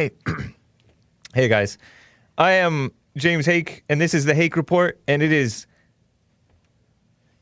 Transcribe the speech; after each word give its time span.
Hey. 0.00 0.12
hey, 1.34 1.46
guys. 1.46 1.76
I 2.38 2.52
am 2.52 2.90
James 3.18 3.44
Hake, 3.44 3.84
and 3.86 4.00
this 4.00 4.14
is 4.14 4.24
the 4.24 4.32
Hake 4.32 4.56
Report, 4.56 4.98
and 5.06 5.22
it 5.22 5.30
is. 5.30 5.66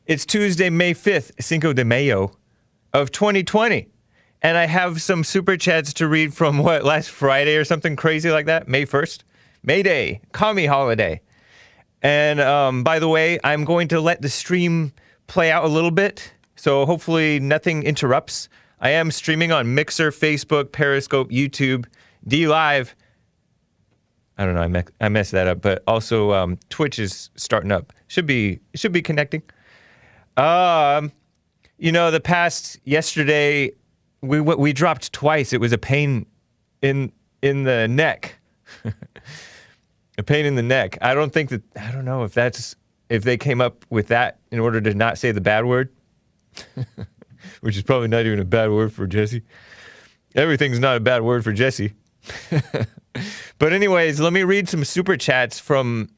It's 0.05 0.25
Tuesday, 0.25 0.69
May 0.69 0.93
5th, 0.93 1.41
Cinco 1.41 1.71
de 1.71 1.85
Mayo 1.85 2.33
of 2.91 3.13
2020. 3.13 3.87
And 4.41 4.57
I 4.57 4.65
have 4.65 5.01
some 5.01 5.23
super 5.23 5.55
chats 5.55 5.93
to 5.93 6.07
read 6.09 6.33
from 6.33 6.57
what, 6.63 6.83
last 6.83 7.09
Friday 7.11 7.55
or 7.55 7.63
something 7.63 7.95
crazy 7.95 8.29
like 8.29 8.47
that? 8.47 8.67
May 8.67 8.85
1st? 8.85 9.19
May 9.63 9.81
Day, 9.81 10.19
Kami 10.33 10.65
holiday. 10.65 11.21
And 12.01 12.41
um, 12.41 12.83
by 12.83 12.99
the 12.99 13.07
way, 13.07 13.39
I'm 13.41 13.63
going 13.63 13.87
to 13.87 14.01
let 14.01 14.21
the 14.21 14.27
stream 14.27 14.91
play 15.27 15.49
out 15.49 15.63
a 15.63 15.69
little 15.69 15.91
bit, 15.91 16.33
so 16.57 16.85
hopefully 16.85 17.39
nothing 17.39 17.83
interrupts. 17.83 18.49
I 18.81 18.89
am 18.89 19.11
streaming 19.11 19.53
on 19.53 19.73
Mixer, 19.75 20.11
Facebook, 20.11 20.73
Periscope, 20.73 21.31
YouTube, 21.31 21.85
DLive. 22.27 22.93
I 24.37 24.45
don't 24.45 24.55
know, 24.55 24.61
I, 24.61 24.67
me- 24.67 24.83
I 25.01 25.09
messed 25.09 25.31
that 25.33 25.47
up, 25.47 25.61
but 25.61 25.83
also 25.85 26.31
um, 26.31 26.57
Twitch 26.69 26.97
is 26.97 27.29
starting 27.35 27.71
up. 27.71 27.91
Should 28.07 28.25
be 28.25 28.59
should 28.73 28.91
be 28.91 29.01
connecting. 29.01 29.43
Um, 30.37 31.11
you 31.77 31.91
know, 31.91 32.11
the 32.11 32.21
past 32.21 32.79
yesterday, 32.85 33.71
we 34.21 34.39
we 34.39 34.73
dropped 34.73 35.11
twice. 35.13 35.53
It 35.53 35.59
was 35.59 35.73
a 35.73 35.77
pain 35.77 36.25
in 36.81 37.11
in 37.41 37.63
the 37.63 37.87
neck, 37.87 38.39
a 40.17 40.23
pain 40.23 40.45
in 40.45 40.55
the 40.55 40.63
neck. 40.63 40.97
I 41.01 41.13
don't 41.13 41.33
think 41.33 41.49
that 41.49 41.63
I 41.77 41.91
don't 41.91 42.05
know 42.05 42.23
if 42.23 42.33
that's 42.33 42.75
if 43.09 43.23
they 43.23 43.37
came 43.37 43.59
up 43.59 43.85
with 43.89 44.07
that 44.07 44.39
in 44.51 44.59
order 44.59 44.79
to 44.81 44.93
not 44.93 45.17
say 45.17 45.31
the 45.31 45.41
bad 45.41 45.65
word, 45.65 45.91
which 47.61 47.75
is 47.75 47.83
probably 47.83 48.07
not 48.07 48.25
even 48.25 48.39
a 48.39 48.45
bad 48.45 48.71
word 48.71 48.93
for 48.93 49.07
Jesse. 49.07 49.43
Everything's 50.35 50.79
not 50.79 50.95
a 50.95 50.99
bad 50.99 51.23
word 51.23 51.43
for 51.43 51.51
Jesse. 51.51 51.93
but 53.59 53.73
anyways, 53.73 54.19
let 54.19 54.33
me 54.33 54.43
read 54.43 54.69
some 54.69 54.83
super 54.83 55.17
chats 55.17 55.59
from 55.59 56.09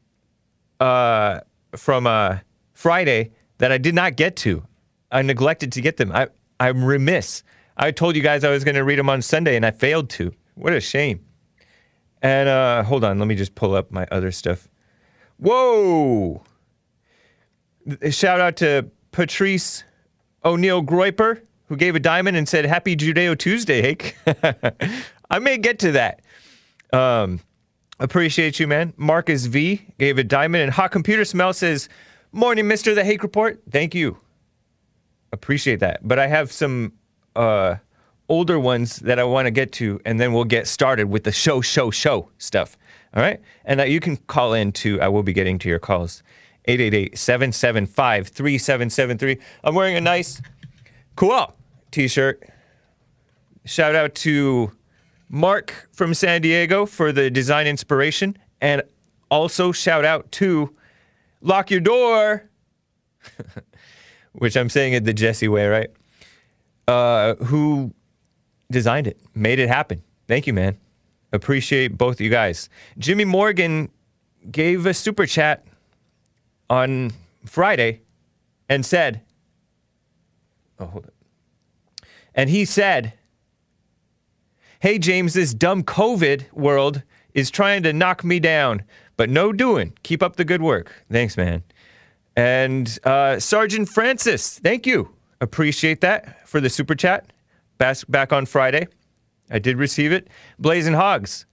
uh 0.80 1.42
from 1.76 2.08
uh 2.08 2.40
Friday 2.74 3.32
that 3.60 3.72
I 3.72 3.78
did 3.78 3.96
not 3.96 4.16
get 4.16 4.36
to. 4.38 4.64
I 5.12 5.22
neglected 5.22 5.72
to 5.74 5.82
get 5.82 5.98
them. 5.98 6.12
I 6.12 6.28
I'm 6.60 6.84
remiss. 6.84 7.44
I 7.78 7.92
told 7.92 8.16
you 8.16 8.22
guys 8.22 8.44
I 8.44 8.50
was 8.50 8.64
going 8.64 8.76
to 8.76 8.84
read 8.84 9.00
them 9.00 9.10
on 9.10 9.22
Sunday 9.22 9.56
and 9.56 9.66
I 9.66 9.72
failed 9.72 10.10
to. 10.12 10.34
What 10.56 10.74
a 10.74 10.80
shame. 10.80 11.26
And 12.22 12.50
uh 12.50 12.84
hold 12.84 13.04
on, 13.04 13.20
let 13.20 13.28
me 13.28 13.36
just 13.36 13.56
pull 13.56 13.76
up 13.76 13.92
my 13.92 14.08
other 14.12 14.32
stuff. 14.32 14.68
Whoa! 15.38 16.44
Shout 18.12 18.40
out 18.40 18.58
to 18.58 18.92
Patrice 19.12 19.84
O'Neill 20.46 20.84
Groiper, 20.84 21.42
who 21.66 21.76
gave 21.76 21.96
a 21.96 22.00
diamond 22.00 22.38
and 22.38 22.48
said, 22.48 22.66
Happy 22.66 22.96
Judeo 22.96 23.38
Tuesday, 23.38 23.82
Hake. 23.82 24.16
I 25.32 25.40
may 25.40 25.58
get 25.58 25.80
to 25.80 25.94
that. 25.94 26.22
Um, 26.92 27.40
appreciate 28.00 28.60
you, 28.60 28.68
man. 28.68 28.94
Marcus 28.98 29.46
V 29.46 29.88
gave 29.98 30.18
a 30.18 30.26
diamond, 30.26 30.64
and 30.64 30.74
Hot 30.74 30.92
Computer 30.92 31.24
Smell 31.24 31.54
says, 31.54 31.88
Morning, 32.34 32.66
Mr. 32.66 32.94
The 32.94 33.06
Hake 33.06 33.24
Report. 33.24 33.62
Thank 33.70 33.96
you. 33.96 34.18
Appreciate 35.32 35.80
that. 35.80 36.06
But 36.06 36.20
I 36.20 36.28
have 36.28 36.52
some 36.52 36.92
uh, 37.36 37.76
older 38.28 38.60
ones 38.60 38.98
that 38.98 39.18
I 39.20 39.24
want 39.24 39.46
to 39.46 39.52
get 39.52 39.72
to, 39.74 40.02
and 40.06 40.20
then 40.20 40.34
we'll 40.34 40.44
get 40.44 40.68
started 40.68 41.10
with 41.10 41.24
the 41.24 41.32
show, 41.32 41.62
show, 41.62 41.92
show 41.92 42.30
stuff. 42.38 42.78
All 43.16 43.24
right? 43.24 43.40
And 43.64 43.80
uh, 43.80 43.86
you 43.86 44.02
can 44.02 44.18
call 44.18 44.54
in 44.54 44.74
too. 44.74 45.00
I 45.02 45.08
will 45.08 45.24
be 45.24 45.34
getting 45.34 45.58
to 45.60 45.70
your 45.70 45.80
calls. 45.80 46.24
888-775-3773. 46.68 49.40
I'm 49.64 49.76
wearing 49.76 49.96
a 49.96 50.02
nice 50.02 50.42
cool 51.16 51.54
t-shirt. 51.92 52.50
Shout 53.66 53.96
out 53.96 54.14
to 54.16 54.72
Mark 55.32 55.90
from 55.94 56.14
San 56.14 56.42
Diego 56.42 56.86
for 56.86 57.12
the 57.12 57.32
design 57.32 57.66
inspiration 57.66 58.38
and 58.60 58.84
also 59.30 59.72
shout 59.72 60.06
out 60.06 60.32
to 60.34 60.76
Lock 61.42 61.72
Your 61.72 61.80
Door 61.80 62.52
which 64.34 64.56
I'm 64.56 64.70
saying 64.70 64.94
it 64.94 65.04
the 65.04 65.14
Jesse 65.14 65.48
way, 65.48 65.68
right? 65.68 65.90
Uh, 66.88 67.36
who 67.36 67.94
designed 68.70 69.08
it, 69.08 69.20
made 69.36 69.60
it 69.60 69.70
happen. 69.70 70.04
Thank 70.28 70.48
you, 70.48 70.54
man. 70.54 70.78
Appreciate 71.34 71.98
both 71.98 72.16
of 72.16 72.22
you 72.22 72.30
guys. 72.30 72.70
Jimmy 72.98 73.26
Morgan 73.26 73.90
gave 74.50 74.86
a 74.86 74.94
super 74.94 75.26
chat 75.26 75.66
on 76.70 77.12
Friday 77.46 78.02
and 78.68 78.86
said, 78.86 79.22
Oh, 80.80 80.88
hold 80.88 81.06
it. 81.06 81.14
And 82.34 82.50
he 82.50 82.66
said, 82.66 83.14
Hey, 84.82 84.98
James, 84.98 85.36
this 85.36 85.54
dumb 85.54 85.84
COVID 85.84 86.52
world 86.54 87.04
is 87.36 87.52
trying 87.52 87.84
to 87.84 87.94
knock 87.94 88.24
me 88.24 88.40
down, 88.40 88.82
but 89.16 89.30
no 89.30 89.54
doing. 89.54 89.94
Keep 90.02 90.24
up 90.24 90.38
the 90.38 90.44
good 90.44 90.64
work. 90.64 90.92
Thanks, 91.12 91.38
man. 91.38 91.62
And 92.36 92.98
uh, 93.04 93.40
Sergeant 93.40 93.90
Francis, 93.90 94.58
thank 94.58 94.88
you. 94.88 95.14
Appreciate 95.40 96.02
that 96.02 96.50
for 96.50 96.60
the 96.60 96.68
super 96.68 96.96
chat. 96.96 97.32
Back, 97.78 97.98
back 98.10 98.34
on 98.34 98.48
Friday. 98.48 98.88
I 99.52 99.60
did 99.60 99.78
receive 99.78 100.12
it. 100.12 100.30
Blaze'n 100.60 100.96
Hawgs 100.96 101.46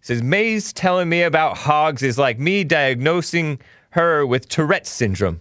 says, 0.00 0.22
May's 0.22 0.72
telling 0.72 1.08
me 1.08 1.22
about 1.22 1.56
hogs 1.56 2.04
is 2.04 2.18
like 2.18 2.38
me 2.38 2.62
diagnosing 2.62 3.58
her 3.90 4.24
with 4.24 4.48
Tourette's 4.48 4.90
syndrome. 4.90 5.40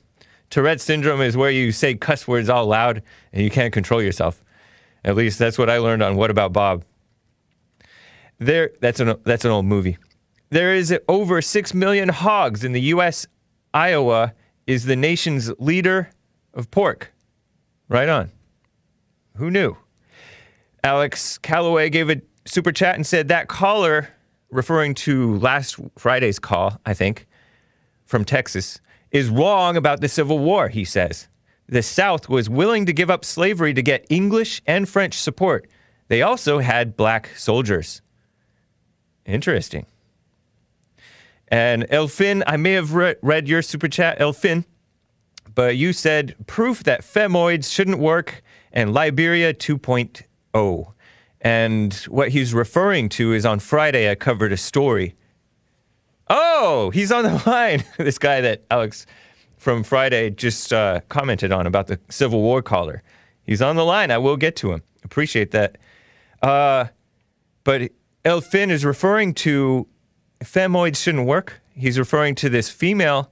Tourette's 0.50 0.84
syndrome 0.84 1.22
is 1.22 1.38
where 1.38 1.52
you 1.52 1.72
say 1.72 1.94
cuss 1.94 2.28
words 2.28 2.50
all 2.50 2.66
loud 2.66 3.04
and 3.32 3.44
you 3.44 3.52
can't 3.52 3.72
control 3.72 4.02
yourself. 4.02 4.44
At 5.04 5.16
least 5.16 5.38
that's 5.38 5.60
what 5.60 5.70
I 5.70 5.78
learned 5.78 6.02
on 6.02 6.16
What 6.16 6.32
About 6.32 6.52
Bob. 6.52 6.84
There, 8.40 8.72
that's 8.82 9.00
an 9.00 9.16
that's 9.24 9.46
an 9.46 9.52
old 9.52 9.66
movie. 9.66 9.98
There 10.50 10.74
is 10.74 10.94
over 11.08 11.42
six 11.42 11.74
million 11.74 12.10
hogs 12.10 12.64
in 12.64 12.72
the 12.72 12.82
U.S. 12.82 13.28
Iowa 13.74 14.34
is 14.68 14.86
the 14.86 14.96
nation's 14.96 15.52
leader 15.60 16.10
of 16.54 16.72
pork. 16.72 17.14
Right 17.88 18.10
on. 18.10 18.32
Who 19.38 19.52
knew? 19.52 19.78
Alex 20.84 21.38
Calloway 21.38 21.90
gave 21.90 22.10
a 22.10 22.22
super 22.46 22.72
chat 22.72 22.96
and 22.96 23.06
said 23.06 23.28
that 23.28 23.48
caller, 23.48 24.10
referring 24.50 24.94
to 24.96 25.38
last 25.40 25.80
Friday's 25.98 26.40
call, 26.40 26.80
I 26.86 26.94
think, 26.94 27.28
from 28.06 28.24
Texas, 28.24 28.80
is 29.12 29.30
wrong 29.30 29.78
about 29.78 30.02
the 30.02 30.08
Civil 30.08 30.40
War, 30.40 30.70
he 30.70 30.86
says. 30.86 31.28
The 31.68 31.82
South 31.82 32.30
was 32.30 32.50
willing 32.50 32.86
to 32.86 32.94
give 32.94 33.10
up 33.10 33.26
slavery 33.26 33.74
to 33.74 33.82
get 33.82 34.06
English 34.10 34.62
and 34.68 34.88
French 34.88 35.16
support. 35.16 35.68
They 36.08 36.22
also 36.22 36.60
had 36.60 36.96
black 36.96 37.32
soldiers. 37.36 38.02
Interesting. 39.26 39.86
And 41.48 41.86
Elfin, 41.90 42.44
I 42.48 42.58
may 42.58 42.74
have 42.74 42.94
re- 42.94 43.16
read 43.22 43.48
your 43.48 43.62
super 43.62 43.88
chat, 43.88 44.20
Elfin, 44.20 44.66
but 45.54 45.78
you 45.78 45.94
said 45.94 46.36
proof 46.48 46.84
that 46.84 47.02
femoids 47.02 47.72
shouldn't 47.72 48.00
work 48.00 48.44
and 48.74 48.94
Liberia 48.94 49.54
2.0. 49.54 50.94
And 51.42 51.94
what 52.10 52.30
he's 52.30 52.54
referring 52.54 53.10
to 53.10 53.34
is 53.34 53.46
on 53.46 53.60
Friday, 53.60 54.10
I 54.10 54.16
covered 54.16 54.52
a 54.52 54.58
story. 54.58 55.16
Oh, 56.28 56.90
he's 56.90 57.12
on 57.12 57.24
the 57.24 57.42
line. 57.46 57.84
this 57.98 58.18
guy 58.18 58.42
that 58.42 58.64
Alex 58.72 59.06
from 59.58 59.84
Friday 59.84 60.32
just 60.32 60.74
uh, 60.74 61.02
commented 61.10 61.52
on 61.52 61.68
about 61.68 61.88
the 61.88 62.00
Civil 62.10 62.42
War 62.42 62.62
caller. 62.62 63.04
He's 63.44 63.62
on 63.62 63.76
the 63.76 63.86
line. 63.86 64.12
I 64.12 64.18
will 64.18 64.38
get 64.38 64.56
to 64.58 64.74
him. 64.74 64.82
Appreciate 65.04 65.52
that. 65.52 65.78
Uh, 66.42 66.86
but 67.64 67.92
Elfin 68.26 68.72
is 68.72 68.84
referring 68.84 69.36
to 69.36 69.88
femoids 70.44 70.98
shouldn't 70.98 71.28
work. 71.28 71.62
He's 71.76 72.00
referring 72.00 72.34
to 72.36 72.50
this 72.50 72.70
female 72.70 73.32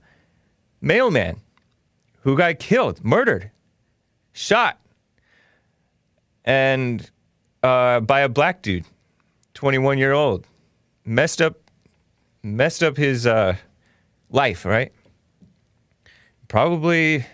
mailman 0.82 1.42
who 2.22 2.38
got 2.38 2.60
killed, 2.60 3.04
murdered, 3.04 3.50
shot, 4.34 4.80
and 6.46 7.10
uh, 7.64 8.02
by 8.02 8.20
a 8.20 8.30
black 8.30 8.62
dude, 8.62 8.86
21 9.56 9.98
year 9.98 10.14
old, 10.14 10.46
messed 11.06 11.42
up, 11.42 11.56
messed 12.44 12.84
up 12.84 12.96
his 12.96 13.26
uh, 13.26 13.56
life, 14.30 14.64
right? 14.64 14.92
Probably 16.48 17.26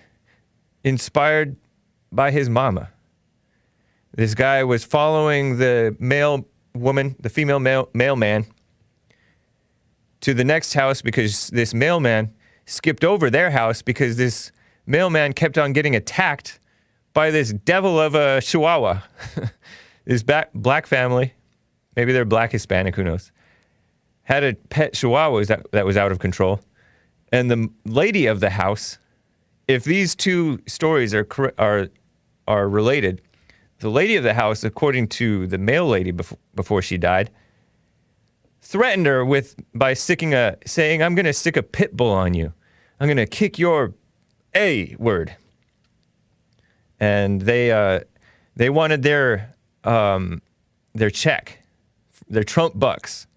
inspired 0.85 1.57
by 2.11 2.31
his 2.31 2.49
mama. 2.49 2.89
This 4.15 4.33
guy 4.33 4.63
was 4.63 4.85
following 4.85 5.57
the 5.57 5.95
male 5.99 6.45
woman, 6.73 7.15
the 7.19 7.29
female 7.29 7.59
mail, 7.59 7.89
mailman, 7.93 8.45
to 10.21 10.33
the 10.33 10.43
next 10.43 10.73
house 10.73 11.01
because 11.01 11.47
this 11.49 11.73
mailman 11.73 12.33
skipped 12.65 13.03
over 13.03 13.29
their 13.29 13.51
house 13.51 13.81
because 13.81 14.17
this 14.17 14.51
mailman 14.85 15.33
kept 15.33 15.57
on 15.57 15.73
getting 15.73 15.95
attacked 15.95 16.59
by 17.13 17.31
this 17.31 17.53
devil 17.53 17.99
of 17.99 18.15
a 18.15 18.41
chihuahua. 18.41 19.01
this 20.05 20.23
black 20.53 20.87
family, 20.87 21.33
maybe 21.95 22.13
they're 22.13 22.25
black 22.25 22.51
Hispanic, 22.51 22.95
who 22.95 23.03
knows, 23.03 23.31
had 24.23 24.43
a 24.43 24.53
pet 24.53 24.93
chihuahua 24.93 25.43
that, 25.45 25.71
that 25.71 25.85
was 25.85 25.97
out 25.97 26.11
of 26.11 26.19
control. 26.19 26.59
And 27.31 27.49
the 27.49 27.69
lady 27.85 28.25
of 28.25 28.39
the 28.39 28.51
house, 28.51 28.97
if 29.67 29.83
these 29.83 30.15
two 30.15 30.59
stories 30.67 31.13
are, 31.13 31.27
are, 31.57 31.89
are 32.47 32.69
related, 32.69 33.21
the 33.79 33.89
lady 33.89 34.15
of 34.15 34.23
the 34.23 34.33
house, 34.33 34.63
according 34.63 35.07
to 35.07 35.47
the 35.47 35.57
mail 35.57 35.87
lady 35.87 36.11
before, 36.11 36.37
before 36.55 36.81
she 36.81 36.97
died, 36.97 37.31
threatened 38.61 39.05
her 39.05 39.25
with 39.25 39.55
by 39.73 39.93
sticking 39.93 40.33
a 40.33 40.57
saying, 40.65 41.01
"I'm 41.01 41.15
going 41.15 41.25
to 41.25 41.33
stick 41.33 41.57
a 41.57 41.63
pit 41.63 41.95
bull 41.95 42.11
on 42.11 42.33
you. 42.33 42.53
I'm 42.99 43.07
going 43.07 43.17
to 43.17 43.25
kick 43.25 43.57
your 43.57 43.93
a 44.53 44.95
word." 44.97 45.35
And 46.99 47.41
they 47.41 47.71
uh, 47.71 48.01
they 48.55 48.69
wanted 48.69 49.03
their 49.03 49.55
um, 49.83 50.41
their 50.93 51.09
check, 51.09 51.59
their 52.29 52.43
Trump 52.43 52.77
bucks. 52.77 53.27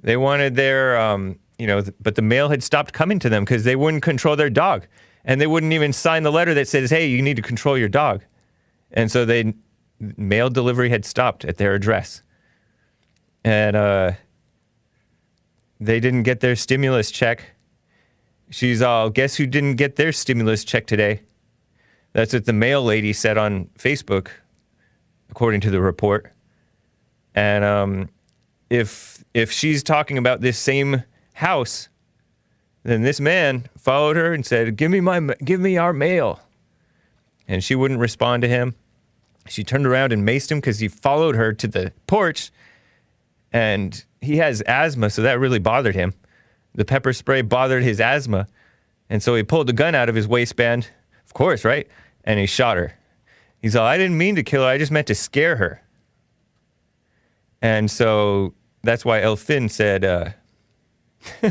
They 0.00 0.16
wanted 0.16 0.56
their 0.56 0.98
um, 0.98 1.38
you 1.58 1.66
know, 1.66 1.80
th- 1.80 1.94
but 2.00 2.16
the 2.16 2.22
mail 2.22 2.48
had 2.48 2.62
stopped 2.62 2.92
coming 2.92 3.18
to 3.20 3.28
them 3.28 3.44
because 3.44 3.64
they 3.64 3.76
wouldn't 3.76 4.02
control 4.02 4.34
their 4.34 4.50
dog, 4.50 4.86
and 5.24 5.40
they 5.40 5.46
wouldn't 5.46 5.72
even 5.72 5.92
sign 5.92 6.22
the 6.22 6.32
letter 6.32 6.54
that 6.54 6.66
says, 6.66 6.90
"Hey, 6.90 7.06
you 7.06 7.22
need 7.22 7.36
to 7.36 7.42
control 7.42 7.76
your 7.78 7.88
dog," 7.88 8.24
and 8.92 9.10
so 9.10 9.24
they 9.24 9.54
mail 10.16 10.50
delivery 10.50 10.90
had 10.90 11.04
stopped 11.04 11.44
at 11.44 11.56
their 11.58 11.74
address 11.74 12.22
and 13.44 13.76
uh, 13.76 14.12
they 15.80 16.00
didn't 16.00 16.22
get 16.22 16.40
their 16.40 16.56
stimulus 16.56 17.10
check. 17.10 17.44
She's 18.50 18.82
all, 18.82 19.10
guess 19.10 19.36
who 19.36 19.46
didn't 19.46 19.76
get 19.76 19.96
their 19.96 20.12
stimulus 20.12 20.64
check 20.64 20.86
today? 20.86 21.22
That's 22.12 22.32
what 22.32 22.44
the 22.44 22.52
mail 22.52 22.82
lady 22.84 23.12
said 23.12 23.38
on 23.38 23.70
Facebook, 23.78 24.28
according 25.30 25.62
to 25.62 25.70
the 25.70 25.80
report. 25.80 26.30
And 27.34 27.64
um, 27.64 28.10
if 28.68 29.24
if 29.32 29.50
she's 29.50 29.82
talking 29.82 30.18
about 30.18 30.42
this 30.42 30.58
same 30.58 31.04
house, 31.32 31.88
then 32.82 33.00
this 33.00 33.18
man 33.18 33.64
followed 33.78 34.16
her 34.16 34.34
and 34.34 34.44
said, 34.44 34.76
"Give 34.76 34.90
me 34.90 35.00
my 35.00 35.20
give 35.42 35.58
me 35.58 35.78
our 35.78 35.94
mail," 35.94 36.40
and 37.48 37.64
she 37.64 37.74
wouldn't 37.74 38.00
respond 38.00 38.42
to 38.42 38.48
him. 38.48 38.74
She 39.48 39.64
turned 39.64 39.86
around 39.86 40.12
and 40.12 40.26
maced 40.26 40.50
him 40.50 40.58
because 40.58 40.78
he 40.78 40.88
followed 40.88 41.34
her 41.34 41.52
to 41.52 41.66
the 41.66 41.92
porch 42.06 42.50
and 43.52 44.04
he 44.20 44.38
has 44.38 44.62
asthma, 44.62 45.10
so 45.10 45.22
that 45.22 45.38
really 45.38 45.58
bothered 45.58 45.94
him. 45.94 46.14
The 46.74 46.84
pepper 46.84 47.12
spray 47.12 47.42
bothered 47.42 47.82
his 47.82 48.00
asthma, 48.00 48.46
and 49.10 49.22
so 49.22 49.34
he 49.34 49.42
pulled 49.42 49.66
the 49.66 49.74
gun 49.74 49.94
out 49.94 50.08
of 50.08 50.14
his 50.14 50.26
waistband, 50.26 50.88
of 51.26 51.34
course, 51.34 51.64
right? 51.64 51.86
And 52.24 52.40
he 52.40 52.46
shot 52.46 52.78
her. 52.78 52.94
He's 53.60 53.76
all, 53.76 53.86
I 53.86 53.98
didn't 53.98 54.16
mean 54.16 54.36
to 54.36 54.42
kill 54.42 54.62
her, 54.62 54.68
I 54.68 54.78
just 54.78 54.90
meant 54.90 55.06
to 55.08 55.14
scare 55.14 55.56
her. 55.56 55.82
And 57.60 57.90
so 57.90 58.54
that's 58.82 59.04
why 59.04 59.20
Elfin 59.20 59.68
said, 59.68 60.04
uh, 60.04 60.30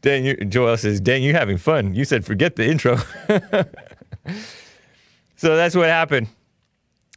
Dan, 0.00 0.24
you, 0.24 0.36
Joel 0.36 0.76
says, 0.76 1.00
Dan, 1.00 1.22
you're 1.22 1.34
having 1.34 1.58
fun. 1.58 1.94
You 1.94 2.04
said, 2.04 2.24
forget 2.24 2.56
the 2.56 2.66
intro. 2.66 2.98
so 5.44 5.56
that's 5.56 5.76
what 5.76 5.90
happened. 5.90 6.28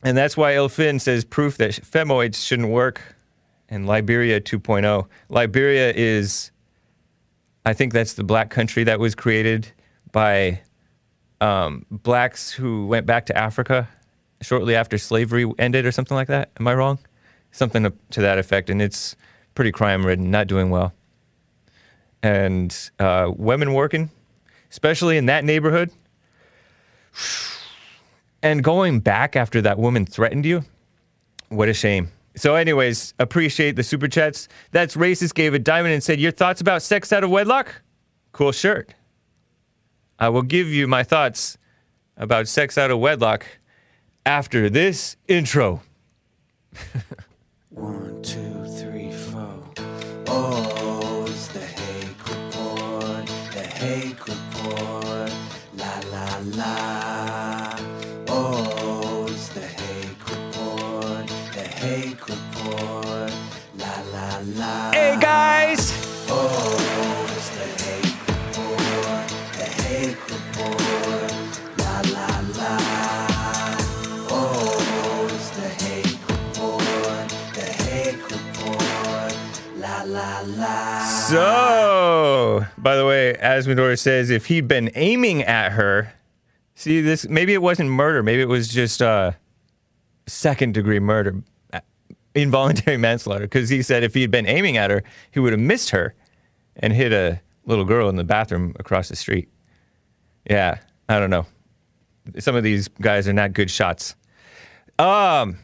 And 0.04 0.18
that's 0.18 0.36
why 0.36 0.56
Elfin 0.56 1.00
says 1.00 1.24
proof 1.24 1.56
that 1.60 1.72
femoids 1.72 2.46
shouldn't 2.46 2.68
work. 2.68 3.02
And 3.70 3.88
Liberia 3.88 4.42
2.0. 4.42 5.08
Liberia 5.30 5.94
is, 5.96 6.52
I 7.66 7.72
think 7.72 7.94
that's 7.94 8.16
the 8.16 8.26
black 8.26 8.50
country 8.50 8.84
that 8.84 9.00
was 9.00 9.16
created 9.16 9.72
by 10.12 10.60
um, 11.40 11.86
blacks 11.90 12.52
who 12.52 12.86
went 12.88 13.06
back 13.06 13.28
to 13.28 13.38
Africa 13.38 13.88
shortly 14.42 14.76
after 14.76 14.98
slavery 14.98 15.50
ended 15.58 15.86
or 15.86 15.94
something 15.94 16.16
like 16.16 16.28
that. 16.28 16.52
Am 16.60 16.68
I 16.68 16.74
wrong? 16.74 17.00
Something 17.52 17.90
to 18.10 18.22
that 18.22 18.38
effect. 18.38 18.70
And 18.70 18.82
it's 18.82 19.16
pretty 19.56 19.72
crime 19.72 20.06
ridden, 20.06 20.32
not 20.32 20.48
doing 20.48 20.70
well. 20.70 20.92
And 22.22 22.78
uh, 23.00 23.32
women 23.34 23.74
working, 23.74 24.10
especially 24.70 25.16
in 25.16 25.28
that 25.28 25.46
neighborhood 25.46 25.92
and 28.42 28.64
going 28.64 29.00
back 29.00 29.36
after 29.36 29.62
that 29.62 29.78
woman 29.78 30.06
threatened 30.06 30.46
you, 30.46 30.64
what 31.50 31.70
a 31.70 31.74
shame. 31.74 32.12
So, 32.36 32.56
anyways, 32.56 33.16
appreciate 33.18 33.76
the 33.76 33.84
super 33.84 34.08
chats. 34.08 34.48
That's 34.72 34.96
racist. 34.96 35.34
Gave 35.34 35.54
a 35.54 35.60
diamond 35.60 35.94
and 35.94 36.04
said, 36.04 36.20
"Your 36.20 36.32
thoughts 36.32 36.62
about 36.62 36.84
sex 36.84 37.12
out 37.12 37.24
of 37.24 37.32
wedlock?" 37.32 37.82
Cool 38.32 38.52
shirt. 38.52 38.94
I 40.20 40.30
will 40.30 40.44
give 40.44 40.68
you 40.68 40.88
my 40.88 41.04
thoughts 41.04 41.58
about 42.16 42.48
sex 42.48 42.78
out 42.78 42.92
of 42.92 43.00
wedlock 43.00 43.46
after 44.26 44.70
this 44.70 45.18
intro. 45.28 45.82
One, 47.70 48.22
two, 48.22 48.66
three, 48.78 49.12
four. 49.12 49.64
Oh, 50.28 50.77
So, 81.30 82.66
by 82.78 82.96
the 82.96 83.06
way, 83.06 83.36
Azzmador 83.42 84.00
says 84.00 84.30
if 84.30 84.46
he'd 84.46 84.68
been 84.68 84.90
aiming 84.96 85.44
at 85.44 85.74
her, 85.74 86.14
see 86.76 87.02
this, 87.02 87.28
maybe 87.28 87.54
it 87.54 87.62
wasn't 87.62 87.90
murder, 87.90 88.24
maybe 88.24 88.42
it 88.42 88.48
was 88.48 88.70
just 88.70 89.02
uh, 89.02 89.34
second 90.26 90.74
degree 90.74 91.00
murder, 91.00 91.42
uh, 91.74 91.82
involuntary 92.34 92.98
manslaughter. 92.98 93.46
Because 93.46 93.70
he 93.70 93.82
said 93.82 94.04
if 94.04 94.14
he 94.14 94.22
had 94.22 94.32
been 94.32 94.48
aiming 94.48 94.78
at 94.78 94.90
her, 94.90 95.04
he 95.32 95.40
would 95.40 95.52
have 95.52 95.60
missed 95.60 95.90
her 95.90 96.16
and 96.78 96.94
hit 96.94 97.12
a 97.12 97.42
little 97.66 97.86
girl 97.86 98.08
in 98.08 98.16
the 98.16 98.24
bathroom 98.24 98.74
across 98.80 99.10
the 99.10 99.16
street. 99.16 99.50
Yeah, 100.50 100.78
I 101.10 101.20
don't 101.20 101.30
know. 101.30 101.46
Some 102.40 102.56
of 102.56 102.64
these 102.64 102.88
guys 102.88 103.28
are 103.28 103.34
not 103.34 103.54
good 103.54 103.70
shots. 103.70 104.16
Um, 105.00 105.58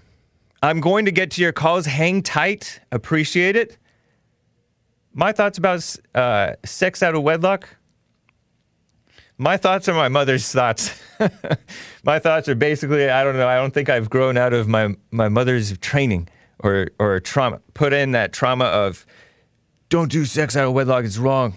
I'm 0.61 0.79
going 0.79 1.05
to 1.05 1.11
get 1.11 1.31
to 1.31 1.41
your 1.41 1.53
calls. 1.53 1.85
Hang 1.85 2.21
tight. 2.21 2.81
Appreciate 2.91 3.55
it. 3.55 3.77
My 5.13 5.31
thoughts 5.31 5.57
about 5.57 5.95
uh, 6.15 6.53
sex 6.65 7.03
out 7.03 7.15
of 7.15 7.21
wedlock. 7.21 7.69
My 9.37 9.57
thoughts 9.57 9.87
are 9.87 9.93
my 9.93 10.09
mother's 10.09 10.51
thoughts. 10.51 10.99
my 12.03 12.19
thoughts 12.19 12.47
are 12.47 12.55
basically, 12.55 13.09
I 13.09 13.23
don't 13.23 13.35
know. 13.35 13.47
I 13.47 13.55
don't 13.55 13.73
think 13.73 13.89
I've 13.89 14.09
grown 14.09 14.37
out 14.37 14.53
of 14.53 14.67
my 14.67 14.95
my 15.11 15.29
mother's 15.29 15.77
training 15.79 16.29
or 16.59 16.89
or 16.99 17.19
trauma. 17.19 17.61
Put 17.73 17.93
in 17.93 18.11
that 18.11 18.33
trauma 18.33 18.65
of, 18.65 19.05
don't 19.89 20.11
do 20.11 20.25
sex 20.25 20.55
out 20.55 20.67
of 20.67 20.73
wedlock. 20.73 21.05
It's 21.05 21.17
wrong. 21.17 21.55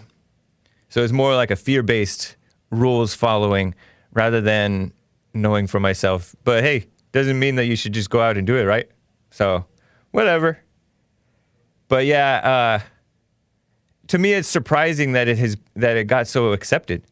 So 0.88 1.02
it's 1.02 1.12
more 1.12 1.34
like 1.34 1.50
a 1.50 1.56
fear 1.56 1.82
based 1.82 2.36
rules 2.70 3.14
following 3.14 3.74
rather 4.12 4.40
than 4.40 4.92
knowing 5.34 5.66
for 5.66 5.80
myself. 5.80 6.34
But 6.44 6.62
hey, 6.64 6.86
doesn't 7.12 7.38
mean 7.38 7.56
that 7.56 7.64
you 7.64 7.76
should 7.76 7.92
just 7.92 8.10
go 8.10 8.20
out 8.20 8.36
and 8.36 8.46
do 8.46 8.56
it, 8.56 8.64
right? 8.64 8.90
So 9.30 9.64
whatever. 10.10 10.58
But 11.88 12.06
yeah, 12.06 12.80
uh, 12.82 12.86
to 14.08 14.18
me, 14.18 14.32
it's 14.32 14.48
surprising 14.48 15.12
that 15.12 15.28
it 15.28 15.38
has 15.38 15.56
that 15.74 15.96
it 15.96 16.04
got 16.04 16.26
so 16.26 16.52
accepted. 16.52 17.02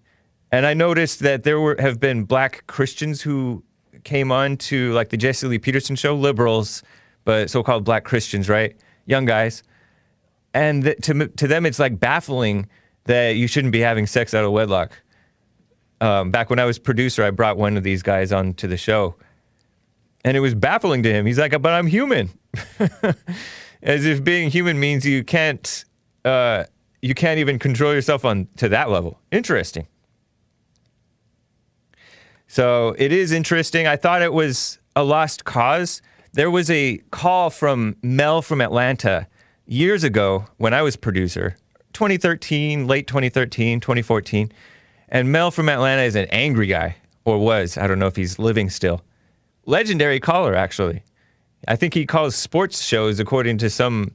And 0.53 0.67
I 0.67 0.75
noticed 0.75 1.21
that 1.21 1.43
there 1.43 1.61
were 1.61 1.77
have 1.79 1.99
been 1.99 2.25
black 2.25 2.67
Christians 2.67 3.23
who 3.23 3.63
came 4.05 4.31
on 4.31 4.57
to 4.57 4.93
like 4.93 5.09
the 5.09 5.17
Jesse 5.17 5.47
Lee 5.47 5.59
Peterson 5.59 5.97
show, 5.97 6.15
liberals, 6.15 6.83
but 7.25 7.51
so-called 7.51 7.85
black 7.85 8.05
Christians, 8.05 8.49
right? 8.49 8.77
Young 9.07 9.25
guys. 9.25 9.63
And 10.53 10.85
th- 10.85 10.99
to 11.03 11.29
to 11.29 11.47
them, 11.49 11.67
it's 11.67 11.79
like 11.79 11.99
baffling 11.99 12.69
that 13.05 13.31
you 13.31 13.47
shouldn't 13.47 13.73
be 13.73 13.81
having 13.81 14.07
sex 14.07 14.35
out 14.35 14.45
of 14.45 14.53
wedlock. 14.53 14.93
Um, 16.01 16.31
back 16.31 16.51
when 16.51 16.59
I 16.59 16.65
was 16.65 16.79
producer, 16.79 17.25
I 17.25 17.31
brought 17.31 17.57
one 17.57 17.77
of 17.77 17.83
these 17.83 18.03
guys 18.03 18.33
on 18.33 18.55
to 18.55 18.67
the 18.67 18.77
show, 18.77 19.17
and 20.25 20.37
it 20.37 20.41
was 20.41 20.55
baffling 20.55 21.03
to 21.03 21.13
him. 21.13 21.27
He's 21.27 21.39
like, 21.39 21.61
"But 21.61 21.73
I'm 21.73 21.87
human," 21.87 22.31
as 23.83 24.05
if 24.05 24.23
being 24.23 24.51
human 24.51 24.79
means 24.79 25.05
you 25.07 25.25
can't 25.25 25.85
uh, 26.25 26.65
you 27.05 27.13
can't 27.13 27.39
even 27.39 27.59
control 27.59 27.93
yourself 27.93 28.25
on 28.25 28.49
to 28.57 28.67
that 28.71 28.89
level. 28.89 29.21
Interesting. 29.31 29.87
So 32.47 32.97
it 32.97 33.13
is 33.13 33.31
interesting. 33.31 33.87
I 33.87 33.97
thought 33.97 34.23
it 34.23 34.33
was 34.33 34.79
a 34.97 35.05
lost 35.05 35.45
cause. 35.45 36.01
There 36.33 36.51
was 36.51 36.71
a 36.71 37.03
call 37.11 37.51
from 37.51 37.97
Mel 38.03 38.41
from 38.41 38.63
Atlanta 38.63 39.27
years 39.67 40.03
ago 40.03 40.47
when 40.57 40.73
I 40.73 40.81
was 40.81 40.97
producer, 40.97 41.59
2013, 41.93 42.87
late 42.87 43.07
2013, 43.07 43.81
2014. 43.81 44.51
And 45.11 45.31
Mel 45.31 45.51
from 45.51 45.69
Atlanta 45.69 46.03
is 46.03 46.15
an 46.15 46.27
angry 46.31 46.69
guy, 46.69 46.97
or 47.27 47.39
was. 47.39 47.77
I 47.77 47.87
don't 47.87 47.99
know 47.99 48.07
if 48.07 48.17
he's 48.17 48.39
living 48.39 48.71
still. 48.71 49.03
Legendary 49.67 50.21
caller, 50.21 50.55
actually. 50.55 51.03
I 51.69 51.77
think 51.77 51.93
he 51.93 52.07
calls 52.07 52.35
sports 52.35 52.83
shows 52.83 53.21
according 53.21 53.59
to 53.59 53.69
some 53.69 54.13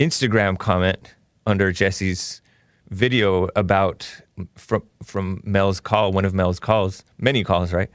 Instagram 0.00 0.58
comment 0.58 1.14
under 1.46 1.72
Jesse's 1.72 2.42
video 2.90 3.48
about 3.56 4.22
from 4.54 4.82
from 5.02 5.40
Mel's 5.44 5.80
call, 5.80 6.12
one 6.12 6.24
of 6.24 6.34
Mel's 6.34 6.60
calls, 6.60 7.04
many 7.18 7.44
calls, 7.44 7.72
right? 7.72 7.90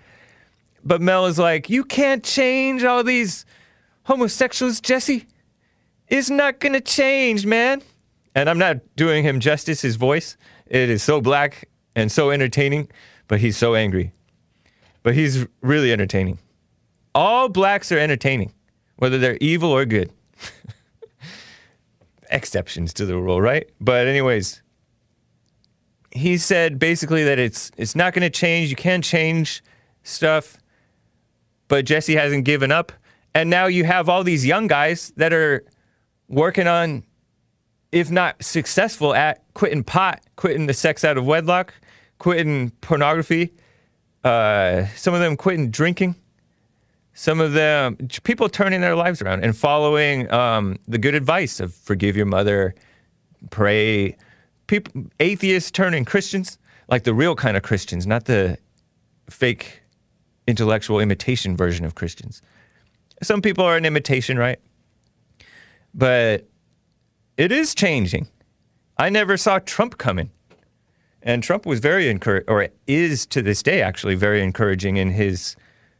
But 0.84 1.02
Mel 1.02 1.26
is 1.28 1.38
like, 1.38 1.70
you 1.70 1.84
can't 1.84 2.24
change 2.24 2.84
all 2.84 3.04
these 3.04 3.46
homosexuals, 4.04 4.82
Jesse. 4.82 5.28
is 6.08 6.32
not 6.32 6.60
to 6.60 6.82
change, 6.82 7.46
man. 7.46 7.82
And 8.34 8.50
I'm 8.50 8.58
not 8.58 8.78
doing 8.96 9.24
him 9.24 9.40
justice, 9.40 9.82
his 9.82 9.96
voice. 9.96 10.38
It 10.66 10.90
is 10.90 11.04
so 11.04 11.22
black 11.22 11.70
and 11.96 12.12
so 12.12 12.32
entertaining, 12.32 12.90
but 13.28 13.40
he's 13.40 13.58
so 13.58 13.76
angry. 13.76 14.12
But 15.04 15.14
he's 15.14 15.46
really 15.62 15.92
entertaining. 15.92 16.40
All 17.14 17.50
blacks 17.50 17.92
are 17.92 18.00
entertaining, 18.00 18.54
whether 18.96 19.18
they're 19.18 19.38
evil 19.42 19.72
or 19.72 19.86
good. 19.86 20.12
Exceptions 22.32 22.94
to 22.94 23.06
the 23.06 23.18
rule, 23.18 23.42
right? 23.42 23.70
But 23.80 24.08
anyways, 24.08 24.62
he 26.12 26.38
said 26.38 26.80
basically 26.80 27.24
that 27.24 27.40
it's 27.40 27.72
it's 27.78 27.96
not 27.96 28.14
going 28.14 28.24
to 28.24 28.30
change. 28.30 28.70
You 28.70 28.76
can 28.76 29.02
change 29.02 29.64
stuff, 30.04 30.58
but 31.68 31.86
Jesse 31.86 32.16
hasn't 32.16 32.46
given 32.46 32.72
up. 32.72 32.92
And 33.34 33.50
now 33.50 33.68
you 33.68 33.86
have 33.86 34.10
all 34.10 34.24
these 34.24 34.46
young 34.46 34.68
guys 34.68 35.14
that 35.16 35.34
are 35.34 35.64
working 36.28 36.68
on, 36.68 37.04
if 37.92 38.12
not 38.12 38.44
successful 38.44 39.14
at 39.14 39.44
quitting 39.54 39.84
pot, 39.84 40.22
quitting 40.36 40.68
the 40.68 40.74
sex 40.74 41.04
out 41.04 41.18
of 41.18 41.26
wedlock, 41.26 41.74
quitting 42.18 42.72
pornography. 42.82 43.54
Uh, 44.24 44.86
some 44.96 45.14
of 45.14 45.20
them 45.20 45.38
quitting 45.38 45.72
drinking. 45.72 46.16
Some 47.22 47.40
of 47.40 47.54
the 47.54 47.96
people 48.24 48.50
turning 48.50 48.82
their 48.82 48.96
lives 48.96 49.22
around 49.22 49.44
and 49.44 49.56
following 49.56 50.32
um, 50.34 50.80
the 50.88 50.98
good 50.98 51.14
advice 51.14 51.60
of 51.60 51.72
forgive 51.72 52.18
your 52.18 52.26
mother, 52.26 52.74
pray. 53.52 54.18
People, 54.66 55.04
atheists 55.20 55.70
turning 55.70 56.04
Christians, 56.04 56.58
like 56.88 57.04
the 57.04 57.14
real 57.14 57.36
kind 57.36 57.56
of 57.56 57.62
Christians, 57.62 58.08
not 58.08 58.26
the 58.26 58.58
fake 59.30 59.84
intellectual 60.48 61.00
imitation 61.00 61.56
version 61.56 61.86
of 61.86 61.94
Christians. 61.94 62.42
Some 63.22 63.40
people 63.44 63.64
are 63.66 63.78
an 63.78 63.86
imitation, 63.86 64.40
right? 64.40 64.58
But 65.94 66.48
it 67.38 67.52
is 67.52 67.76
changing. 67.76 68.30
I 68.98 69.12
never 69.12 69.38
saw 69.38 69.60
Trump 69.60 70.00
coming. 70.00 70.32
And 71.22 71.44
Trump 71.44 71.68
was 71.68 71.82
very 71.82 72.10
encouraged, 72.10 72.50
or 72.50 72.68
is 72.88 73.28
to 73.28 73.44
this 73.44 73.62
day 73.62 73.84
actually 73.84 74.16
very 74.16 74.42
encouraging 74.42 74.98
in 74.98 75.12
his 75.12 75.56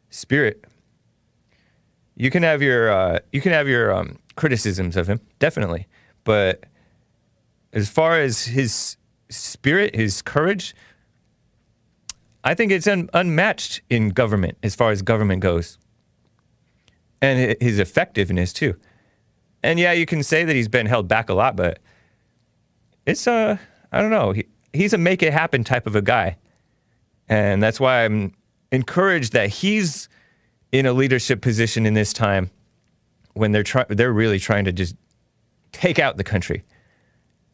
spirit. 0.10 0.66
You 2.22 2.30
can 2.30 2.44
have 2.44 2.62
your 2.62 2.92
uh, 2.92 3.20
you 3.32 3.42
can 3.42 3.52
have 3.52 3.68
your 3.68 3.92
um, 3.92 4.20
criticisms 4.36 4.96
of 4.96 5.08
him, 5.08 5.20
definitely, 5.40 5.88
but 6.24 6.66
as 7.74 7.90
far 7.90 8.20
as 8.20 8.44
his 8.44 8.96
spirit, 9.30 9.96
his 9.96 10.22
courage, 10.22 10.76
I 12.44 12.54
think 12.54 12.72
it's 12.72 12.86
un- 12.86 13.10
unmatched 13.16 13.82
in 13.90 14.10
government 14.10 14.60
as 14.62 14.76
far 14.76 14.92
as 14.92 15.02
government 15.02 15.42
goes, 15.42 15.80
and 17.24 17.58
his 17.60 17.80
effectiveness 17.80 18.54
too. 18.54 18.76
And 19.64 19.80
yeah, 19.80 19.94
you 19.94 20.06
can 20.06 20.22
say 20.22 20.44
that 20.44 20.56
he's 20.56 20.68
been 20.68 20.86
held 20.86 21.08
back 21.08 21.28
a 21.28 21.34
lot, 21.34 21.56
but 21.56 21.80
it's 23.08 23.26
uh, 23.26 23.58
I 23.92 24.00
don't 24.00 24.12
know. 24.12 24.34
He, 24.34 24.46
he's 24.74 24.94
a 24.94 25.00
make 25.00 25.24
it 25.24 25.34
happen 25.34 25.64
type 25.64 25.88
of 25.88 25.96
a 25.96 26.04
guy, 26.04 26.38
and 27.28 27.64
that's 27.64 27.80
why 27.80 28.06
I'm 28.06 28.36
encouraged 28.72 29.34
that 29.34 29.50
he's 29.50 30.08
in 30.72 30.86
a 30.86 30.94
leadership 30.94 31.42
position 31.42 31.86
in 31.86 31.94
this 31.94 32.14
time 32.14 32.50
when 33.34 33.52
they're 33.52 33.64
trying. 33.64 33.88
They're 33.90 34.14
really 34.14 34.40
trying 34.40 34.66
to 34.66 34.72
just 34.72 34.96
take 35.72 36.00
out 36.00 36.18
the 36.18 36.24
country, 36.24 36.64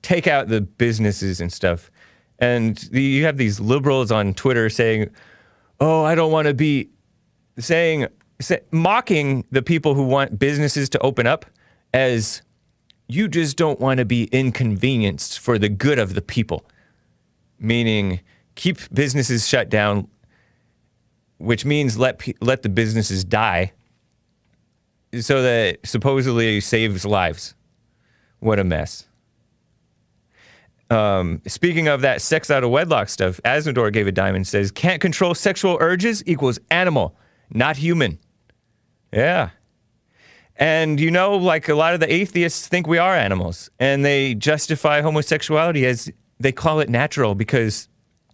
take 0.02 0.28
out 0.28 0.48
the 0.48 0.62
businesses 0.62 1.42
and 1.42 1.52
stuff. 1.52 1.92
And 2.40 2.78
the, 2.92 3.02
you 3.02 3.26
have 3.26 3.38
these 3.38 3.60
liberals 3.60 4.12
on 4.12 4.34
Twitter 4.34 4.70
saying, 4.70 5.10
"Oh, 5.80 6.04
I 6.04 6.16
don't 6.16 6.32
want 6.32 6.48
to 6.48 6.54
be," 6.54 6.90
saying, 7.58 8.08
say, 8.40 8.62
mocking 8.72 9.46
the 9.52 9.62
people 9.62 9.96
who 9.96 10.04
want 10.04 10.38
businesses 10.38 10.90
to 10.90 11.00
open 11.00 11.26
up 11.26 11.46
as 11.94 12.42
you 13.08 13.28
just 13.28 13.58
don't 13.58 13.80
want 13.80 14.00
to 14.00 14.06
be 14.06 14.26
inconvenienced 14.26 15.40
for 15.40 15.58
the 15.58 15.70
good 15.70 15.98
of 15.98 16.14
the 16.14 16.22
people. 16.22 16.66
Meaning, 17.60 18.20
keep 18.56 18.78
businesses 18.94 19.48
shut 19.48 19.70
down, 19.70 20.08
which 21.38 21.65
means 21.65 21.98
let 21.98 22.22
let 22.41 22.63
the 22.63 22.70
businesses 22.70 23.24
die, 23.24 23.74
so 25.20 25.41
that 25.41 25.79
supposedly 25.86 26.60
saves 26.60 27.06
lives. 27.06 27.56
What 28.39 28.60
a 28.60 28.63
mess. 28.63 29.08
Um, 30.89 31.41
speaking 31.48 31.88
of 31.88 32.01
that 32.01 32.22
sex 32.22 32.50
out 32.50 32.63
of 32.63 32.70
wedlock 32.70 33.10
stuff, 33.10 33.41
Azzmador 33.44 33.91
gave 33.91 34.08
a 34.08 34.12
diamond 34.12 34.48
says 34.48 34.72
can't 34.72 35.01
control 35.01 35.36
sexual 35.36 35.77
urges 35.82 36.24
equals 36.25 36.60
animal, 36.72 37.15
not 37.50 37.77
human. 37.77 38.20
Yeah. 39.12 39.50
And 40.56 41.00
you 41.00 41.12
know, 41.12 41.36
like 41.36 41.70
a 41.70 41.75
lot 41.75 41.94
of 41.94 42.00
the 42.00 42.12
atheists 42.12 42.67
think 42.67 42.88
we 42.88 42.98
are 42.98 43.15
animals, 43.15 43.70
and 43.79 44.03
they 44.03 44.34
justify 44.34 45.01
homosexuality 45.01 45.86
as 45.86 46.10
they 46.39 46.51
call 46.51 46.79
it 46.79 46.89
natural 46.89 47.36
because 47.36 47.89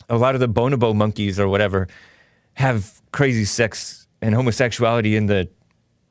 a 0.10 0.18
lot 0.18 0.36
of 0.36 0.42
the 0.42 0.50
bonobo 0.50 0.96
monkeys 0.96 1.40
or 1.40 1.48
whatever 1.48 1.88
have 2.56 3.02
crazy 3.12 3.46
sex 3.46 4.08
and 4.22 4.34
homosexuality 4.36 5.16
in 5.16 5.26
the 5.28 5.50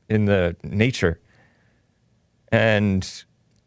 in 0.09 0.25
the 0.25 0.55
nature. 0.63 1.19
And 2.51 3.07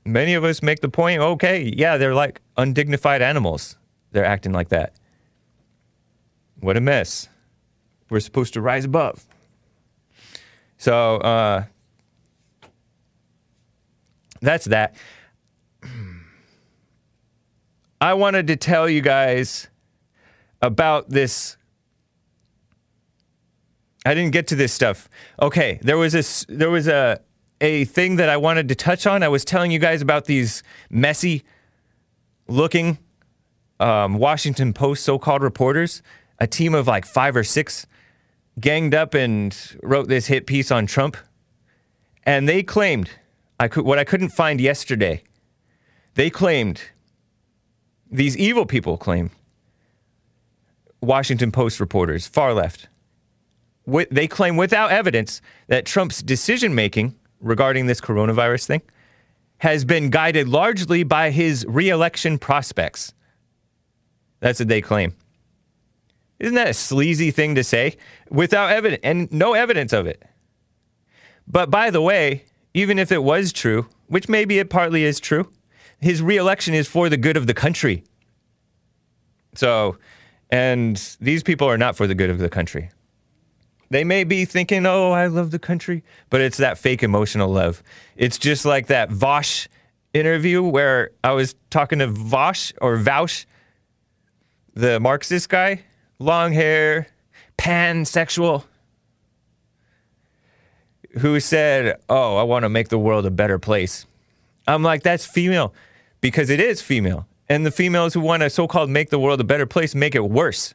many 0.05 0.35
of 0.35 0.45
us 0.45 0.63
make 0.63 0.81
the 0.81 0.89
point, 0.89 1.21
okay, 1.21 1.73
yeah, 1.77 1.97
they're 1.97 2.15
like 2.15 2.41
undignified 2.57 3.23
animals. 3.23 3.77
They're 4.13 4.25
acting 4.25 4.53
like 4.53 4.69
that. 4.69 4.95
What 6.61 6.77
a 6.77 6.81
mess. 6.81 7.29
We're 8.09 8.21
supposed 8.21 8.55
to 8.55 8.61
rise 8.61 8.85
above. 8.85 9.25
So, 10.79 11.17
uh, 11.17 11.65
that's 14.41 14.67
that. 14.67 14.95
I 18.01 18.15
wanted 18.15 18.47
to 18.49 18.57
tell 18.57 18.89
you 18.89 19.01
guys 19.01 19.69
about 20.63 21.11
this. 21.11 21.57
I 24.07 24.15
didn't 24.15 24.33
get 24.33 24.47
to 24.49 24.57
this 24.57 24.73
stuff. 24.73 25.09
Okay, 25.43 25.81
there 25.83 25.99
was 25.99 26.13
this 26.13 26.47
there 26.49 26.71
was 26.71 26.87
a 26.89 27.21
a 27.61 27.85
thing 27.87 28.17
that 28.17 28.29
I 28.29 28.37
wanted 28.37 28.69
to 28.69 28.75
touch 28.75 29.07
on. 29.07 29.23
I 29.23 29.29
was 29.29 29.45
telling 29.45 29.71
you 29.71 29.79
guys 29.79 30.03
about 30.03 30.27
these 30.27 30.63
messy 30.91 31.43
looking 32.49 32.99
um, 33.81 34.15
Washington 34.15 34.73
Post 34.73 35.05
so-called 35.05 35.43
reporters, 35.43 36.03
a 36.39 36.47
team 36.47 36.75
of 36.75 36.87
like 36.87 37.05
five 37.05 37.35
or 37.35 37.45
six 37.45 37.87
ganged 38.61 38.95
up 38.95 39.15
and 39.15 39.77
wrote 39.83 40.09
this 40.09 40.27
hit 40.27 40.47
piece 40.47 40.71
on 40.71 40.87
Trump. 40.87 41.17
And 42.25 42.49
they 42.49 42.63
claimed 42.63 43.11
I 43.59 43.69
could, 43.69 43.85
what 43.85 43.99
I 43.99 44.05
couldn't 44.05 44.31
find 44.31 44.61
yesterday, 44.61 45.23
they 46.15 46.31
claimed, 46.31 46.83
these 48.11 48.37
evil 48.37 48.67
people 48.67 48.97
claim, 48.97 49.31
Washington 51.01 51.53
Post 51.53 51.81
reporters, 51.81 52.27
far 52.27 52.55
left, 52.55 52.89
they 53.87 54.27
claim 54.27 54.57
without 54.57 54.91
evidence 54.91 55.41
that 55.69 55.87
Trump's 55.87 56.23
decision 56.23 56.75
making 56.75 57.15
regarding 57.41 57.87
this 57.87 58.01
coronavirus 58.01 58.67
thing 58.67 58.83
has 59.59 59.85
been 59.85 60.11
guided 60.11 60.49
largely 60.49 61.03
by 61.03 61.31
his 61.31 61.65
reelection 61.69 62.39
prospects. 62.39 63.15
That's 64.41 64.59
what 64.59 64.69
they 64.69 64.81
claim. 64.81 65.15
Isn't 66.39 66.57
that 66.57 66.69
a 66.69 66.75
sleazy 66.75 67.31
thing 67.31 67.55
to 67.55 67.65
say? 67.65 67.97
Without 68.29 68.71
evidence 68.71 69.01
and 69.03 69.33
no 69.33 69.55
evidence 69.55 69.93
of 69.93 70.07
it. 70.07 70.23
But 71.47 71.71
by 71.71 71.91
the 71.91 72.03
way, 72.03 72.45
even 72.75 72.99
if 72.99 73.11
it 73.11 73.23
was 73.23 73.53
true, 73.53 73.87
which 74.09 74.29
maybe 74.29 74.59
it 74.59 74.69
partly 74.69 75.05
is 75.05 75.19
true, 75.21 75.51
his 76.01 76.21
reelection 76.21 76.75
is 76.75 76.87
for 76.87 77.09
the 77.09 77.17
good 77.17 77.37
of 77.37 77.47
the 77.47 77.55
country. 77.55 78.05
So, 79.55 79.97
and 80.51 80.97
these 81.21 81.43
people 81.43 81.69
are 81.69 81.79
not 81.79 81.97
for 81.97 82.07
the 82.07 82.15
good 82.15 82.29
of 82.29 82.39
the 82.39 82.51
country. 82.51 82.91
They 83.89 84.05
may 84.05 84.25
be 84.25 84.45
thinking, 84.45 84.85
oh, 84.87 85.13
I 85.13 85.27
love 85.29 85.51
the 85.51 85.59
country, 85.59 86.03
but 86.29 86.41
it's 86.41 86.57
that 86.59 86.79
fake 86.79 87.03
emotional 87.03 87.49
love. 87.49 87.83
It's 88.17 88.39
just 88.39 88.65
like 88.65 88.89
that 88.89 89.11
Vaush 89.11 89.69
interview 90.13 90.63
where 90.63 91.11
I 91.23 91.33
was 91.33 91.55
talking 91.71 92.01
to 92.01 92.09
Vaush 92.09 92.73
or 92.81 92.97
Vaush, 92.97 93.47
the 94.75 94.99
Marxist 94.99 95.49
guy, 95.49 95.83
long 96.19 96.53
hair, 96.53 97.09
pansexual 97.59 98.65
who 101.19 101.41
said, 101.41 101.99
Oh, 102.09 102.37
I 102.37 102.43
want 102.43 102.65
to 102.65 102.69
make 102.69 102.89
the 102.89 102.99
world 102.99 103.27
a 103.27 103.31
better 103.31 103.59
place. 103.59 104.07
I'm 104.67 104.83
like, 104.83 105.03
That's 105.03 105.25
female 105.25 105.75
because 106.21 106.51
it 106.51 106.61
is 106.61 106.83
female. 106.83 107.27
And 107.49 107.65
the 107.65 107.71
females 107.71 108.13
who 108.13 108.21
want 108.21 108.43
to 108.43 108.51
so 108.51 108.67
called 108.67 108.91
make 108.91 109.11
the 109.11 109.19
world 109.19 109.41
a 109.41 109.45
better 109.45 109.67
place 109.67 109.95
make 109.95 110.15
it 110.15 110.25
worse. 110.25 110.75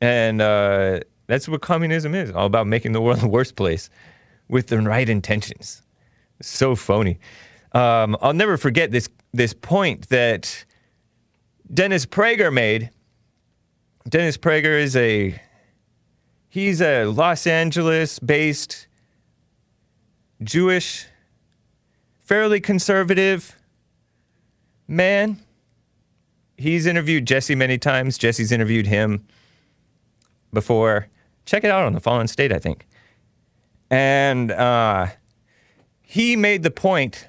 And 0.00 0.40
uh, 0.40 1.00
that's 1.32 1.48
what 1.48 1.62
communism 1.62 2.14
is 2.14 2.30
all 2.30 2.44
about 2.44 2.66
making 2.66 2.92
the 2.92 3.00
world 3.00 3.22
a 3.22 3.26
worse 3.26 3.50
place 3.50 3.88
with 4.48 4.66
the 4.66 4.78
right 4.82 5.08
intentions. 5.08 5.80
So 6.42 6.76
phony. 6.76 7.18
Um, 7.72 8.18
I'll 8.20 8.34
never 8.34 8.58
forget 8.58 8.90
this, 8.90 9.08
this 9.32 9.54
point 9.54 10.10
that 10.10 10.66
Dennis 11.72 12.04
Prager 12.04 12.52
made. 12.52 12.90
Dennis 14.06 14.36
Prager 14.36 14.78
is 14.78 14.94
a 14.94 15.40
he's 16.50 16.82
a 16.82 17.06
Los 17.06 17.46
Angeles 17.46 18.18
based 18.18 18.86
Jewish 20.42 21.06
fairly 22.20 22.60
conservative 22.60 23.56
man. 24.86 25.38
He's 26.58 26.84
interviewed 26.84 27.26
Jesse 27.26 27.54
many 27.54 27.78
times. 27.78 28.18
Jesse's 28.18 28.52
interviewed 28.52 28.86
him 28.86 29.24
before. 30.52 31.08
Check 31.44 31.64
it 31.64 31.70
out 31.70 31.84
on 31.84 31.92
the 31.92 32.00
Fallen 32.00 32.28
State, 32.28 32.52
I 32.52 32.58
think. 32.58 32.86
And 33.90 34.50
uh, 34.50 35.08
he 36.02 36.36
made 36.36 36.62
the 36.62 36.70
point 36.70 37.26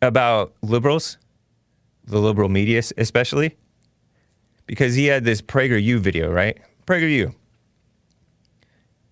about 0.00 0.54
liberals, 0.62 1.18
the 2.04 2.18
liberal 2.18 2.48
media 2.48 2.82
especially, 2.96 3.56
because 4.66 4.94
he 4.94 5.06
had 5.06 5.24
this 5.24 5.42
PragerU 5.42 5.98
video, 5.98 6.30
right? 6.30 6.58
PragerU 6.86 7.34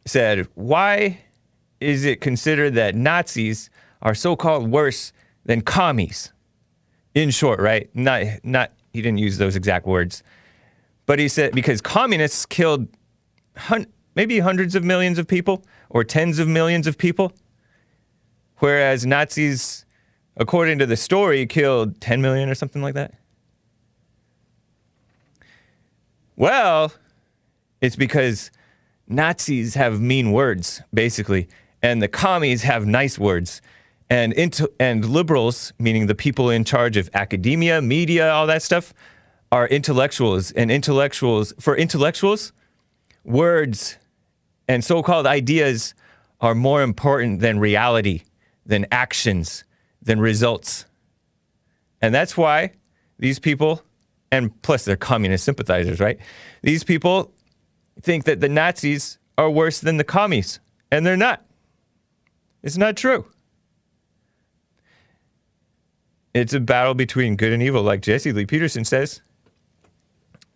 said, 0.07 0.49
Why 0.55 1.19
is 1.81 2.05
it 2.05 2.21
considered 2.21 2.75
that 2.75 2.95
Nazis 2.95 3.69
are 4.03 4.15
so 4.15 4.37
called 4.37 4.71
worse 4.71 5.13
than 5.45 5.61
commies? 5.61 6.33
In 7.15 7.31
short, 7.31 7.61
right? 7.61 7.89
Not, 7.95 8.25
not, 8.45 8.73
he 8.93 9.01
didn't 9.01 9.19
use 9.19 9.39
those 9.39 9.57
exact 9.57 9.87
words, 9.87 10.23
but 11.07 11.19
he 11.19 11.29
said 11.29 11.53
because 11.53 11.81
communists 11.81 12.45
killed 12.45 12.89
hun- 13.57 13.87
maybe 14.15 14.39
hundreds 14.39 14.75
of 14.75 14.85
millions 14.85 15.19
of 15.19 15.27
people 15.27 15.65
or 15.91 16.05
tens 16.05 16.39
of 16.39 16.49
millions 16.49 16.87
of 16.87 16.99
people, 16.99 17.33
whereas 18.59 19.07
Nazis, 19.07 19.85
according 20.37 20.79
to 20.79 20.87
the 20.87 20.97
story, 20.97 21.47
killed 21.47 22.01
10 22.01 22.21
million 22.21 22.49
or 22.49 22.55
something 22.55 22.83
like 22.83 22.95
that. 22.95 23.15
Well, 26.37 26.93
it's 27.81 27.97
because 27.97 28.51
Nazis 29.09 29.75
have 29.75 30.01
mean 30.01 30.33
words, 30.33 30.83
basically, 30.93 31.49
and 31.83 32.03
the 32.03 32.09
commies 32.09 32.63
have 32.63 32.87
nice 32.87 33.19
words. 33.19 33.63
And, 34.09 34.33
into, 34.35 34.71
and 34.79 35.05
liberals, 35.05 35.73
meaning 35.79 36.07
the 36.07 36.15
people 36.15 36.49
in 36.49 36.65
charge 36.65 36.97
of 36.97 37.11
academia, 37.13 37.83
media, 37.83 38.31
all 38.31 38.47
that 38.47 38.63
stuff, 38.63 38.95
are 39.51 39.67
intellectuals. 39.67 40.53
And 40.53 40.71
intellectuals, 40.71 41.53
for 41.59 41.77
intellectuals, 41.77 42.53
words 43.27 43.99
and 44.69 44.85
so 44.85 45.03
called 45.03 45.27
ideas 45.27 45.95
are 46.41 46.55
more 46.55 46.83
important 46.83 47.41
than 47.41 47.59
reality, 47.59 48.23
than 48.65 48.87
actions, 48.91 49.65
than 50.03 50.21
results. 50.21 50.87
And 52.01 52.15
that's 52.15 52.37
why 52.37 52.73
these 53.19 53.39
people, 53.39 53.83
and 54.31 54.61
plus 54.63 54.85
they're 54.85 54.97
communist 54.97 55.45
sympathizers, 55.45 56.01
right? 56.01 56.19
These 56.63 56.85
people 56.85 57.33
think 58.03 58.25
that 58.25 58.41
the 58.41 58.49
Nazis 58.49 59.19
are 59.39 59.51
worse 59.51 59.81
than 59.81 59.97
the 59.97 60.05
commies, 60.05 60.61
and 60.91 61.05
they're 61.05 61.17
not. 61.17 61.45
It's 62.63 62.77
not 62.77 62.97
true. 62.97 63.27
It's 66.35 66.53
a 66.53 66.61
battle 66.61 66.95
between 66.95 67.37
good 67.37 67.53
and 67.53 67.63
evil, 67.63 67.83
like 67.83 68.03
Jesse 68.03 68.33
Lee 68.33 68.45
Peterson 68.45 68.85
says. 68.85 69.23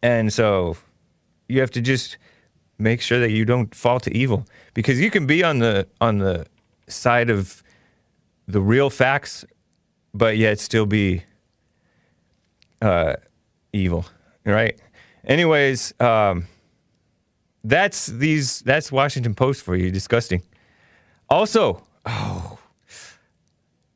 And 0.02 0.32
so 0.32 0.76
you 1.48 1.60
have 1.60 1.70
to 1.72 1.80
just 1.80 2.18
make 2.80 3.00
sure 3.00 3.18
that 3.20 3.30
you 3.30 3.44
don't 3.44 3.74
fall 3.74 4.00
to 4.00 4.16
evil. 4.16 4.46
Because 4.74 5.00
you 5.00 5.10
can 5.10 5.26
be 5.26 5.44
on 5.44 5.58
the 5.58 5.86
on 6.00 6.18
the 6.18 6.46
side 6.88 7.30
of 7.30 7.62
the 8.48 8.60
real 8.60 8.90
facts 8.90 9.44
but 10.12 10.36
yet 10.36 10.58
still 10.58 10.86
be 10.86 11.22
uh, 12.82 13.14
evil 13.72 14.04
right? 14.44 14.80
Anyways 15.24 15.94
um, 16.00 16.46
that's 17.62 18.06
these 18.06 18.60
that's 18.62 18.90
washington 18.90 19.34
post 19.34 19.62
for 19.62 19.76
you 19.76 19.90
disgusting. 19.90 20.42
Also 21.28 21.84
oh 22.06 22.58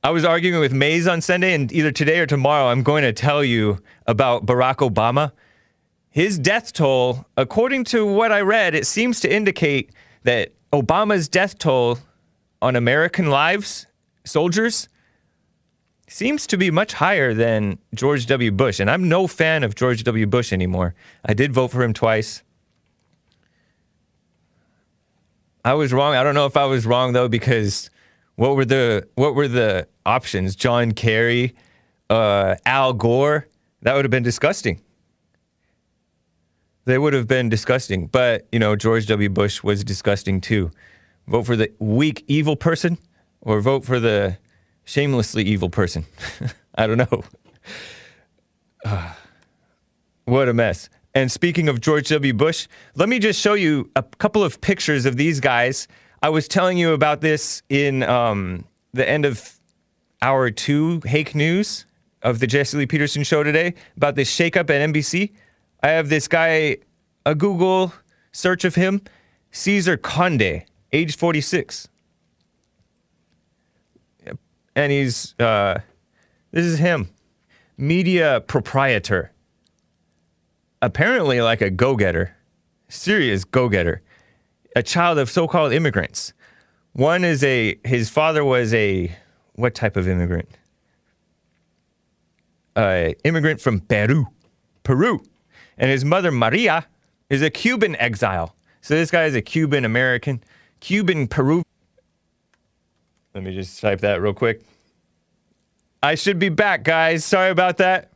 I 0.05 0.11
was 0.11 0.23
arguing 0.23 0.61
with 0.61 0.75
Maze 0.75 1.09
on 1.09 1.23
Sunday, 1.23 1.55
and 1.55 1.73
either 1.73 1.91
today 1.91 2.19
or 2.19 2.27
tomorrow, 2.27 2.67
I'm 2.67 2.83
going 2.83 3.05
to 3.05 3.13
tell 3.15 3.43
you 3.43 3.79
about 4.07 4.45
Barack 4.45 4.87
Obama 4.87 5.33
his 6.15 6.39
death 6.39 6.73
toll, 6.73 7.27
according 7.37 7.83
to 7.83 8.07
what 8.07 8.31
I 8.31 8.41
read, 8.41 8.77
it 8.77 8.87
seems 8.87 9.19
to 9.19 9.35
indicate 9.35 9.91
that 10.23 10.53
Obama's 10.73 11.29
death 11.29 11.59
toll 11.59 11.99
on 12.63 12.77
American 12.77 13.31
lives, 13.31 13.89
soldiers, 14.25 14.89
seems 16.07 16.47
to 16.47 16.57
be 16.57 16.71
much 16.71 16.93
higher 16.93 17.35
than 17.35 17.79
George 17.97 18.27
W. 18.27 18.53
Bush. 18.53 18.79
And 18.79 18.89
I'm 18.89 19.09
no 19.09 19.27
fan 19.27 19.65
of 19.65 19.75
George 19.75 20.05
W. 20.05 20.25
Bush 20.25 20.53
anymore. 20.53 20.95
I 21.25 21.35
did 21.35 21.53
vote 21.53 21.73
for 21.73 21.83
him 21.83 21.93
twice. 21.93 22.45
I 25.65 25.75
was 25.75 25.93
wrong. 25.93 26.15
I 26.15 26.23
don't 26.23 26.37
know 26.37 26.47
if 26.47 26.57
I 26.57 26.67
was 26.67 26.87
wrong 26.87 27.13
though, 27.13 27.29
because 27.29 27.91
what 28.37 28.55
were 28.55 28.65
the 28.65 29.09
what 29.17 29.35
were 29.35 29.49
the 29.49 29.89
options? 30.07 30.55
John 30.55 30.93
Kerry, 30.93 31.57
uh, 32.09 32.55
Al 32.65 32.93
Gore. 32.93 33.49
That 33.83 33.97
would 33.97 34.05
have 34.05 34.13
been 34.13 34.23
disgusting. 34.23 34.81
They 36.85 36.99
would 36.99 37.13
have 37.15 37.27
been 37.27 37.49
disgusting. 37.49 38.07
But, 38.07 38.47
you 38.53 38.59
know, 38.59 38.77
George 38.77 39.07
W. 39.07 39.29
Bush 39.29 39.63
was 39.63 39.85
disgusting 39.85 40.41
too. 40.41 40.71
Vote 41.27 41.45
for 41.45 41.57
the 41.57 41.73
weak, 41.79 42.25
evil 42.29 42.57
person 42.57 42.99
or 43.41 43.61
vote 43.61 43.85
for 43.85 43.99
the 44.01 44.39
shamelessly 44.85 45.45
evil 45.45 45.71
person. 45.71 46.05
I 46.75 46.87
don't 46.87 46.99
know. 46.99 47.25
what 50.25 50.49
a 50.49 50.55
mess. 50.55 50.89
And 51.15 51.31
speaking 51.31 51.69
of 51.69 51.81
George 51.81 52.09
W. 52.09 52.35
Bush, 52.35 52.67
let 52.97 53.09
me 53.09 53.19
just 53.19 53.41
show 53.41 53.55
you 53.55 53.91
a 53.95 54.03
couple 54.03 54.43
of 54.43 54.61
pictures 54.61 55.07
of 55.07 55.17
these 55.17 55.41
guys. 55.41 55.87
I 56.23 56.29
was 56.29 56.49
telling 56.49 56.77
you 56.77 56.93
about 56.93 57.21
this 57.21 57.63
in 57.69 58.03
um, 58.03 58.65
the 58.93 59.09
end 59.09 59.25
of 59.25 59.61
hour 60.21 60.51
two, 60.51 61.01
Hake 61.05 61.35
News 61.35 61.87
of 62.23 62.41
the 62.41 62.47
Jesse 62.47 62.77
Lee 62.79 62.87
Peterson 62.87 63.23
show 63.23 63.43
today 63.43 63.75
about 63.97 64.17
this 64.17 64.35
shakeup 64.35 64.71
at 64.71 64.91
NBC. 64.91 65.33
I 65.85 65.89
have 65.89 66.09
this 66.09 66.29
guy, 66.29 66.79
a 67.27 67.35
Google 67.35 67.93
search 68.33 68.65
of 68.65 68.75
him, 68.75 69.03
Cesar 69.51 69.99
Conde, 69.99 70.65
age 70.95 71.15
46. 71.15 71.89
And 74.75 74.91
he's, 74.91 75.39
uh, 75.39 75.81
this 76.53 76.65
is 76.65 76.79
him, 76.79 77.11
media 77.77 78.43
proprietor. 78.47 79.33
Apparently, 80.81 81.43
like 81.43 81.61
a 81.61 81.69
go 81.69 81.97
getter, 81.97 82.35
serious 82.89 83.45
go 83.45 83.69
getter, 83.69 84.01
a 84.75 84.83
child 84.83 85.19
of 85.19 85.31
so 85.31 85.47
called 85.47 85.75
immigrants. 85.75 86.33
One 86.95 87.25
is 87.25 87.45
a, 87.45 87.79
his 87.85 88.09
father 88.09 88.43
was 88.43 88.73
a, 88.73 89.15
what 89.53 89.75
type 89.75 89.99
of 89.99 90.09
immigrant? 90.09 90.49
Uh, 92.75 93.11
immigrant 93.23 93.61
from 93.61 93.81
Peru. 93.81 94.29
Peru 94.83 95.21
and 95.79 95.91
his 95.91 96.05
mother 96.05 96.31
Maria 96.31 96.87
is 97.31 97.43
a 97.43 97.51
Cuban 97.51 97.97
exile. 97.97 98.55
So 98.81 98.95
this 98.95 99.11
guy 99.11 99.25
is 99.25 99.35
a 99.35 99.43
Cuban 99.43 99.85
American, 99.85 100.43
Cuban 100.81 101.27
Peru. 101.27 101.63
Let 103.35 103.43
me 103.45 103.55
just 103.55 103.81
type 103.81 104.01
that 104.01 104.21
real 104.21 104.35
quick. 104.35 104.63
I 106.03 106.15
should 106.15 106.39
be 106.39 106.51
back, 106.51 106.85
guys. 106.85 107.25
Sorry 107.25 107.51
about 107.51 107.79
that. 107.79 108.11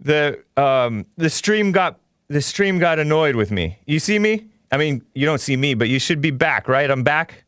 The 0.00 0.42
um, 0.56 1.06
the 1.16 1.30
stream 1.30 1.70
got 1.70 2.00
the 2.28 2.42
stream 2.42 2.78
got 2.78 2.98
annoyed 2.98 3.36
with 3.36 3.50
me. 3.50 3.78
You 3.86 4.00
see 4.00 4.18
me? 4.18 4.48
I 4.72 4.76
mean, 4.76 5.04
you 5.14 5.24
don't 5.24 5.40
see 5.40 5.56
me, 5.56 5.74
but 5.74 5.88
you 5.88 6.00
should 6.00 6.20
be 6.20 6.32
back, 6.32 6.66
right? 6.66 6.90
I'm 6.90 7.04
back. 7.04 7.44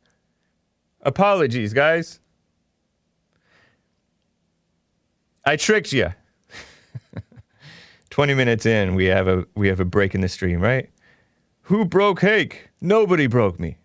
Apologies, 1.02 1.72
guys. 1.72 2.20
I 5.44 5.56
tricked 5.56 5.92
you. 5.92 6.12
20 8.16 8.32
minutes 8.32 8.64
in, 8.64 8.94
we 8.94 9.04
have 9.04 9.28
a 9.28 9.46
we 9.56 9.68
have 9.68 9.78
a 9.78 9.84
break 9.84 10.14
in 10.14 10.22
the 10.22 10.28
stream, 10.30 10.58
right? 10.58 10.88
Who 11.64 11.84
broke 11.84 12.22
Hake? 12.22 12.70
Nobody 12.80 13.26
broke 13.26 13.60
me. 13.60 13.76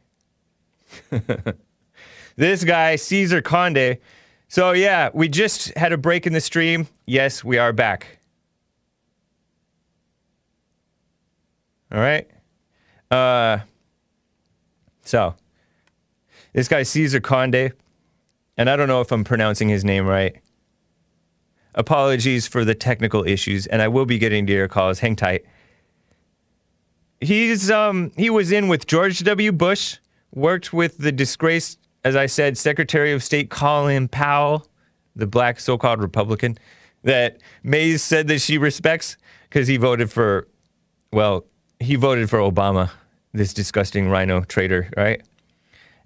this 2.37 2.63
guy, 2.63 2.95
Cesar 2.95 3.41
Conde. 3.41 3.97
So 4.47 4.71
yeah, 4.71 5.09
we 5.13 5.27
just 5.27 5.77
had 5.77 5.91
a 5.91 5.97
break 5.97 6.25
in 6.25 6.31
the 6.31 6.39
stream. 6.39 6.87
Yes, 7.05 7.43
we 7.43 7.57
are 7.57 7.73
back. 7.73 8.19
All 11.91 11.99
right. 11.99 12.25
Uh 13.11 13.57
so 15.01 15.35
this 16.53 16.69
guy 16.69 16.83
Cesar 16.83 17.19
Conde, 17.19 17.73
and 18.55 18.69
I 18.69 18.77
don't 18.77 18.87
know 18.87 19.01
if 19.01 19.11
I'm 19.11 19.25
pronouncing 19.25 19.67
his 19.67 19.83
name 19.83 20.05
right. 20.05 20.37
Apologies 21.75 22.47
for 22.47 22.65
the 22.65 22.75
technical 22.75 23.25
issues, 23.25 23.65
and 23.67 23.81
I 23.81 23.88
will 23.88 24.05
be 24.05 24.17
getting 24.17 24.45
to 24.47 24.53
your 24.53 24.67
calls. 24.67 24.99
Hang 24.99 25.15
tight. 25.15 25.45
He's 27.19 27.69
um 27.71 28.12
he 28.17 28.29
was 28.29 28.51
in 28.51 28.67
with 28.67 28.88
George 28.88 29.19
W. 29.23 29.51
Bush, 29.51 29.97
worked 30.34 30.73
with 30.73 30.97
the 30.97 31.12
disgraced, 31.12 31.79
as 32.03 32.15
I 32.15 32.25
said, 32.25 32.57
Secretary 32.57 33.13
of 33.13 33.23
State 33.23 33.49
Colin 33.49 34.07
Powell, 34.07 34.67
the 35.15 35.27
black 35.27 35.60
so-called 35.60 36.01
Republican 36.01 36.57
that 37.03 37.39
Maze 37.63 38.03
said 38.03 38.27
that 38.27 38.39
she 38.39 38.57
respects 38.57 39.17
because 39.49 39.67
he 39.67 39.77
voted 39.77 40.12
for, 40.12 40.47
well, 41.12 41.45
he 41.79 41.95
voted 41.95 42.29
for 42.29 42.39
Obama, 42.39 42.91
this 43.34 43.53
disgusting 43.53 44.10
RINO 44.10 44.41
traitor, 44.41 44.89
right? 44.95 45.21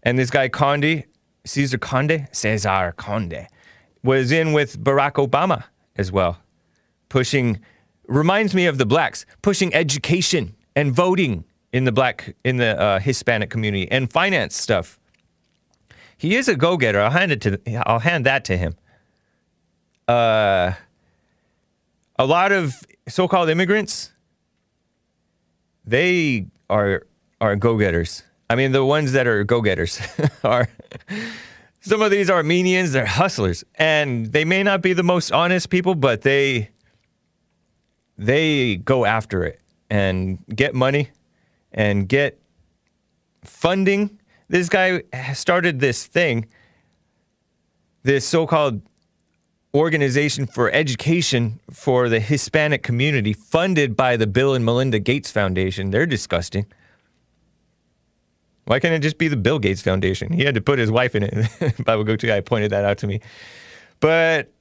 And 0.04 0.18
this 0.18 0.30
guy 0.30 0.48
Conde, 0.50 1.04
Cesar 1.46 1.78
Conde, 1.78 2.28
Cesar 2.32 2.94
Conde, 2.98 3.48
was 4.06 4.32
in 4.32 4.54
with 4.54 4.82
Barack 4.82 5.14
Obama 5.14 5.64
as 5.96 6.12
well, 6.12 6.38
pushing, 7.10 7.60
reminds 8.08 8.54
me 8.54 8.68
of 8.68 8.78
the 8.78 8.86
blacks, 8.86 9.26
pushing 9.42 9.74
education 9.74 10.56
and 10.76 10.94
voting 10.94 11.44
in 11.74 11.86
the 11.86 11.92
black, 11.92 12.36
in 12.44 12.58
the 12.58 12.80
uh, 12.80 13.00
Hispanic 13.00 13.50
community 13.50 13.92
and 13.92 14.12
finance 14.12 14.56
stuff. 14.56 15.00
He 16.18 16.36
is 16.36 16.48
a 16.48 16.56
go-getter. 16.56 17.02
I'll 17.02 17.12
hand 17.12 17.32
it 17.32 17.42
to, 17.42 17.60
I'll 17.88 18.00
hand 18.00 18.26
that 18.26 18.46
to 18.46 18.58
him. 18.58 18.76
Uh, 20.08 20.74
a 22.18 22.26
lot 22.26 22.52
of 22.52 22.76
so-called 23.08 23.50
immigrants, 23.50 24.12
they 25.84 26.48
are 26.70 27.04
are 27.42 27.56
go-getters. 27.56 28.24
I 28.50 28.56
mean, 28.56 28.72
the 28.72 28.86
ones 28.86 29.12
that 29.12 29.28
are 29.28 29.44
go-getters 29.44 30.00
are 30.44 30.70
some 31.86 32.02
of 32.02 32.10
these 32.12 32.30
Armenians. 32.30 32.92
They're 32.92 33.06
hustlers, 33.06 33.64
and 33.76 34.32
they 34.32 34.44
may 34.44 34.64
not 34.64 34.82
be 34.82 34.94
the 34.94 35.04
most 35.04 35.32
honest 35.32 35.70
people, 35.70 35.96
but 35.96 36.24
they 36.24 36.70
they 38.18 38.78
go 38.78 39.06
after 39.06 39.44
it 39.44 39.62
and 39.90 40.40
get 40.54 40.74
money 40.74 41.10
and 41.72 42.10
get 42.10 42.40
funding. 43.44 44.20
This 44.48 44.70
guy 44.70 45.04
started 45.34 45.80
this 45.80 46.06
thing, 46.06 46.48
this 48.04 48.26
so-called 48.28 48.82
organization 49.74 50.48
for 50.48 50.72
education 50.72 51.60
for 51.70 52.08
the 52.08 52.20
Hispanic 52.20 52.82
community, 52.82 53.34
funded 53.34 53.96
by 53.96 54.16
the 54.16 54.28
Bill 54.28 54.54
and 54.54 54.64
Melinda 54.64 55.00
Gates 55.00 55.30
Foundation. 55.30 55.92
They're 55.92 56.06
disgusting. 56.06 56.66
Why 58.66 58.80
can't 58.80 58.94
it 58.94 59.00
just 59.00 59.18
be 59.18 59.28
the 59.28 59.38
Bill 59.38 59.60
Gates 59.60 59.82
Foundation? 59.82 60.34
He 60.34 60.44
had 60.44 60.56
to 60.56 60.62
put 60.62 60.80
his 60.80 60.92
wife 60.92 61.16
in 61.16 61.24
it. 61.24 61.84
Bible 61.86 62.04
Go 62.04 62.16
To 62.16 62.28
guy 62.28 62.42
pointed 62.42 62.72
that 62.72 62.84
out 62.84 62.98
to 63.00 63.08
me. 63.08 63.22
But 64.00 64.52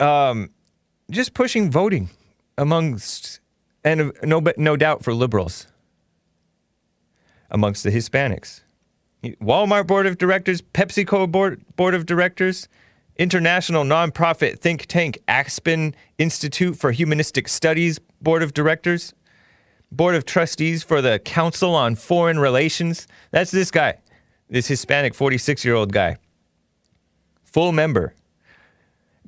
um, 0.00 0.50
just 1.10 1.34
pushing 1.34 1.70
voting 1.70 2.10
amongst, 2.58 3.40
and 3.84 4.12
no, 4.22 4.42
no 4.56 4.76
doubt 4.76 5.02
for 5.02 5.14
liberals, 5.14 5.66
amongst 7.50 7.84
the 7.84 7.90
Hispanics. 7.90 8.60
Walmart 9.24 9.86
board 9.86 10.06
of 10.06 10.18
directors, 10.18 10.62
PepsiCo 10.62 11.30
board, 11.30 11.62
board 11.76 11.94
of 11.94 12.06
directors, 12.06 12.68
international 13.16 13.84
nonprofit 13.84 14.58
think 14.58 14.86
tank 14.86 15.18
Aspen 15.26 15.94
Institute 16.18 16.76
for 16.76 16.92
Humanistic 16.92 17.48
Studies 17.48 17.98
board 18.20 18.42
of 18.42 18.52
directors, 18.54 19.14
board 19.96 20.14
of 20.14 20.24
trustees 20.24 20.82
for 20.82 21.00
the 21.00 21.18
Council 21.18 21.74
on 21.74 21.94
Foreign 21.94 22.38
Relations. 22.38 23.06
That's 23.30 23.50
this 23.50 23.70
guy, 23.70 23.98
this 24.48 24.68
Hispanic 24.68 25.14
46 25.14 25.64
year 25.64 25.74
old 25.74 25.92
guy. 25.92 26.18
Full 27.44 27.72
member. 27.72 28.14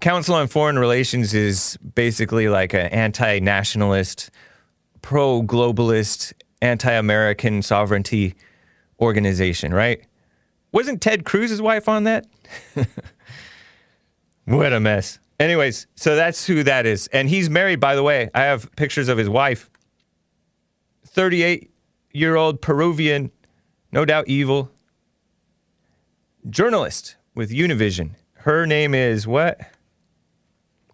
Council 0.00 0.34
on 0.34 0.46
Foreign 0.46 0.78
Relations 0.78 1.34
is 1.34 1.76
basically 1.94 2.48
like 2.48 2.72
an 2.74 2.86
anti 2.86 3.40
nationalist, 3.40 4.30
pro 5.02 5.42
globalist, 5.42 6.34
anti 6.62 6.92
American 6.92 7.62
sovereignty 7.62 8.34
organization, 9.00 9.72
right? 9.72 10.04
Wasn't 10.70 11.00
Ted 11.00 11.24
Cruz's 11.24 11.62
wife 11.62 11.88
on 11.88 12.04
that? 12.04 12.26
what 14.44 14.72
a 14.72 14.78
mess. 14.78 15.18
Anyways, 15.40 15.86
so 15.94 16.14
that's 16.16 16.46
who 16.46 16.62
that 16.64 16.84
is. 16.84 17.06
And 17.08 17.28
he's 17.28 17.48
married, 17.48 17.80
by 17.80 17.94
the 17.94 18.02
way. 18.02 18.28
I 18.34 18.42
have 18.42 18.74
pictures 18.76 19.08
of 19.08 19.16
his 19.16 19.28
wife. 19.28 19.70
38 21.08 21.70
year 22.12 22.36
old 22.36 22.60
Peruvian, 22.60 23.30
no 23.92 24.04
doubt 24.04 24.28
evil, 24.28 24.70
journalist 26.48 27.16
with 27.34 27.50
Univision. 27.50 28.10
Her 28.34 28.66
name 28.66 28.94
is 28.94 29.26
what? 29.26 29.60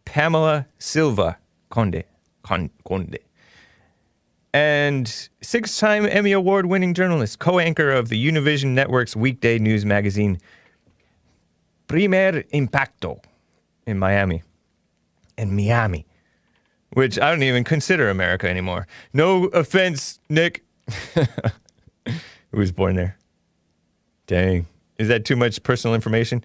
Pamela 0.05 0.66
Silva 0.79 1.38
Conde. 1.70 2.05
Con- 2.42 2.70
Conde. 2.85 3.18
And 4.53 5.29
six 5.40 5.79
time 5.79 6.07
Emmy 6.07 6.31
Award 6.31 6.66
winning 6.66 6.94
journalist, 6.94 7.40
co 7.40 7.59
anchor 7.59 7.90
of 7.90 8.09
the 8.09 8.24
Univision 8.24 8.68
Network's 8.68 9.16
weekday 9.16 9.59
news 9.59 9.85
magazine, 9.85 10.38
Primer 11.88 12.44
Impacto 12.53 13.20
in 13.87 13.98
Miami. 13.98 14.42
In 15.37 15.57
Miami 15.57 16.07
which 16.94 17.18
I 17.18 17.30
don't 17.30 17.42
even 17.42 17.64
consider 17.64 18.09
America 18.09 18.48
anymore. 18.48 18.87
No 19.12 19.46
offense, 19.46 20.20
Nick, 20.28 20.64
who 21.14 21.26
was 22.52 22.72
born 22.72 22.96
there. 22.96 23.18
Dang, 24.26 24.66
is 24.98 25.09
that 25.09 25.24
too 25.24 25.37
much 25.37 25.62
personal 25.62 25.94
information? 25.94 26.42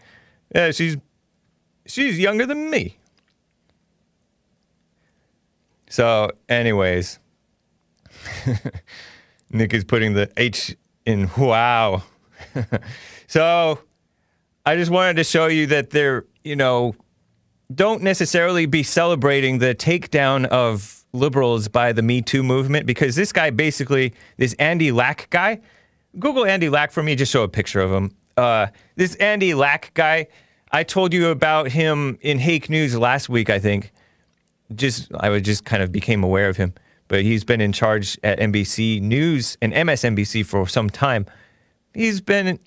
Yeah, 0.53 0.71
she's 0.71 0.97
she's 1.85 2.19
younger 2.19 2.45
than 2.45 2.69
me. 2.69 2.97
So, 5.89 6.31
anyways, 6.47 7.19
Nick 9.49 9.73
is 9.73 9.83
putting 9.83 10.13
the 10.13 10.31
H 10.37 10.75
in 11.05 11.29
wow. 11.37 12.03
so, 13.27 13.79
I 14.65 14.75
just 14.75 14.91
wanted 14.91 15.15
to 15.17 15.23
show 15.23 15.47
you 15.47 15.65
that 15.67 15.89
they're, 15.89 16.25
you 16.43 16.55
know, 16.55 16.95
don't 17.73 18.01
necessarily 18.01 18.65
be 18.65 18.83
celebrating 18.83 19.59
the 19.59 19.75
takedown 19.75 20.45
of 20.45 21.03
liberals 21.13 21.67
by 21.67 21.91
the 21.91 22.01
Me 22.01 22.21
Too 22.21 22.43
movement 22.43 22.85
because 22.85 23.15
this 23.15 23.31
guy 23.31 23.49
basically, 23.49 24.13
this 24.37 24.53
Andy 24.53 24.91
Lack 24.91 25.29
guy, 25.29 25.59
Google 26.17 26.45
Andy 26.45 26.69
Lack 26.69 26.91
for 26.91 27.03
me, 27.03 27.15
just 27.15 27.31
show 27.31 27.43
a 27.43 27.47
picture 27.47 27.81
of 27.81 27.91
him. 27.91 28.15
Uh, 28.37 28.67
this 28.95 29.15
Andy 29.15 29.53
Lack 29.53 29.93
guy, 29.93 30.27
I 30.71 30.83
told 30.83 31.13
you 31.13 31.27
about 31.27 31.69
him 31.69 32.17
in 32.21 32.39
Hake 32.39 32.69
News 32.69 32.97
last 32.97 33.29
week, 33.29 33.49
I 33.49 33.59
think. 33.59 33.91
Just 34.75 35.11
I 35.19 35.29
was 35.29 35.41
just 35.41 35.65
kind 35.65 35.81
of 35.81 35.91
became 35.91 36.23
aware 36.23 36.47
of 36.47 36.57
him, 36.57 36.73
but 37.07 37.23
he's 37.23 37.43
been 37.43 37.59
in 37.59 37.71
charge 37.71 38.19
at 38.23 38.39
NBC 38.39 39.01
News 39.01 39.57
and 39.61 39.73
MSNBC 39.73 40.45
for 40.45 40.67
some 40.67 40.89
time. 40.89 41.25
He's 41.93 42.21
been 42.21 42.59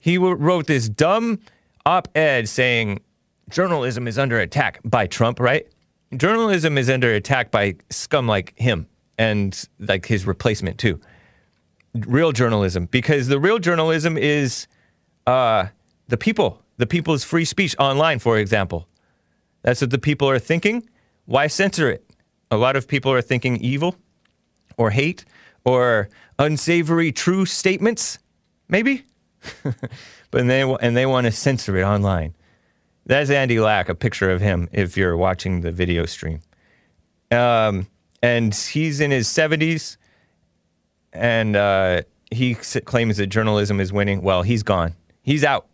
he 0.00 0.18
wrote 0.18 0.66
this 0.66 0.88
dumb 0.88 1.40
op-ed 1.86 2.46
saying 2.46 3.00
journalism 3.54 4.08
is 4.08 4.18
under 4.18 4.40
attack 4.40 4.80
by 4.84 5.06
Trump, 5.06 5.38
right? 5.38 5.64
Journalism 6.16 6.76
is 6.76 6.90
under 6.90 7.14
attack 7.14 7.52
by 7.52 7.76
scum 7.88 8.26
like 8.26 8.52
him 8.58 8.88
and 9.16 9.68
like 9.78 10.06
his 10.06 10.26
replacement 10.26 10.76
too. 10.76 11.00
Real 11.94 12.32
journalism, 12.32 12.86
because 12.86 13.28
the 13.28 13.38
real 13.38 13.60
journalism 13.60 14.18
is 14.18 14.66
uh, 15.28 15.66
the 16.08 16.16
people, 16.16 16.62
the 16.78 16.86
people's 16.86 17.22
free 17.22 17.44
speech 17.44 17.76
online, 17.78 18.18
for 18.18 18.38
example. 18.38 18.88
That's 19.62 19.80
what 19.80 19.90
the 19.90 19.98
people 19.98 20.28
are 20.28 20.40
thinking. 20.40 20.88
Why 21.26 21.46
censor 21.46 21.88
it? 21.88 22.04
A 22.50 22.56
lot 22.56 22.74
of 22.74 22.88
people 22.88 23.12
are 23.12 23.22
thinking 23.22 23.58
evil 23.58 23.94
or 24.76 24.90
hate 24.90 25.24
or 25.64 26.08
unsavory 26.40 27.12
true 27.12 27.46
statements, 27.46 28.18
maybe. 28.68 29.04
but 30.32 30.46
they 30.48 30.62
and 30.62 30.96
they 30.96 31.06
want 31.06 31.26
to 31.26 31.30
censor 31.30 31.76
it 31.76 31.84
online. 31.84 32.34
That's 33.06 33.28
Andy 33.28 33.60
Lack, 33.60 33.88
a 33.88 33.94
picture 33.94 34.30
of 34.30 34.40
him 34.40 34.68
if 34.72 34.96
you're 34.96 35.16
watching 35.16 35.60
the 35.60 35.70
video 35.70 36.06
stream. 36.06 36.40
Um, 37.30 37.86
and 38.22 38.54
he's 38.54 39.00
in 39.00 39.10
his 39.10 39.28
70s, 39.28 39.98
and 41.12 41.54
uh, 41.54 42.02
he 42.30 42.54
claims 42.54 43.18
that 43.18 43.26
journalism 43.26 43.78
is 43.78 43.92
winning. 43.92 44.22
Well, 44.22 44.42
he's 44.42 44.62
gone. 44.62 44.94
He's 45.22 45.44
out. 45.44 45.66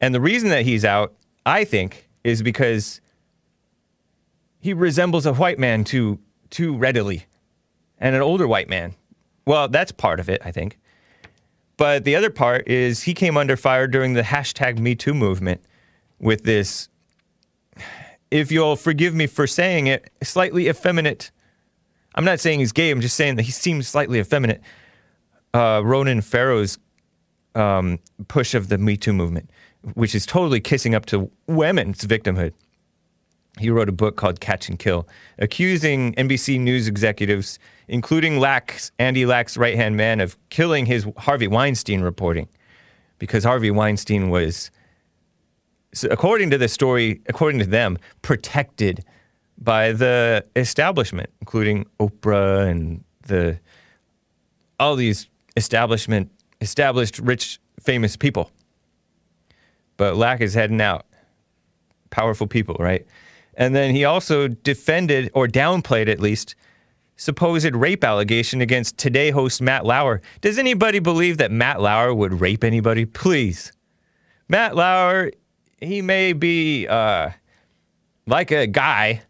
And 0.00 0.14
the 0.14 0.20
reason 0.20 0.50
that 0.50 0.64
he's 0.64 0.84
out, 0.84 1.14
I 1.44 1.64
think, 1.64 2.08
is 2.22 2.42
because 2.42 3.00
he 4.60 4.72
resembles 4.72 5.26
a 5.26 5.34
white 5.34 5.58
man 5.58 5.82
too, 5.82 6.20
too 6.50 6.76
readily, 6.76 7.26
and 7.98 8.14
an 8.14 8.22
older 8.22 8.46
white 8.46 8.68
man. 8.68 8.94
Well, 9.46 9.66
that's 9.66 9.90
part 9.90 10.20
of 10.20 10.28
it, 10.28 10.40
I 10.44 10.52
think. 10.52 10.78
But 11.76 12.04
the 12.04 12.14
other 12.14 12.30
part 12.30 12.68
is 12.68 13.02
he 13.02 13.14
came 13.14 13.36
under 13.36 13.56
fire 13.56 13.88
during 13.88 14.14
the 14.14 14.22
hashtag 14.22 14.78
Me 14.78 14.94
Too 14.94 15.14
movement 15.14 15.60
with 16.20 16.44
this, 16.44 16.88
if 18.30 18.52
you'll 18.52 18.76
forgive 18.76 19.14
me 19.14 19.26
for 19.26 19.46
saying 19.46 19.86
it, 19.86 20.10
slightly 20.22 20.68
effeminate. 20.68 21.30
I'm 22.14 22.24
not 22.24 22.40
saying 22.40 22.60
he's 22.60 22.72
gay, 22.72 22.90
I'm 22.90 23.00
just 23.00 23.16
saying 23.16 23.36
that 23.36 23.42
he 23.42 23.52
seems 23.52 23.88
slightly 23.88 24.18
effeminate. 24.18 24.60
Uh, 25.54 25.82
Ronan 25.84 26.20
Farrow's 26.20 26.78
um, 27.54 27.98
push 28.28 28.54
of 28.54 28.68
the 28.68 28.78
Me 28.78 28.96
Too 28.96 29.12
movement, 29.12 29.50
which 29.94 30.14
is 30.14 30.26
totally 30.26 30.60
kissing 30.60 30.94
up 30.94 31.06
to 31.06 31.30
women's 31.46 32.04
victimhood. 32.04 32.52
He 33.58 33.70
wrote 33.70 33.88
a 33.88 33.92
book 33.92 34.16
called 34.16 34.40
Catch 34.40 34.68
and 34.68 34.78
Kill, 34.78 35.08
accusing 35.38 36.14
NBC 36.14 36.60
News 36.60 36.86
executives, 36.86 37.58
including 37.88 38.42
Andy 38.98 39.26
Lack's 39.26 39.56
right 39.56 39.74
hand 39.74 39.96
man, 39.96 40.20
of 40.20 40.36
killing 40.50 40.86
his 40.86 41.06
Harvey 41.16 41.48
Weinstein 41.48 42.02
reporting 42.02 42.48
because 43.18 43.44
Harvey 43.44 43.70
Weinstein 43.70 44.30
was 44.30 44.70
according 46.04 46.50
to 46.50 46.58
the 46.58 46.68
story, 46.68 47.20
according 47.26 47.60
to 47.60 47.66
them, 47.66 47.98
protected 48.22 49.04
by 49.58 49.92
the 49.92 50.44
establishment, 50.56 51.30
including 51.40 51.86
Oprah 51.98 52.68
and 52.68 53.04
the 53.26 53.58
all 54.78 54.94
these 54.96 55.28
establishment 55.56 56.30
established 56.60 57.18
rich 57.18 57.58
famous 57.80 58.16
people. 58.16 58.50
but 59.98 60.16
Lack 60.16 60.40
is 60.40 60.54
heading 60.54 60.80
out. 60.80 61.04
Powerful 62.10 62.46
people, 62.46 62.76
right? 62.78 63.06
And 63.54 63.74
then 63.74 63.94
he 63.94 64.04
also 64.06 64.48
defended, 64.48 65.30
or 65.34 65.46
downplayed 65.46 66.08
at 66.08 66.20
least, 66.20 66.54
supposed 67.16 67.74
rape 67.74 68.04
allegation 68.04 68.62
against 68.62 68.96
Today 68.96 69.30
host 69.30 69.60
Matt 69.60 69.84
Lauer. 69.84 70.22
Does 70.40 70.56
anybody 70.56 71.00
believe 71.00 71.36
that 71.38 71.50
Matt 71.50 71.82
Lauer 71.82 72.14
would 72.14 72.40
rape 72.40 72.64
anybody? 72.64 73.04
Please. 73.04 73.72
Matt 74.48 74.76
Lauer, 74.76 75.32
he 75.80 76.02
may 76.02 76.32
be 76.32 76.86
uh, 76.86 77.30
like 78.26 78.50
a 78.50 78.66
guy 78.66 79.22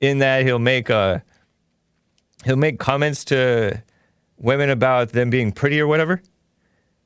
in 0.00 0.18
that 0.18 0.44
he'll 0.44 0.58
make 0.58 0.90
uh, 0.90 1.20
he'll 2.44 2.56
make 2.56 2.78
comments 2.78 3.24
to 3.26 3.82
women 4.36 4.70
about 4.70 5.10
them 5.10 5.30
being 5.30 5.52
pretty 5.52 5.80
or 5.80 5.86
whatever. 5.86 6.20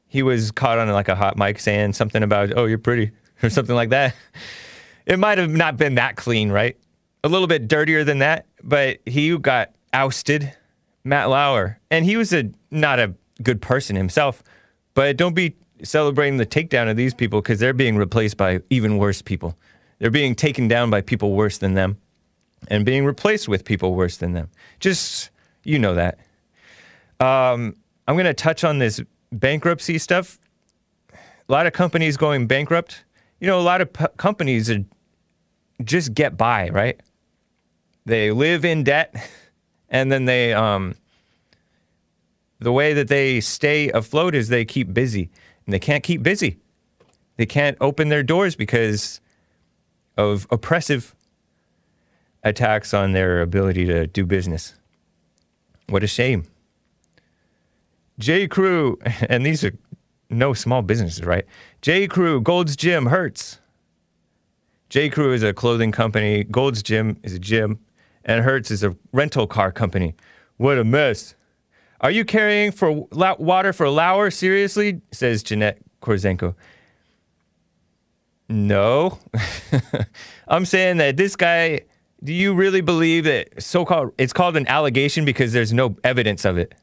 He 0.07 0.23
was 0.23 0.51
caught 0.51 0.79
on 0.79 0.89
like 0.89 1.09
a 1.09 1.15
hot 1.15 1.37
mic 1.37 1.61
saying 1.61 1.93
something 1.93 2.23
about, 2.23 2.57
"Oh, 2.57 2.65
you're 2.65 2.79
pretty," 2.79 3.13
or 3.43 3.51
something 3.51 3.77
like 3.77 3.91
that. 3.91 4.15
It 5.07 5.19
might 5.19 5.39
have 5.39 5.51
not 5.51 5.77
been 5.77 5.95
that 5.97 6.17
clean, 6.17 6.51
right? 6.51 6.77
A 7.25 7.29
little 7.29 7.47
bit 7.47 7.69
dirtier 7.69 8.05
than 8.05 8.19
that, 8.19 8.47
but 8.63 8.99
he 9.07 9.37
got 9.39 9.75
ousted, 9.93 10.55
Matt 11.05 11.29
Lauer, 11.29 11.81
and 11.91 12.05
he 12.05 12.17
was 12.17 12.33
a 12.33 12.51
not 12.71 12.99
a 12.99 13.15
good 13.43 13.61
person 13.61 13.97
himself. 13.97 14.43
But 14.95 15.17
don't 15.17 15.35
be 15.35 15.57
celebrating 15.83 16.39
the 16.39 16.47
takedown 16.47 16.91
of 16.91 16.97
these 16.97 17.15
people 17.15 17.41
because 17.41 17.59
they're 17.59 17.73
being 17.73 17.97
replaced 17.97 18.37
by 18.37 18.61
even 18.71 18.99
worse 18.99 19.23
people. 19.23 19.57
They're 19.99 20.11
being 20.11 20.35
taken 20.35 20.69
down 20.69 20.91
by 20.91 21.01
people 21.01 21.33
worse 21.33 21.59
than 21.59 21.75
them, 21.75 21.99
and 22.69 22.85
being 22.85 23.05
replaced 23.05 23.49
with 23.49 23.65
people 23.65 23.95
worse 23.95 24.17
than 24.17 24.33
them. 24.33 24.49
Just 24.81 25.31
you 25.65 25.79
know 25.79 25.95
that. 25.95 26.19
Um, 27.21 27.75
I'm 28.07 28.15
going 28.15 28.27
to 28.27 28.35
touch 28.35 28.65
on 28.65 28.79
this 28.79 29.01
bankruptcy 29.33 29.99
stuff. 29.99 30.39
A 31.13 31.53
lot 31.53 31.67
of 31.67 31.73
companies 31.73 32.17
going 32.17 32.47
bankrupt. 32.47 33.05
You 33.41 33.47
know, 33.47 33.59
a 33.59 33.63
lot 33.63 33.81
of 33.81 33.91
companies 34.17 34.71
are 34.71 34.85
just 35.85 36.15
get 36.15 36.37
by, 36.37 36.71
right? 36.71 37.01
They 38.07 38.31
live 38.31 38.65
in 38.65 38.85
debt, 38.85 39.15
and 39.89 40.11
then 40.11 40.25
they 40.25 40.53
um, 40.53 40.95
the 42.61 42.73
way 42.73 42.93
that 42.93 43.09
they 43.09 43.41
stay 43.41 43.91
afloat 43.91 44.35
is 44.35 44.49
they 44.49 44.65
keep 44.65 44.93
busy, 44.93 45.31
and 45.69 45.75
they 45.75 45.79
can't 45.79 46.03
keep 46.03 46.23
busy. 46.23 46.57
They 47.37 47.45
can't 47.45 47.77
open 47.79 48.09
their 48.09 48.23
doors 48.23 48.57
because 48.57 49.21
of 50.17 50.47
oppressive 50.51 51.15
attacks 52.43 52.95
on 52.95 53.13
their 53.13 53.43
ability 53.43 53.85
to 53.85 54.07
do 54.07 54.25
business. 54.25 54.77
What 55.91 56.03
a 56.03 56.07
shame. 56.07 56.47
J. 58.19 58.49
Crew, 58.49 58.99
and 59.29 59.45
these 59.45 59.63
are 59.63 59.75
no 60.31 60.55
small 60.55 60.81
businesses, 60.81 61.23
right? 61.23 61.45
J. 61.83 62.07
Crew, 62.07 62.41
Gold's 62.41 62.75
Gym, 62.75 63.05
Hertz. 63.05 63.61
J. 64.89 65.11
Crew 65.11 65.35
is 65.35 65.43
a 65.43 65.53
clothing 65.53 65.93
company. 65.93 66.45
Gold's 66.45 66.83
Gym 66.83 67.19
is 67.23 67.35
a 67.35 67.39
gym, 67.39 67.79
and 68.25 68.43
Hertz 68.43 68.71
is 68.71 68.83
a 68.83 68.97
rental 69.13 69.47
car 69.47 69.71
company. 69.71 70.15
What 70.57 70.79
a 70.79 70.85
mess! 70.85 71.35
Are 72.01 72.11
you 72.11 72.25
carrying 72.25 72.71
for 72.71 73.07
water 73.13 73.73
for 73.73 73.89
Lauer? 73.89 74.31
Seriously, 74.31 75.01
says 75.13 75.43
Jeanette 75.43 75.79
Korzenko. 76.01 76.55
No, 78.49 79.19
I'm 80.49 80.65
saying 80.65 80.99
that 80.99 81.17
this 81.17 81.37
guy. 81.37 81.83
Do 82.23 82.33
you 82.33 82.53
really 82.53 82.81
believe 82.81 83.25
that 83.25 83.63
so-called? 83.63 84.13
It's 84.19 84.33
called 84.33 84.57
an 84.57 84.67
allegation 84.67 85.25
because 85.25 85.53
there's 85.53 85.73
no 85.73 85.97
evidence 86.03 86.45
of 86.45 86.59
it. 86.59 86.75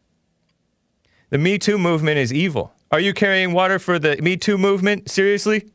The 1.29 1.37
Me 1.37 1.57
Too 1.57 1.77
movement 1.77 2.17
is 2.19 2.31
evil. 2.31 2.71
Are 2.91 3.01
you 3.01 3.13
carrying 3.13 3.51
water 3.51 3.77
for 3.77 3.99
the 3.99 4.15
Me 4.21 4.37
Too 4.37 4.57
movement? 4.57 5.09
Seriously? 5.11 5.69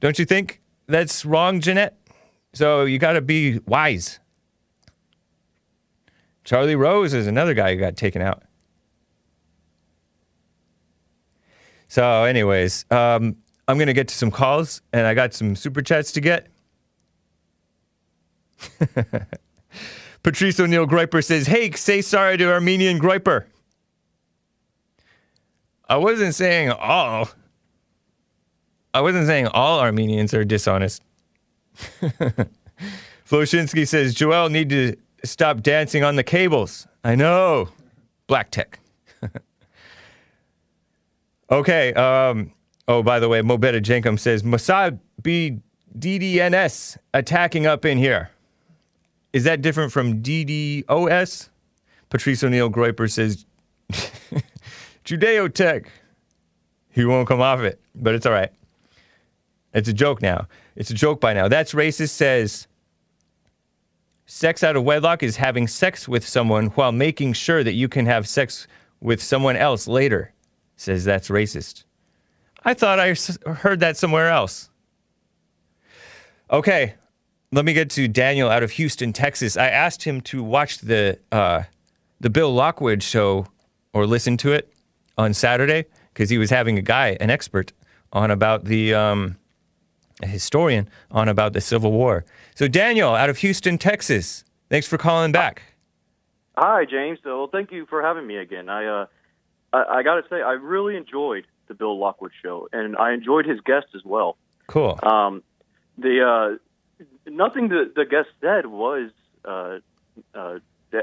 Don't 0.00 0.18
you 0.18 0.26
think 0.26 0.60
that's 0.86 1.24
wrong, 1.24 1.60
Jeanette? 1.60 1.96
So 2.52 2.84
you 2.84 2.98
got 2.98 3.12
to 3.12 3.22
be 3.22 3.60
wise. 3.60 4.20
Charlie 6.48 6.76
Rose 6.76 7.12
is 7.12 7.26
another 7.26 7.52
guy 7.52 7.74
who 7.74 7.78
got 7.78 7.94
taken 7.94 8.22
out. 8.22 8.42
So, 11.88 12.24
anyways, 12.24 12.86
um, 12.90 13.36
I'm 13.68 13.76
going 13.76 13.88
to 13.88 13.92
get 13.92 14.08
to 14.08 14.14
some 14.14 14.30
calls 14.30 14.80
and 14.94 15.06
I 15.06 15.12
got 15.12 15.34
some 15.34 15.54
super 15.54 15.82
chats 15.82 16.10
to 16.12 16.22
get. 16.22 16.46
Patrice 20.22 20.58
O'Neill 20.58 20.86
Griper 20.86 21.22
says, 21.22 21.46
Hey, 21.46 21.70
say 21.72 22.00
sorry 22.00 22.38
to 22.38 22.50
Armenian 22.50 22.98
Griper. 22.98 23.44
I 25.86 25.98
wasn't 25.98 26.34
saying 26.34 26.70
all. 26.70 27.28
I 28.94 29.02
wasn't 29.02 29.26
saying 29.26 29.48
all 29.48 29.80
Armenians 29.80 30.32
are 30.32 30.46
dishonest. 30.46 31.02
Floshinsky 33.28 33.86
says, 33.86 34.14
Joel 34.14 34.48
need 34.48 34.70
to 34.70 34.96
stop 35.24 35.62
dancing 35.62 36.04
on 36.04 36.16
the 36.16 36.22
cables. 36.22 36.86
I 37.04 37.14
know. 37.14 37.68
Black 38.26 38.50
tech. 38.50 38.78
okay. 41.50 41.92
Um, 41.94 42.52
oh, 42.86 43.02
by 43.02 43.20
the 43.20 43.28
way, 43.28 43.40
Mobetta 43.40 43.80
Jenkum 43.82 44.18
says, 44.18 44.42
Mossad 44.42 44.98
be 45.22 45.58
DDNS 45.98 46.98
attacking 47.14 47.66
up 47.66 47.84
in 47.84 47.98
here. 47.98 48.30
Is 49.32 49.44
that 49.44 49.62
different 49.62 49.92
from 49.92 50.22
DDoS? 50.22 51.48
Patrice 52.10 52.42
O'Neill 52.42 52.70
Groiper 52.70 53.10
says, 53.10 53.44
Judeo 55.04 55.52
Tech. 55.52 55.90
He 56.90 57.04
won't 57.04 57.28
come 57.28 57.40
off 57.40 57.60
it, 57.60 57.80
but 57.94 58.14
it's 58.14 58.26
all 58.26 58.32
right. 58.32 58.50
It's 59.74 59.88
a 59.88 59.92
joke 59.92 60.22
now. 60.22 60.48
It's 60.76 60.90
a 60.90 60.94
joke 60.94 61.20
by 61.20 61.34
now. 61.34 61.48
That's 61.48 61.74
racist 61.74 62.10
says, 62.10 62.67
sex 64.28 64.62
out 64.62 64.76
of 64.76 64.84
wedlock 64.84 65.22
is 65.22 65.36
having 65.36 65.66
sex 65.66 66.06
with 66.06 66.26
someone 66.26 66.66
while 66.68 66.92
making 66.92 67.32
sure 67.32 67.64
that 67.64 67.72
you 67.72 67.88
can 67.88 68.06
have 68.06 68.28
sex 68.28 68.68
with 69.00 69.22
someone 69.22 69.56
else 69.56 69.88
later. 69.88 70.32
Says 70.76 71.04
that's 71.04 71.28
racist. 71.28 71.84
I 72.62 72.74
thought 72.74 73.00
I 73.00 73.14
heard 73.46 73.80
that 73.80 73.96
somewhere 73.96 74.28
else. 74.28 74.70
Okay, 76.50 76.94
let 77.52 77.64
me 77.64 77.72
get 77.72 77.90
to 77.90 78.06
Daniel 78.06 78.50
out 78.50 78.62
of 78.62 78.72
Houston, 78.72 79.12
Texas. 79.12 79.56
I 79.56 79.68
asked 79.68 80.04
him 80.04 80.20
to 80.22 80.42
watch 80.42 80.78
the 80.78 81.18
uh, 81.32 81.62
the 82.20 82.30
Bill 82.30 82.52
Lockwood 82.52 83.02
show 83.02 83.46
or 83.92 84.06
listen 84.06 84.36
to 84.38 84.52
it 84.52 84.72
on 85.16 85.32
Saturday 85.32 85.86
because 86.12 86.28
he 86.28 86.38
was 86.38 86.50
having 86.50 86.78
a 86.78 86.82
guy, 86.82 87.16
an 87.20 87.30
expert, 87.30 87.72
on 88.12 88.30
about 88.30 88.64
the 88.64 88.92
um, 88.92 89.36
a 90.22 90.26
historian 90.26 90.88
on 91.10 91.28
about 91.28 91.52
the 91.52 91.60
Civil 91.60 91.92
War. 91.92 92.24
So 92.54 92.68
Daniel 92.68 93.14
out 93.14 93.30
of 93.30 93.38
Houston, 93.38 93.78
Texas. 93.78 94.44
Thanks 94.68 94.86
for 94.86 94.98
calling 94.98 95.32
back. 95.32 95.62
Hi, 96.56 96.84
James. 96.84 97.18
Well, 97.24 97.48
thank 97.50 97.70
you 97.70 97.86
for 97.86 98.02
having 98.02 98.26
me 98.26 98.36
again. 98.36 98.68
I 98.68 98.86
uh, 98.86 99.06
I, 99.72 99.84
I 99.98 100.02
got 100.02 100.16
to 100.16 100.22
say, 100.28 100.42
I 100.42 100.52
really 100.52 100.96
enjoyed 100.96 101.46
the 101.68 101.74
Bill 101.74 101.98
Lockwood 101.98 102.32
show, 102.42 102.68
and 102.72 102.96
I 102.96 103.12
enjoyed 103.12 103.46
his 103.46 103.60
guest 103.60 103.86
as 103.94 104.02
well. 104.04 104.36
Cool. 104.66 104.98
Um, 105.02 105.42
the 105.96 106.58
uh, 107.00 107.04
nothing 107.30 107.68
that 107.68 107.92
the 107.94 108.04
guest 108.04 108.28
said 108.40 108.66
was 108.66 109.10
uh, 109.44 109.78
uh, 110.34 110.58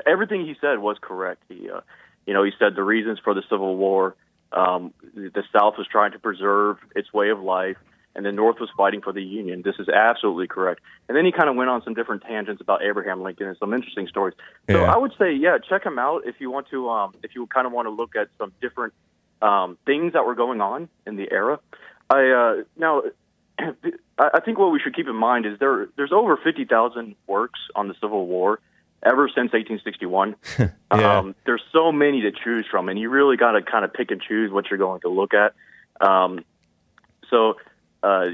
everything 0.05 0.45
he 0.45 0.55
said 0.59 0.79
was 0.79 0.97
correct. 0.99 1.43
He, 1.47 1.69
uh, 1.69 1.81
you 2.25 2.33
know, 2.33 2.43
he 2.43 2.51
said 2.57 2.75
the 2.75 2.83
reasons 2.83 3.19
for 3.23 3.33
the 3.33 3.43
Civil 3.49 3.77
War. 3.77 4.15
Um, 4.51 4.93
the 5.13 5.43
South 5.51 5.75
was 5.77 5.87
trying 5.91 6.11
to 6.13 6.19
preserve 6.19 6.77
its 6.95 7.11
way 7.13 7.29
of 7.29 7.39
life, 7.41 7.77
and 8.15 8.25
the 8.25 8.31
North 8.31 8.59
was 8.59 8.69
fighting 8.77 9.01
for 9.01 9.11
the 9.11 9.21
Union. 9.23 9.61
This 9.63 9.75
is 9.79 9.89
absolutely 9.89 10.47
correct. 10.47 10.81
And 11.07 11.17
then 11.17 11.25
he 11.25 11.31
kind 11.31 11.49
of 11.49 11.55
went 11.55 11.69
on 11.69 11.83
some 11.83 11.93
different 11.93 12.23
tangents 12.23 12.61
about 12.61 12.81
Abraham 12.83 13.21
Lincoln 13.21 13.47
and 13.47 13.57
some 13.57 13.73
interesting 13.73 14.07
stories. 14.07 14.35
So 14.69 14.81
Yeah. 14.81 14.93
I 14.93 14.97
would 14.97 15.13
say, 15.19 15.33
yeah, 15.33 15.57
check 15.57 15.85
him 15.85 15.99
out 15.99 16.25
if 16.25 16.35
you 16.39 16.49
want 16.49 16.69
to. 16.69 16.89
Um, 16.89 17.13
if 17.23 17.35
you 17.35 17.45
kind 17.47 17.67
of 17.67 17.73
want 17.73 17.87
to 17.87 17.91
look 17.91 18.15
at 18.15 18.29
some 18.37 18.53
different 18.61 18.93
um, 19.41 19.77
things 19.85 20.13
that 20.13 20.25
were 20.25 20.35
going 20.35 20.61
on 20.61 20.89
in 21.05 21.15
the 21.15 21.31
era. 21.31 21.59
I 22.09 22.29
uh, 22.29 22.63
now. 22.77 23.03
I 23.59 23.71
I 24.17 24.39
think 24.41 24.57
what 24.57 24.71
we 24.71 24.79
should 24.79 24.95
keep 24.95 25.07
in 25.07 25.15
mind 25.15 25.45
is 25.45 25.59
there 25.59 25.87
there's 25.97 26.11
over 26.11 26.37
fifty 26.37 26.65
thousand 26.65 27.15
works 27.27 27.59
on 27.75 27.87
the 27.87 27.95
Civil 28.01 28.27
War 28.27 28.59
ever 29.03 29.27
since 29.29 29.53
1861. 29.53 30.35
Yeah. 30.95 31.17
um, 31.17 31.35
there's 31.45 31.63
so 31.73 31.91
many 31.91 32.21
to 32.21 32.31
choose 32.31 32.65
from, 32.71 32.87
and 32.87 32.97
you 32.97 33.09
really 33.09 33.35
got 33.35 33.51
to 33.51 33.61
kind 33.61 33.83
of 33.83 33.91
pick 33.91 34.11
and 34.11 34.21
choose 34.21 34.49
what 34.49 34.69
you're 34.69 34.77
going 34.77 35.01
to 35.01 35.09
look 35.09 35.33
at. 35.33 35.53
Um, 35.99 36.45
so, 37.29 37.55
uh, 38.05 38.25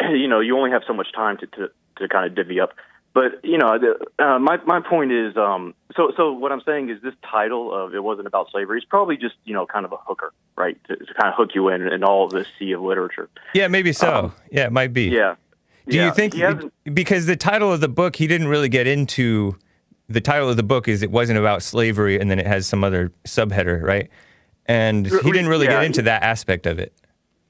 you 0.10 0.28
know, 0.28 0.40
you 0.40 0.56
only 0.56 0.70
have 0.70 0.82
so 0.86 0.92
much 0.92 1.12
time 1.12 1.38
to, 1.38 1.46
to, 1.46 1.70
to 1.98 2.08
kind 2.08 2.26
of 2.26 2.34
divvy 2.34 2.60
up. 2.60 2.72
But 3.14 3.44
you 3.44 3.58
know, 3.58 3.78
the, 3.78 4.24
uh, 4.24 4.38
my 4.38 4.56
my 4.64 4.80
point 4.80 5.12
is, 5.12 5.36
um, 5.36 5.74
so 5.94 6.12
so 6.16 6.32
what 6.32 6.50
I'm 6.50 6.62
saying 6.62 6.88
is 6.88 7.02
this 7.02 7.12
title 7.30 7.74
of 7.74 7.94
it 7.94 8.02
wasn't 8.02 8.26
about 8.26 8.50
slavery. 8.50 8.78
is 8.78 8.86
probably 8.86 9.18
just 9.18 9.34
you 9.44 9.52
know 9.52 9.66
kind 9.66 9.84
of 9.84 9.92
a 9.92 9.98
hooker, 9.98 10.32
right, 10.56 10.78
to, 10.86 10.96
to 10.96 11.14
kind 11.14 11.28
of 11.28 11.34
hook 11.34 11.50
you 11.54 11.68
in 11.68 11.82
in 11.82 12.04
all 12.04 12.28
this 12.28 12.46
sea 12.58 12.72
of 12.72 12.80
literature. 12.80 13.28
Yeah, 13.54 13.68
maybe 13.68 13.92
so. 13.92 14.14
Um, 14.14 14.32
yeah, 14.50 14.64
it 14.64 14.72
might 14.72 14.94
be. 14.94 15.10
Yeah. 15.10 15.34
Do 15.86 15.96
Yeah, 15.96 16.06
you 16.06 16.14
think 16.14 16.72
because 16.94 17.26
the 17.26 17.36
title 17.36 17.70
of 17.70 17.82
the 17.82 17.88
book 17.88 18.16
he 18.16 18.26
didn't 18.26 18.48
really 18.48 18.70
get 18.70 18.86
into 18.86 19.58
the 20.08 20.20
title 20.20 20.48
of 20.48 20.56
the 20.56 20.62
book 20.62 20.88
is 20.88 21.02
it 21.02 21.10
wasn't 21.10 21.38
about 21.38 21.62
slavery 21.62 22.18
and 22.18 22.30
then 22.30 22.38
it 22.38 22.46
has 22.46 22.66
some 22.66 22.84
other 22.84 23.12
subheader, 23.26 23.82
right? 23.82 24.08
And 24.66 25.06
he 25.06 25.32
didn't 25.32 25.48
really 25.48 25.66
yeah, 25.66 25.72
get 25.72 25.84
into 25.84 26.02
that 26.02 26.22
aspect 26.22 26.66
of 26.66 26.78
it. 26.78 26.94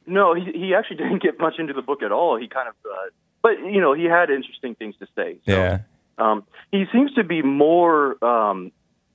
No, 0.07 0.35
he 0.35 0.45
he 0.53 0.75
actually 0.75 0.97
didn't 1.05 1.23
get 1.23 1.39
much 1.39 1.59
into 1.59 1.73
the 1.73 1.83
book 1.83 2.03
at 2.03 2.13
all. 2.13 2.37
He 2.39 2.49
kind 2.49 2.69
of, 2.69 2.75
uh, 2.85 3.11
but 3.43 3.59
you 3.61 3.81
know, 3.81 3.93
he 3.95 4.05
had 4.05 4.31
interesting 4.31 4.75
things 4.75 4.95
to 5.01 5.07
say. 5.17 5.39
So, 5.47 5.53
Yeah. 5.53 5.79
Um, 6.19 6.45
he 6.71 6.85
seems 6.93 7.13
to 7.15 7.25
be 7.25 7.43
more 7.43 8.23
um, 8.25 8.71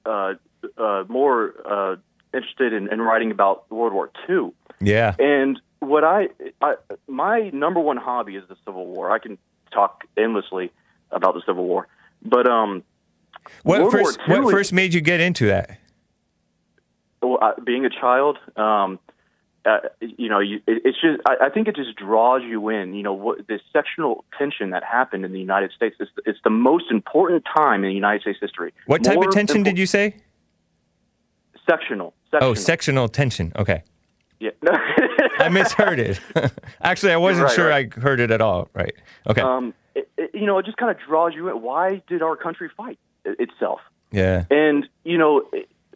uh, 0.05 0.33
uh, 0.77 1.03
more 1.07 1.53
uh, 1.65 1.95
interested 2.33 2.73
in, 2.73 2.91
in 2.91 3.01
writing 3.01 3.31
about 3.31 3.69
World 3.71 3.93
War 3.93 4.09
II. 4.27 4.51
Yeah. 4.81 5.15
And 5.19 5.59
what 5.79 6.03
I, 6.03 6.29
I, 6.61 6.75
my 7.07 7.49
number 7.53 7.79
one 7.79 7.97
hobby 7.97 8.35
is 8.35 8.43
the 8.49 8.55
Civil 8.65 8.87
War. 8.87 9.11
I 9.11 9.19
can 9.19 9.37
talk 9.71 10.03
endlessly 10.17 10.71
about 11.11 11.35
the 11.35 11.41
Civil 11.45 11.65
War, 11.65 11.87
but 12.25 12.47
um, 12.49 12.83
What 13.63 13.79
World 13.81 13.93
War 13.93 14.03
first 14.03 14.19
II 14.27 14.35
what 14.39 14.45
is- 14.45 14.51
first 14.51 14.73
made 14.73 14.93
you 14.93 15.01
get 15.01 15.19
into 15.19 15.45
that? 15.47 15.77
well, 17.21 17.37
uh, 17.41 17.53
being 17.63 17.85
a 17.85 17.89
child, 17.89 18.37
um, 18.55 18.99
uh, 19.67 19.79
you 19.99 20.29
know, 20.29 20.39
you, 20.39 20.57
it, 20.65 20.81
it's 20.85 21.01
just 21.01 21.19
I, 21.27 21.47
I 21.47 21.49
think 21.49 21.67
it 21.67 21.75
just 21.75 21.95
draws 21.95 22.41
you 22.41 22.69
in. 22.69 22.93
You 22.93 23.03
know, 23.03 23.13
what 23.13 23.47
this 23.47 23.61
sectional 23.73 24.23
tension 24.37 24.69
that 24.69 24.83
happened 24.83 25.25
in 25.25 25.33
the 25.33 25.39
United 25.39 25.71
States. 25.71 25.95
It's, 25.99 26.11
it's 26.25 26.39
the 26.43 26.49
most 26.49 26.85
important 26.89 27.43
time 27.45 27.83
in 27.83 27.89
the 27.89 27.95
United 27.95 28.21
States 28.21 28.39
history. 28.39 28.73
What 28.85 29.03
type 29.03 29.15
More 29.15 29.27
of 29.27 29.33
tension 29.33 29.63
did 29.63 29.77
you 29.77 29.85
say? 29.85 30.15
Sectional. 31.69 32.13
sectional. 32.31 32.49
Oh, 32.49 32.53
sectional 32.53 33.09
tension. 33.09 33.51
Okay. 33.57 33.83
Yeah. 34.39 34.51
I 35.39 35.49
misheard 35.49 35.99
it. 35.99 36.19
Actually, 36.81 37.11
I 37.11 37.17
wasn't 37.17 37.47
right, 37.47 37.55
sure 37.55 37.69
right. 37.69 37.91
I 37.95 37.99
heard 37.99 38.19
it 38.19 38.31
at 38.31 38.39
all. 38.39 38.69
Right. 38.73 38.93
Okay. 39.27 39.41
um, 39.41 39.73
it, 39.95 40.09
it, 40.17 40.31
you 40.33 40.45
know, 40.45 40.57
it 40.59 40.65
just 40.65 40.77
kind 40.77 40.91
of 40.91 40.97
draws 41.05 41.33
you 41.33 41.49
in. 41.49 41.61
Why 41.61 42.01
did 42.07 42.21
our 42.21 42.37
country 42.37 42.69
fight 42.75 42.99
itself? 43.25 43.81
yeah. 44.11 44.45
And 44.49 44.87
you 45.03 45.17
know, 45.17 45.43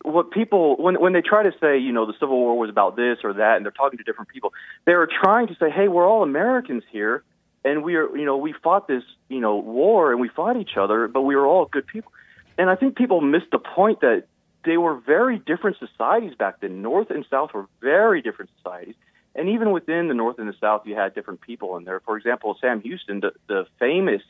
what 0.03 0.31
people 0.31 0.75
when 0.77 0.99
when 0.99 1.13
they 1.13 1.21
try 1.21 1.43
to 1.43 1.51
say, 1.59 1.77
you 1.77 1.91
know, 1.91 2.05
the 2.05 2.13
Civil 2.19 2.37
War 2.37 2.57
was 2.57 2.69
about 2.69 2.95
this 2.95 3.19
or 3.23 3.33
that, 3.33 3.57
and 3.57 3.65
they're 3.65 3.71
talking 3.71 3.97
to 3.97 4.03
different 4.03 4.29
people, 4.29 4.53
they're 4.85 5.07
trying 5.07 5.47
to 5.47 5.55
say, 5.55 5.69
hey, 5.69 5.87
we're 5.87 6.07
all 6.07 6.23
Americans 6.23 6.83
here, 6.91 7.23
and 7.63 7.83
we 7.83 7.95
are, 7.95 8.15
you 8.15 8.25
know, 8.25 8.37
we 8.37 8.53
fought 8.63 8.87
this, 8.87 9.03
you 9.29 9.39
know, 9.39 9.57
war 9.57 10.11
and 10.11 10.19
we 10.19 10.29
fought 10.29 10.57
each 10.57 10.77
other, 10.77 11.07
but 11.07 11.21
we 11.21 11.35
were 11.35 11.45
all 11.45 11.65
good 11.65 11.87
people. 11.87 12.11
And 12.57 12.69
I 12.69 12.75
think 12.75 12.95
people 12.95 13.21
missed 13.21 13.51
the 13.51 13.59
point 13.59 14.01
that 14.01 14.25
they 14.65 14.77
were 14.77 14.95
very 14.95 15.39
different 15.39 15.77
societies 15.77 16.33
back 16.35 16.59
then. 16.59 16.81
North 16.81 17.09
and 17.09 17.25
South 17.29 17.53
were 17.53 17.67
very 17.81 18.21
different 18.21 18.51
societies. 18.57 18.95
And 19.33 19.49
even 19.49 19.71
within 19.71 20.07
the 20.07 20.13
North 20.13 20.39
and 20.39 20.47
the 20.47 20.55
South, 20.59 20.85
you 20.85 20.95
had 20.95 21.15
different 21.15 21.41
people 21.41 21.77
in 21.77 21.85
there. 21.85 22.01
For 22.01 22.17
example, 22.17 22.57
Sam 22.59 22.81
Houston, 22.81 23.21
the, 23.21 23.31
the 23.47 23.65
famous, 23.79 24.21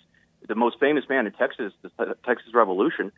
the 0.48 0.56
most 0.56 0.80
famous 0.80 1.06
man 1.10 1.26
in 1.26 1.34
Texas, 1.34 1.74
the 1.82 2.16
Texas 2.26 2.54
Revolution, 2.54 3.12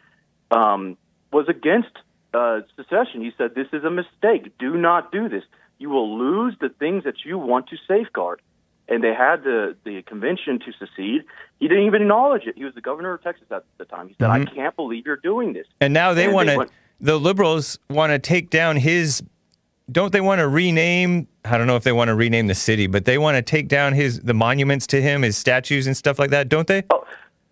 um, 0.50 0.98
was 1.32 1.48
against 1.50 1.92
uh, 2.34 2.62
secession. 2.76 3.22
He 3.22 3.32
said, 3.38 3.56
"This 3.56 3.68
is 3.74 3.84
a 3.84 3.90
mistake. 3.90 4.58
Do 4.58 4.76
not 4.76 5.12
do 5.12 5.30
this. 5.30 5.44
You 5.80 5.90
will 5.90 6.18
lose 6.18 6.56
the 6.60 6.70
things 6.70 7.04
that 7.04 7.26
you 7.26 7.38
want 7.38 7.68
to 7.70 7.78
safeguard." 7.88 8.42
And 8.90 9.04
they 9.04 9.14
had 9.14 9.44
the 9.44 9.76
the 9.84 10.02
convention 10.04 10.60
to 10.60 10.72
secede. 10.74 11.24
He 11.60 11.68
didn't 11.68 11.86
even 11.86 12.02
acknowledge 12.02 12.44
it. 12.46 12.56
He 12.58 12.66
was 12.66 12.74
the 12.76 12.82
governor 12.82 13.14
of 13.14 13.24
Texas 13.24 13.48
at 13.52 13.64
the 13.78 13.86
time. 13.86 14.10
He 14.10 14.16
said, 14.20 14.30
"I 14.30 14.44
can't 14.46 14.76
believe 14.76 15.06
you're 15.06 15.16
doing 15.18 15.54
this." 15.54 15.68
And 15.80 15.94
now 15.94 16.14
they 16.14 16.28
want 16.28 16.50
to. 16.50 16.68
The 17.00 17.20
liberals 17.20 17.80
want 17.90 18.12
to 18.12 18.20
take 18.20 18.50
down 18.50 18.78
his. 18.78 19.22
Don't 19.92 20.14
they 20.14 20.22
want 20.22 20.40
to 20.40 20.48
rename? 20.48 21.28
I 21.46 21.58
don't 21.58 21.68
know 21.68 21.76
if 21.76 21.84
they 21.84 21.92
want 21.92 22.08
to 22.08 22.16
rename 22.16 22.48
the 22.48 22.56
city, 22.56 22.88
but 22.88 23.04
they 23.06 23.18
want 23.18 23.36
to 23.36 23.42
take 23.42 23.68
down 23.68 23.94
his 23.94 24.22
the 24.22 24.34
monuments 24.34 24.88
to 24.88 25.02
him, 25.02 25.22
his 25.24 25.38
statues 25.38 25.88
and 25.88 25.96
stuff 25.96 26.20
like 26.20 26.30
that, 26.30 26.48
don't 26.48 26.68
they? 26.68 26.84
Oh, 26.90 27.06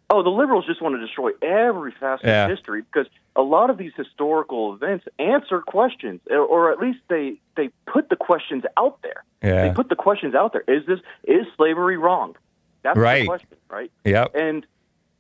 oh, 0.10 0.24
the 0.24 0.30
liberals 0.30 0.66
just 0.66 0.82
want 0.82 0.96
to 0.96 1.00
destroy 1.06 1.32
every 1.42 1.92
facet 2.00 2.26
Yeah. 2.26 2.46
of 2.46 2.52
history 2.52 2.82
because 2.84 3.08
a 3.36 3.42
lot 3.42 3.70
of 3.70 3.78
these 3.78 3.94
historical 3.96 4.74
events 4.74 5.06
answer 5.20 5.62
questions, 5.62 6.20
or, 6.30 6.72
at 6.72 6.80
least 6.80 7.00
they 7.10 7.36
they 7.56 7.70
put 7.86 8.10
the 8.10 8.16
questions 8.16 8.64
out 8.78 9.00
there. 9.04 9.24
Yeah. 9.44 9.68
They 9.68 9.74
put 9.74 9.90
the 9.90 9.96
questions 9.96 10.36
out 10.36 10.54
there. 10.54 10.64
Is 10.68 10.86
this 10.86 11.00
is 11.24 11.46
slavery 11.56 11.98
wrong? 11.98 12.36
That's 12.84 12.98
Right. 12.98 13.22
the 13.22 13.28
question, 13.28 13.58
right? 13.70 13.92
Yep. 14.06 14.36
And 14.36 14.66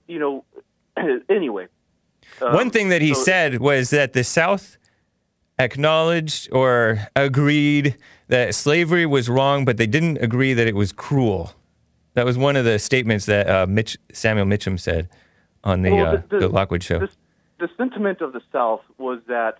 you 0.07 0.19
know, 0.19 0.43
anyway. 1.29 1.67
um, 2.41 2.53
One 2.53 2.69
thing 2.69 2.89
that 2.89 3.01
he 3.01 3.13
so- 3.13 3.23
said 3.23 3.59
was 3.59 3.89
that 3.91 4.13
the 4.13 4.23
South 4.23 4.77
acknowledged 5.59 6.49
or 6.51 7.07
agreed 7.15 7.95
that 8.27 8.55
slavery 8.55 9.05
was 9.05 9.29
wrong, 9.29 9.63
but 9.65 9.77
they 9.77 9.87
didn't 9.87 10.17
agree 10.17 10.53
that 10.53 10.67
it 10.67 10.75
was 10.75 10.91
cruel. 10.91 11.53
That 12.13 12.25
was 12.25 12.37
one 12.37 12.55
of 12.55 12.65
the 12.65 12.79
statements 12.79 13.25
that 13.27 13.49
uh, 13.49 13.65
Mitch, 13.67 13.97
Samuel 14.11 14.45
Mitcham 14.45 14.77
said 14.77 15.07
on 15.63 15.81
the, 15.83 15.91
Well, 15.91 16.15
uh, 16.17 16.21
the, 16.29 16.49
Lockwood 16.49 16.83
show. 16.83 16.99
The, 16.99 17.09
the 17.61 17.69
sentiment 17.77 18.21
of 18.21 18.33
the 18.33 18.41
South 18.51 18.81
was 18.97 19.19
that 19.27 19.59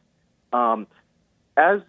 um, 0.52 0.88
as 1.56 1.82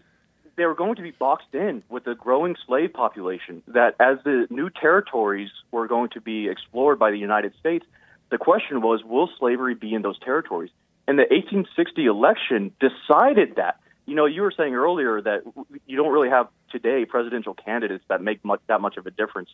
they 0.57 0.66
were 0.66 0.75
going 0.75 0.94
to 0.96 1.03
be 1.03 1.11
boxed 1.11 1.55
in 1.55 1.83
with 1.88 2.05
the 2.05 2.14
growing 2.14 2.55
slave 2.66 2.92
population, 2.92 3.62
that 3.68 3.96
as 3.98 4.18
the 4.22 4.46
new 4.51 4.68
territories 4.70 5.48
were 5.72 5.88
going 5.88 6.11
to 6.11 6.20
be 6.20 6.48
explored 6.48 6.98
by 6.98 7.11
the 7.11 7.18
United 7.18 7.55
States, 7.59 7.87
the 8.31 8.38
question 8.38 8.83
was, 8.83 9.03
will 9.03 9.31
slavery 9.38 9.75
be 9.75 9.94
in 9.94 10.03
those 10.03 10.18
territories? 10.20 10.70
And 11.09 11.18
the 11.18 11.22
1860 11.22 12.07
election 12.07 12.72
decided 12.79 13.57
that. 13.57 13.81
You 14.05 14.14
know, 14.14 14.27
you 14.27 14.42
were 14.42 14.53
saying 14.55 14.75
earlier 14.75 15.22
that 15.22 15.42
you 15.87 15.96
don't 15.96 16.12
really 16.12 16.29
have 16.29 16.48
today 16.70 17.05
presidential 17.07 17.55
candidates 17.55 18.05
that 18.09 18.20
make 18.20 18.44
much, 18.44 18.61
that 18.66 18.81
much 18.81 18.96
of 18.98 19.07
a 19.07 19.11
difference. 19.11 19.48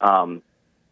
Um, 0.00 0.42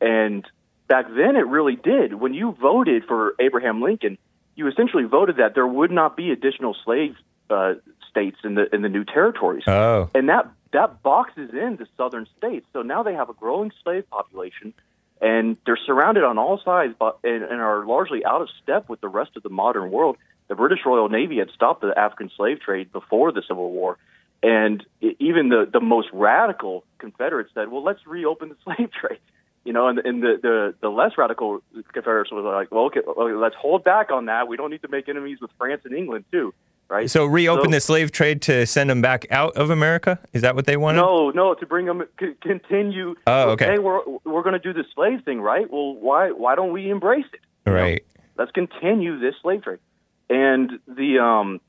and 0.01 0.47
back 0.89 1.07
then, 1.09 1.37
it 1.37 1.47
really 1.47 1.77
did. 1.77 2.15
When 2.15 2.35
you 2.35 2.53
voted 2.61 3.05
for 3.07 3.35
Abraham 3.39 3.81
Lincoln, 3.81 4.19
you 4.59 4.67
essentially 4.67 5.05
voted 5.05 5.37
that 5.37 5.55
there 5.55 5.67
would 5.67 5.93
not 5.93 6.17
be 6.17 6.33
additional 6.33 6.77
slave 6.85 7.15
uh, 7.49 7.75
states 8.11 8.37
in 8.43 8.57
the 8.57 8.75
in 8.75 8.83
the 8.83 8.89
new 8.89 9.05
territories, 9.05 9.63
oh, 9.69 10.11
and 10.15 10.29
that 10.29 10.51
that 10.73 11.01
boxes 11.03 11.51
in 11.53 11.77
the 11.77 11.87
southern 11.97 12.27
states. 12.37 12.67
So 12.73 12.83
now 12.83 13.05
they 13.05 13.15
have 13.15 13.31
a 13.31 13.35
growing 13.35 13.71
slave 13.83 14.11
population, 14.11 14.75
and 15.21 15.57
they're 15.65 15.79
surrounded 15.87 16.25
on 16.25 16.39
all 16.39 16.61
sides, 16.63 16.95
but 16.99 17.21
and, 17.23 17.45
and 17.45 17.61
are 17.61 17.87
largely 17.87 18.25
out 18.25 18.43
of 18.43 18.49
step 18.61 18.89
with 18.89 19.01
the 19.01 19.09
rest 19.09 19.37
of 19.37 19.45
the 19.45 19.49
modern 19.49 19.93
world. 19.93 20.17
The 20.49 20.57
British 20.57 20.81
Royal 20.85 21.09
Navy 21.09 21.39
had 21.39 21.51
stopped 21.55 21.83
the 21.83 21.97
African 21.97 22.31
slave 22.37 22.61
trade 22.61 22.91
before 22.91 23.31
the 23.31 23.43
Civil 23.47 23.71
War, 23.71 23.97
and 24.43 24.85
even 25.01 25.51
the 25.51 25.69
the 25.73 25.81
most 25.81 26.09
radical 26.13 26.83
Confederates 26.99 27.51
said, 27.55 27.71
"Well, 27.71 27.85
let's 27.85 28.05
reopen 28.07 28.49
the 28.49 28.57
slave 28.65 28.91
trade." 28.91 29.21
You 29.65 29.73
know, 29.75 29.89
and, 29.89 29.99
and 29.99 30.23
the, 30.23 30.39
the 30.43 30.75
the 30.81 30.89
less 30.89 31.13
radical 31.19 31.61
Confederates 31.93 32.31
was 32.33 32.45
like, 32.45 32.71
"Well, 32.73 32.85
okay, 32.87 33.01
let's 33.35 33.55
hold 33.57 33.85
back 33.85 34.11
on 34.11 34.27
that. 34.27 34.49
We 34.49 34.57
don't 34.57 34.71
need 34.71 34.83
to 34.83 34.89
make 34.89 35.09
enemies 35.09 35.39
with 35.43 35.51
France 35.59 35.83
and 35.85 35.95
England 35.95 36.25
too, 36.33 36.55
right?" 36.89 37.11
so 37.11 37.27
reopen 37.27 37.67
So- 37.67 37.71
the 37.77 37.81
slave 37.81 38.11
trade 38.13 38.41
to 38.43 38.65
send 38.67 38.89
them 38.89 39.03
back 39.03 39.27
out 39.31 39.57
of 39.57 39.69
America? 39.71 40.19
Is 40.33 40.41
that 40.43 40.55
what 40.55 40.65
they 40.67 40.77
wanted? 40.79 41.01
No, 41.01 41.31
no, 41.31 41.55
to 41.55 41.67
bring 41.67 41.85
them 41.87 42.05
c- 42.19 42.35
continue. 42.41 43.15
Oh, 43.27 43.51
okay. 43.51 43.67
Hey, 43.73 43.79
we're 43.79 44.01
we're 44.25 44.43
going 44.43 44.55
to 44.55 44.59
do 44.59 44.73
the 44.73 44.85
slave 44.95 45.23
thing, 45.25 45.41
right? 45.43 45.71
Well, 45.71 45.95
why 45.97 46.31
why 46.31 46.55
don't 46.55 46.73
we 46.73 46.89
embrace 46.91 47.27
it? 47.33 47.41
You 47.67 47.73
know? 47.75 47.81
Right. 47.81 48.05
Let's 48.39 48.53
continue 48.53 49.19
this 49.19 49.35
slave 49.43 49.65
trade. 49.65 49.81
And 50.31 50.79
the 50.87 51.19
um 51.19 51.61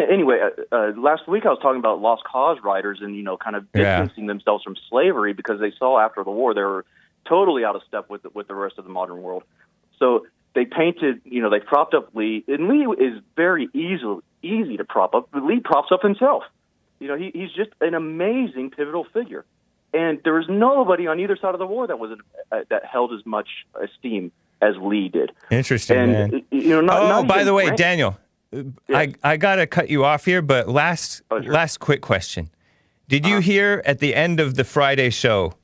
anyway, 0.10 0.40
uh, 0.72 0.74
uh, 0.74 0.92
last 0.96 1.26
week 1.28 1.44
I 1.46 1.50
was 1.50 1.58
talking 1.60 1.78
about 1.78 2.00
lost 2.00 2.24
cause 2.24 2.58
writers 2.62 2.98
and 3.02 3.16
you 3.16 3.22
know 3.22 3.36
kind 3.36 3.56
of 3.56 3.66
Yeah. 3.74 4.00
distancing 4.00 4.26
themselves 4.26 4.64
from 4.64 4.76
slavery 4.88 5.32
because 5.32 5.60
they 5.60 5.72
saw 5.78 5.98
after 6.00 6.22
the 6.24 6.30
war 6.30 6.54
they 6.54 6.62
were 6.62 6.84
totally 7.28 7.64
out 7.64 7.76
of 7.76 7.82
step 7.86 8.08
with 8.10 8.22
the, 8.22 8.30
with 8.30 8.48
the 8.48 8.54
rest 8.54 8.78
of 8.78 8.84
the 8.84 8.90
modern 8.90 9.22
world. 9.22 9.42
So 9.98 10.26
they 10.54 10.64
painted, 10.64 11.20
you 11.24 11.42
know, 11.42 11.50
they 11.50 11.60
propped 11.60 11.94
up 11.94 12.14
Lee, 12.14 12.44
and 12.48 12.68
Lee 12.68 12.86
is 12.98 13.22
very 13.36 13.68
easy 13.74 14.02
easy 14.42 14.76
to 14.78 14.84
prop 14.84 15.14
up. 15.14 15.28
But 15.32 15.44
Lee 15.44 15.60
props 15.60 15.92
up 15.92 16.02
himself. 16.02 16.44
You 16.98 17.08
know, 17.08 17.16
he, 17.16 17.30
he's 17.34 17.52
just 17.52 17.70
an 17.80 17.94
amazing 17.94 18.70
pivotal 18.70 19.04
figure, 19.12 19.44
and 19.94 20.18
there 20.24 20.34
was 20.34 20.46
nobody 20.48 21.06
on 21.06 21.20
either 21.20 21.36
side 21.36 21.54
of 21.54 21.58
the 21.58 21.66
war 21.66 21.86
that 21.86 21.98
was 21.98 22.18
uh, 22.52 22.60
that 22.70 22.84
held 22.84 23.12
as 23.12 23.24
much 23.24 23.48
esteem 23.80 24.32
as 24.62 24.74
Lee 24.80 25.08
did. 25.08 25.32
Interesting, 25.50 25.96
And 25.96 26.12
man. 26.32 26.42
you 26.50 26.68
know, 26.68 26.80
not, 26.82 27.02
oh, 27.02 27.08
not 27.08 27.26
by 27.26 27.44
the 27.44 27.54
way, 27.54 27.64
Grant- 27.64 27.78
Daniel, 27.78 28.18
I, 28.92 29.14
I 29.22 29.36
gotta 29.36 29.66
cut 29.66 29.90
you 29.90 30.04
off 30.04 30.24
here, 30.24 30.42
but 30.42 30.68
last 30.68 31.22
Oh, 31.30 31.40
sure. 31.40 31.52
last 31.52 31.78
quick 31.78 32.00
question. 32.00 32.50
Did 33.08 33.26
you 33.26 33.38
hear 33.40 33.82
at 33.86 33.98
the 33.98 34.14
end 34.14 34.40
of 34.40 34.54
the 34.54 34.64
Friday 34.64 35.10
show, 35.10 35.54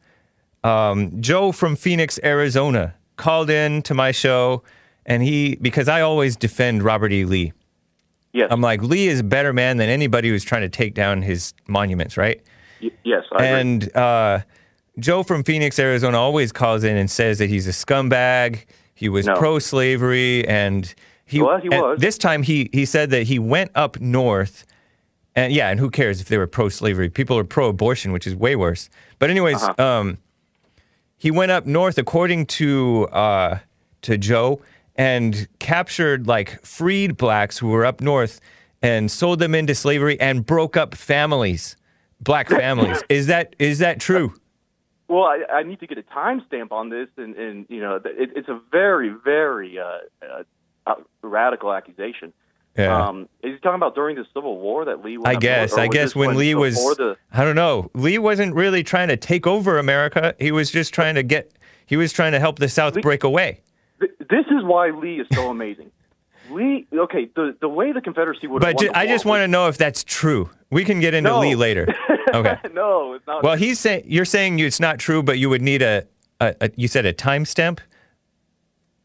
um, 0.64 1.20
Joe 1.20 1.52
from 1.52 1.76
Phoenix, 1.76 2.18
Arizona, 2.24 2.94
called 3.16 3.50
in 3.50 3.82
to 3.82 3.94
my 3.94 4.10
show, 4.12 4.62
and 5.04 5.22
he 5.22 5.56
because 5.56 5.88
I 5.88 6.00
always 6.00 6.36
defend 6.36 6.82
Robert 6.82 7.12
E. 7.12 7.24
Lee. 7.24 7.52
yes, 8.32 8.48
I'm 8.50 8.60
like 8.60 8.82
Lee 8.82 9.08
is 9.08 9.20
a 9.20 9.24
better 9.24 9.52
man 9.52 9.76
than 9.78 9.88
anybody 9.88 10.28
who's 10.28 10.44
trying 10.44 10.62
to 10.62 10.68
take 10.68 10.94
down 10.94 11.22
his 11.22 11.54
monuments, 11.68 12.16
right? 12.16 12.40
y- 12.82 12.90
yes, 13.04 13.24
I 13.32 13.44
and 13.46 13.96
uh, 13.96 14.40
Joe 14.98 15.22
from 15.22 15.42
Phoenix, 15.44 15.78
Arizona, 15.78 16.18
always 16.18 16.52
calls 16.52 16.84
in 16.84 16.96
and 16.96 17.10
says 17.10 17.38
that 17.38 17.48
he's 17.48 17.66
a 17.66 17.72
scumbag. 17.72 18.64
He 18.94 19.08
was 19.08 19.26
No. 19.26 19.34
pro-slavery, 19.34 20.46
and 20.48 20.92
he. 21.26 21.42
Well, 21.42 21.58
he 21.58 21.68
was. 21.68 21.98
This 22.00 22.16
time, 22.18 22.42
he 22.42 22.70
he 22.72 22.84
said 22.84 23.10
that 23.10 23.24
he 23.24 23.38
went 23.38 23.70
up 23.74 24.00
north, 24.00 24.64
and 25.34 25.52
yeah, 25.52 25.68
and 25.70 25.78
who 25.80 25.90
cares 25.90 26.20
if 26.20 26.28
they 26.28 26.38
were 26.38 26.46
pro-slavery? 26.46 27.10
People 27.10 27.36
are 27.38 27.44
pro-abortion, 27.44 28.12
which 28.12 28.26
is 28.26 28.34
way 28.34 28.56
worse. 28.56 28.88
But 29.18 29.30
anyways, 29.30 29.62
Uh-huh. 29.62 29.82
um, 29.84 30.18
he 31.16 31.30
went 31.30 31.50
up 31.52 31.66
north, 31.66 31.98
according 31.98 32.46
to 32.46 33.08
uh, 33.12 33.58
to 34.02 34.16
Joe, 34.18 34.60
and 34.94 35.48
captured 35.58 36.26
like 36.26 36.64
freed 36.64 37.16
blacks 37.16 37.58
who 37.58 37.68
were 37.68 37.84
up 37.84 38.00
north 38.00 38.40
and 38.82 39.10
sold 39.10 39.38
them 39.40 39.54
into 39.54 39.74
slavery 39.74 40.20
and 40.20 40.44
broke 40.46 40.76
up 40.76 40.94
families 40.94 41.76
black 42.20 42.48
families. 42.62 43.02
is 43.08 43.26
that 43.26 43.54
is 43.58 43.78
that 43.80 43.98
true? 44.00 44.32
Well, 45.08 45.22
I, 45.24 45.42
I 45.52 45.62
need 45.62 45.78
to 45.80 45.86
get 45.86 45.98
a 45.98 46.02
timestamp 46.02 46.72
on 46.72 46.88
this, 46.88 47.08
and, 47.16 47.36
and 47.36 47.64
you 47.68 47.80
know, 47.80 47.94
it, 48.04 48.30
it's 48.34 48.48
a 48.48 48.60
very, 48.72 49.10
very 49.24 49.78
uh, 49.78 49.98
radical 51.46 51.72
accusation. 51.72 52.32
Yeah. 52.76 53.06
Um, 53.08 53.22
is 53.42 53.54
he 53.54 53.58
talking 53.60 53.76
about 53.76 53.94
during 53.94 54.16
the 54.16 54.26
Civil 54.34 54.58
War 54.58 54.84
that 54.84 55.02
Lee? 55.04 55.16
I 55.24 55.36
guess. 55.36 55.70
north, 55.70 55.80
I 55.80 55.88
guess 55.88 56.14
when 56.14 56.36
Lee 56.36 56.54
was, 56.54 56.74
the 56.74 57.16
I 57.32 57.42
don't 57.44 57.54
know. 57.56 57.90
Lee 57.94 58.18
wasn't 58.18 58.54
really 58.54 58.82
trying 58.82 59.08
to 59.08 59.16
take 59.16 59.46
over 59.46 59.78
America. 59.78 60.34
He 60.38 60.52
was 60.52 60.70
just 60.70 60.92
trying 60.92 61.14
to 61.14 61.22
get. 61.22 61.52
He 61.86 61.96
was 61.96 62.12
trying 62.12 62.32
to 62.32 62.40
help 62.40 62.58
the 62.58 62.68
South 62.68 62.96
Lee- 62.96 63.02
break 63.02 63.24
away. 63.24 63.60
Th- 64.00 64.12
This 64.28 64.44
is 64.50 64.62
why 64.64 64.90
Lee 64.90 65.20
is 65.20 65.26
so 65.32 65.48
amazing. 65.56 65.90
Lee, 66.50 66.86
okay, 66.94 67.30
the 67.34 67.56
the 67.60 67.68
way 67.68 67.92
the 67.92 68.00
Confederacy 68.02 68.46
would. 68.46 68.60
But 68.60 68.78
ju- 68.78 68.90
I 68.94 69.06
just 69.06 69.24
want 69.24 69.40
to 69.42 69.48
know 69.48 69.68
if 69.68 69.78
that's 69.78 70.04
true. 70.04 70.50
We 70.70 70.84
can 70.84 71.00
get 71.00 71.14
into 71.14 71.30
No. 71.30 71.40
Lee 71.40 71.54
later. 71.54 71.86
Okay. 72.34 72.56
no, 72.74 73.14
it's 73.14 73.24
not. 73.26 73.44
Well, 73.44 73.54
he's 73.56 73.78
saying 73.78 74.02
you're 74.06 74.24
saying 74.24 74.58
it's 74.58 74.80
not 74.80 74.98
true, 74.98 75.22
but 75.22 75.38
you 75.38 75.48
would 75.48 75.62
need 75.62 75.80
a, 75.80 76.04
a, 76.40 76.54
a 76.60 76.70
you 76.74 76.88
said 76.88 77.06
a 77.06 77.12
timestamp. 77.14 77.78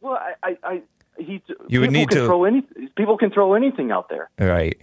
well, 0.02 0.20
I, 0.44 0.58
I 0.64 0.82
he. 1.24 1.42
You 1.68 1.80
would 1.82 1.92
need 1.92 2.10
to- 2.12 2.26
throw 2.26 2.44
any. 2.46 2.62
People 2.96 3.18
can 3.18 3.32
throw 3.32 3.54
anything 3.54 3.92
out 3.92 4.10
there. 4.10 4.30
Right. 4.40 4.78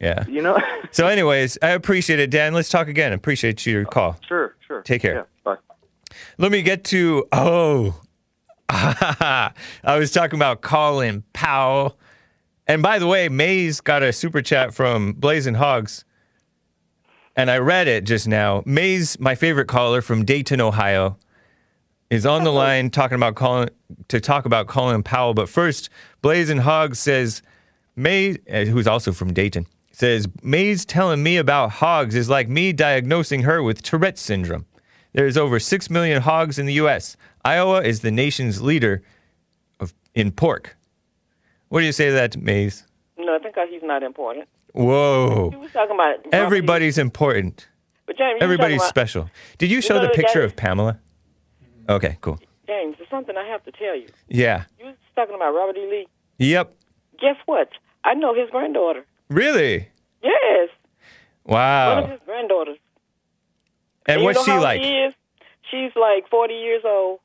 Yeah. 0.00 0.24
You 0.28 0.42
know. 0.42 0.58
So, 0.92 1.08
anyways, 1.08 1.58
I 1.60 1.70
appreciate 1.70 2.20
it, 2.20 2.30
Dan. 2.30 2.54
Let's 2.54 2.68
talk 2.70 2.88
again. 2.88 3.12
Appreciate 3.12 3.66
your 3.66 3.82
uh, 3.82 3.90
call. 3.90 4.16
sure, 4.26 4.54
sure. 4.66 4.80
Take 4.82 5.02
care. 5.02 5.14
Yeah, 5.14 5.22
bye. 5.44 5.56
Let 6.38 6.52
me 6.52 6.62
get 6.62 6.84
to 6.84 7.26
oh, 7.32 8.00
I 8.68 9.52
was 9.84 10.10
talking 10.12 10.38
about 10.38 10.62
Colin 10.62 11.22
Powell, 11.32 11.98
and 12.66 12.82
by 12.82 12.98
the 12.98 13.06
way, 13.06 13.28
Maze 13.28 13.80
got 13.80 14.02
a 14.02 14.12
super 14.12 14.40
chat 14.42 14.72
from 14.74 15.14
Blaze'n 15.14 15.56
Hawgs, 15.56 16.04
and 17.36 17.50
I 17.50 17.58
read 17.58 17.88
it 17.88 18.04
just 18.04 18.26
now. 18.26 18.62
Maze, 18.64 19.18
my 19.20 19.34
favorite 19.34 19.68
caller 19.68 20.00
from 20.00 20.24
Dayton, 20.24 20.60
Ohio, 20.60 21.18
is 22.10 22.26
on 22.26 22.44
the 22.44 22.52
line 22.64 22.90
talking 22.90 23.16
about 23.16 23.34
Colin 23.34 23.68
to 24.08 24.20
talk 24.20 24.44
about 24.46 24.66
Colin 24.66 25.02
Powell. 25.02 25.34
But 25.34 25.48
first, 25.48 25.88
Blaze'n 26.22 26.60
Hawgs 26.60 26.98
says 26.98 27.42
Maze, 27.96 28.38
uh, 28.52 28.64
who's 28.64 28.86
also 28.86 29.12
from 29.12 29.32
Dayton, 29.32 29.66
says 29.92 30.28
Maze 30.42 30.84
telling 30.84 31.22
me 31.22 31.36
about 31.36 31.70
hogs 31.72 32.14
is 32.14 32.28
like 32.28 32.48
me 32.48 32.72
diagnosing 32.72 33.42
her 33.42 33.62
with 33.62 33.82
Tourette's 33.82 34.20
syndrome. 34.20 34.66
There's 35.12 35.36
over 35.38 35.58
6 35.58 35.88
million 35.90 36.20
hogs 36.22 36.58
in 36.58 36.66
the 36.66 36.74
U.S. 36.74 37.16
Iowa 37.44 37.80
is 37.82 38.00
the 38.00 38.10
nation's 38.10 38.60
leader 38.60 39.02
of, 39.80 39.94
in 40.14 40.30
pork. 40.30 40.76
What 41.68 41.80
do 41.80 41.86
you 41.86 41.92
say 41.92 42.06
to 42.06 42.12
that, 42.12 42.36
Maze? 42.36 42.84
Nothing, 43.16 43.50
because 43.50 43.68
he's 43.70 43.82
not 43.82 44.02
important. 44.02 44.46
Whoa. 44.74 45.48
You 45.52 45.58
was 45.58 45.72
talking 45.72 45.94
about 45.94 46.16
Everybody's 46.32 46.98
important. 46.98 47.66
But 48.04 48.18
James, 48.18 48.38
Everybody's 48.42 48.76
about- 48.76 48.88
special. 48.88 49.30
Did 49.56 49.70
you 49.70 49.80
show 49.80 49.94
know 49.96 50.02
the 50.02 50.10
picture 50.10 50.42
of 50.42 50.54
Pamela? 50.54 50.98
Okay, 51.88 52.18
cool. 52.20 52.38
James, 52.66 52.96
there's 52.98 53.08
something 53.10 53.36
I 53.36 53.46
have 53.46 53.64
to 53.64 53.72
tell 53.72 53.94
you. 53.96 54.08
Yeah. 54.28 54.64
You 54.78 54.86
was 54.86 54.94
talking 55.14 55.34
about 55.34 55.52
Robert 55.54 55.76
E. 55.76 55.86
Lee. 55.88 56.06
Yep. 56.38 56.74
Guess 57.20 57.36
what? 57.46 57.68
I 58.04 58.14
know 58.14 58.34
his 58.34 58.50
granddaughter. 58.50 59.04
Really? 59.30 59.88
Yes, 60.22 60.68
Wow. 61.44 61.94
one 61.94 62.04
of 62.04 62.10
his 62.10 62.20
granddaughters. 62.26 62.78
And 64.06 64.20
you 64.20 64.24
what's 64.24 64.44
she 64.44 64.52
like? 64.52 64.82
She 64.82 64.88
is? 64.90 65.14
She's 65.70 65.90
like 65.96 66.28
40 66.30 66.54
years 66.54 66.82
old, 66.84 67.20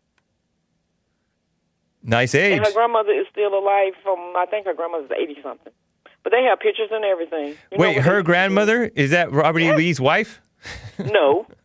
Nice 2.04 2.34
age. 2.34 2.58
and 2.58 2.66
her 2.66 2.72
grandmother 2.74 3.12
is 3.12 3.28
still 3.32 3.54
alive. 3.54 3.94
From 4.02 4.18
I 4.36 4.46
think 4.50 4.66
her 4.66 4.74
grandmother's 4.74 5.12
80 5.16 5.38
something. 5.44 5.74
But 6.24 6.32
they 6.32 6.44
have 6.44 6.60
pictures 6.60 6.90
and 6.92 7.04
everything. 7.06 7.50
You 7.72 7.78
Wait, 7.78 7.98
her 7.98 8.22
grandmother? 8.24 8.92
Is 8.96 9.12
that 9.12 9.32
Robert 9.32 9.60
E. 9.60 9.66
Yes. 9.66 9.78
Lee's 9.78 10.02
wife? 10.02 10.42
No, 11.00 11.46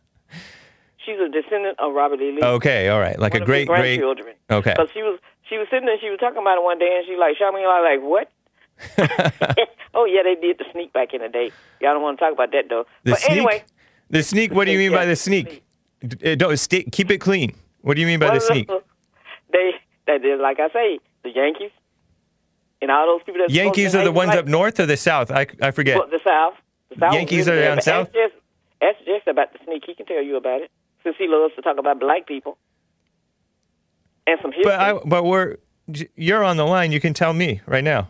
she's 1.07 1.19
a 1.19 1.29
descendant 1.29 1.79
of 1.79 1.93
Robert 1.93 2.21
E. 2.21 2.31
Lee. 2.33 2.43
Okay, 2.43 2.89
all 2.89 2.99
right. 2.99 3.17
Like 3.17 3.33
a 3.33 3.39
great, 3.39 3.67
great. 3.67 3.97
grandchildren. 3.97 4.35
Okay. 4.51 4.71
Because 4.71 4.89
she 4.93 5.01
was 5.01 5.19
she 5.49 5.57
was 5.57 5.67
sitting 5.71 5.85
there, 5.85 5.97
she 5.99 6.09
was 6.09 6.19
talking 6.19 6.39
about 6.39 6.57
it 6.57 6.63
one 6.63 6.77
day, 6.77 6.93
and 6.97 7.05
she 7.07 7.15
like 7.15 7.37
shot 7.37 7.53
me 7.53 7.65
like, 7.65 8.01
what? 8.01 8.29
oh 9.95 10.05
yeah, 10.05 10.21
they 10.21 10.35
did 10.35 10.59
the 10.59 10.65
sneak 10.71 10.93
back 10.93 11.13
in 11.13 11.21
the 11.21 11.29
day. 11.29 11.51
Y'all 11.81 11.93
don't 11.93 12.03
want 12.03 12.19
to 12.19 12.25
talk 12.25 12.33
about 12.33 12.51
that 12.51 12.65
though. 12.69 12.85
The 13.03 13.11
but 13.11 13.19
sneak? 13.21 13.31
anyway, 13.31 13.63
The 14.09 14.21
sneak, 14.21 14.53
what 14.53 14.65
do 14.65 14.71
you 14.71 14.77
mean 14.77 14.91
by 14.91 15.05
the 15.05 15.15
sneak? 15.15 15.63
D- 16.05 16.31
uh, 16.31 16.35
Don't 16.35 16.57
stay, 16.57 16.83
keep 16.83 17.09
it 17.09 17.17
clean. 17.17 17.55
What 17.81 17.95
do 17.95 18.01
you 18.01 18.07
mean 18.07 18.19
by 18.19 18.33
the 18.33 18.41
sneak? 18.41 18.69
They 19.51 19.71
they 20.05 20.19
did 20.19 20.39
like 20.39 20.59
I 20.59 20.69
say, 20.69 20.99
the 21.23 21.29
Yankees 21.29 21.71
and 22.81 22.91
all 22.91 23.07
those 23.07 23.23
people. 23.23 23.41
That 23.41 23.49
Yankees 23.49 23.95
are 23.95 24.03
the 24.03 24.11
ones 24.11 24.35
up 24.35 24.45
north 24.45 24.79
or 24.79 24.85
the 24.85 24.97
south? 24.97 25.31
I, 25.31 25.47
I 25.61 25.71
forget. 25.71 25.97
The 26.11 26.19
South. 26.23 26.53
The 26.89 26.95
South 26.99 27.13
Yankees 27.13 27.47
are 27.47 27.59
down 27.59 27.81
south? 27.81 28.09
Ask 28.79 28.99
Jess 29.05 29.21
about 29.25 29.53
the 29.53 29.59
sneak. 29.65 29.83
He 29.87 29.95
can 29.95 30.05
tell 30.05 30.21
you 30.21 30.37
about 30.37 30.61
it 30.61 30.69
since 31.07 31.15
he 31.17 31.27
loves 31.29 31.55
to 31.55 31.61
talk 31.61 31.77
about 31.79 31.99
black 32.01 32.27
people 32.27 32.57
and 34.27 34.37
some 34.41 34.51
history. 34.51 34.65
But 34.71 34.79
I, 34.79 34.93
but 35.05 35.23
we're 35.23 35.55
you're 36.15 36.43
on 36.43 36.57
the 36.57 36.65
line. 36.65 36.91
You 36.91 36.99
can 36.99 37.13
tell 37.13 37.31
me 37.33 37.61
right 37.65 37.83
now. 37.83 38.09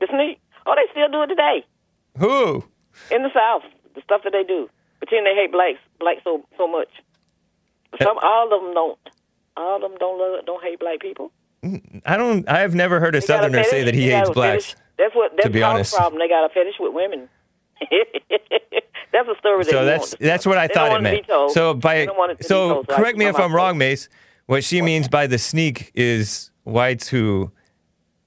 the 0.00 0.06
sneak. 0.08 0.38
Oh, 0.66 0.74
they 0.76 0.86
still 0.92 1.08
do 1.10 1.22
it 1.22 1.26
today. 1.26 1.64
Who? 2.18 2.64
in 3.10 3.22
the 3.22 3.30
South, 3.34 3.62
the 3.94 4.02
stuff 4.02 4.20
that 4.24 4.32
they 4.32 4.44
do, 4.44 4.68
pretend 4.98 5.26
they 5.26 5.34
hate 5.34 5.50
blacks, 5.50 5.78
blacks 5.98 6.20
so 6.22 6.44
so 6.56 6.68
much. 6.68 6.88
Eh. 7.98 8.04
Some, 8.04 8.18
all 8.22 8.52
of 8.54 8.62
them 8.62 8.74
don't. 8.74 8.98
All 9.56 9.76
of 9.76 9.82
them 9.82 9.98
don't 9.98 10.18
love, 10.18 10.46
don't 10.46 10.62
hate 10.62 10.78
black 10.78 11.00
people. 11.00 11.32
I 12.06 12.16
don't. 12.16 12.48
I 12.48 12.60
have 12.60 12.74
never 12.74 13.00
heard 13.00 13.14
a 13.16 13.20
They 13.20 13.26
got 13.26 13.40
a 13.40 13.42
Southerner 13.42 13.64
say 13.64 13.82
that 13.84 13.94
he 13.94 14.08
hates 14.10 14.30
blacks. 14.30 14.66
fetish- 14.66 14.82
That's 14.98 15.14
what. 15.16 15.32
That's 15.36 15.48
be 15.48 15.62
our 15.62 15.74
honest. 15.74 15.94
problem. 15.94 16.20
They 16.20 16.28
got 16.28 16.44
a 16.44 16.48
fetish 16.54 16.76
with 16.78 16.94
women. 16.94 17.28
that's 19.12 19.28
a 19.28 19.34
story. 19.38 19.64
That 19.64 19.70
So 19.70 19.84
that's 19.84 20.14
that's 20.20 20.46
what 20.46 20.58
I 20.58 20.66
They 20.66 20.74
thought 20.74 20.92
it 20.92 20.96
to 20.96 21.02
meant. 21.02 21.26
told. 21.26 21.52
So 21.52 21.74
by 21.74 21.94
They 21.94 22.02
it 22.04 22.38
to 22.38 22.44
so 22.44 22.68
told, 22.74 22.86
so 22.88 22.96
correct 22.96 23.18
me 23.18 23.26
if 23.26 23.36
I'm 23.38 23.54
wrong. 23.54 23.78
Maze. 23.78 24.08
What 24.46 24.64
she 24.64 24.82
means 24.82 25.08
by 25.08 25.26
the 25.28 25.38
sneak 25.38 25.92
is 25.94 26.50
whites 26.64 27.08
who, 27.08 27.52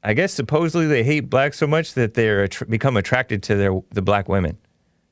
I 0.03 0.13
guess, 0.13 0.33
supposedly 0.33 0.87
they 0.87 1.03
hate 1.03 1.29
blacks 1.29 1.57
so 1.57 1.67
much 1.67 1.95
that 1.95 2.13
they're 2.13 2.47
attr- 2.47 2.69
become 2.69 2.95
attracted 2.97 3.43
to 3.43 3.55
their 3.55 3.81
the 3.91 4.01
black 4.01 4.29
women. 4.29 4.57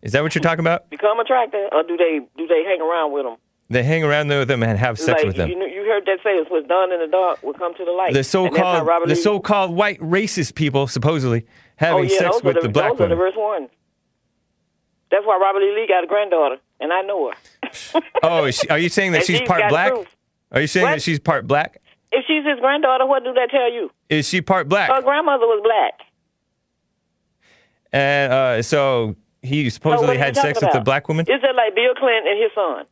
Is 0.02 0.14
that 0.14 0.24
what 0.24 0.34
you're 0.36 0.42
talking 0.42 0.62
about? 0.62 0.90
become 0.90 1.20
attracted, 1.20 1.68
or 1.74 1.84
do 1.84 1.98
they 1.98 2.22
do 2.38 2.48
they 2.48 2.64
hang 2.64 2.82
around 2.82 3.12
with 3.12 3.24
them? 3.26 3.36
They 3.70 3.84
hang 3.84 4.04
around 4.04 4.28
with 4.28 4.48
them 4.50 4.64
and 4.64 4.78
have 4.78 5.00
sex 5.00 5.20
like 5.20 5.28
with 5.28 5.36
them. 5.38 5.50
you 5.50 5.58
you 5.66 5.84
heard 5.86 6.06
that 6.06 6.20
say, 6.24 6.42
"What's 6.48 6.68
done 6.68 6.92
in 6.92 7.00
the 7.00 7.08
dark 7.08 7.44
will 7.44 7.54
come 7.54 7.74
to 7.76 7.86
the 7.86 7.92
light." 7.92 8.12
the 8.14 8.20
And 8.20 8.26
that's 8.26 8.34
how 8.34 8.48
so-called 8.50 8.88
the 9.04 9.08
Lee- 9.10 9.16
so-called 9.16 9.72
white 9.76 10.00
racist 10.00 10.56
people 10.56 10.88
supposedly 10.88 11.44
oh, 11.46 11.52
having 11.78 12.10
yeah, 12.10 12.18
sex 12.18 12.42
with 12.44 12.56
the, 12.56 12.62
the, 12.62 12.70
black 12.70 12.92
those 12.92 12.96
are 13.02 13.10
the 13.10 13.16
women. 13.16 13.18
worst 13.20 13.38
ones. 13.38 13.70
That's 15.12 15.26
why 15.26 15.38
Robert 15.42 15.62
E. 15.62 15.74
Lee 15.76 15.86
got 15.88 16.04
a 16.04 16.08
granddaughter, 16.08 16.58
and 16.80 16.92
I 16.94 17.02
know 17.02 17.30
her. 17.32 18.02
Oh, 18.24 18.50
she, 18.52 18.68
are 18.70 18.78
you 18.80 18.90
saying 18.90 19.14
that 19.14 19.26
she's 19.26 19.40
she's 19.40 19.48
part 19.48 19.68
black? 19.70 19.92
proof. 19.94 20.08
Are 20.52 20.62
you 20.62 20.68
saying 20.68 20.86
What? 20.86 20.92
that 20.94 21.02
she's 21.02 21.20
part 21.20 21.48
black? 21.48 21.82
If 22.12 22.26
she's 22.28 22.46
his 22.46 22.60
granddaughter, 22.60 23.06
what 23.06 23.24
do 23.24 23.34
that 23.34 23.50
tell 23.50 23.72
you? 23.72 23.90
Is 24.10 24.28
she 24.28 24.42
part 24.42 24.68
black? 24.70 24.92
Her 24.92 25.02
grandmother 25.02 25.46
was 25.46 25.62
black. 25.64 26.08
And 27.94 28.32
uh, 28.34 28.62
so 28.62 29.16
he 29.42 29.70
supposedly 29.70 30.18
had 30.18 30.36
sex 30.36 30.60
talking 30.60 30.68
with 30.68 30.74
the 30.74 30.78
about? 30.80 30.86
black 30.86 31.08
woman. 31.08 31.26
Is 31.30 31.42
that 31.42 31.56
like 31.56 31.74
Bill 31.76 31.94
Clinton 31.96 32.32
and 32.32 32.42
his 32.42 32.52
son? 32.54 32.86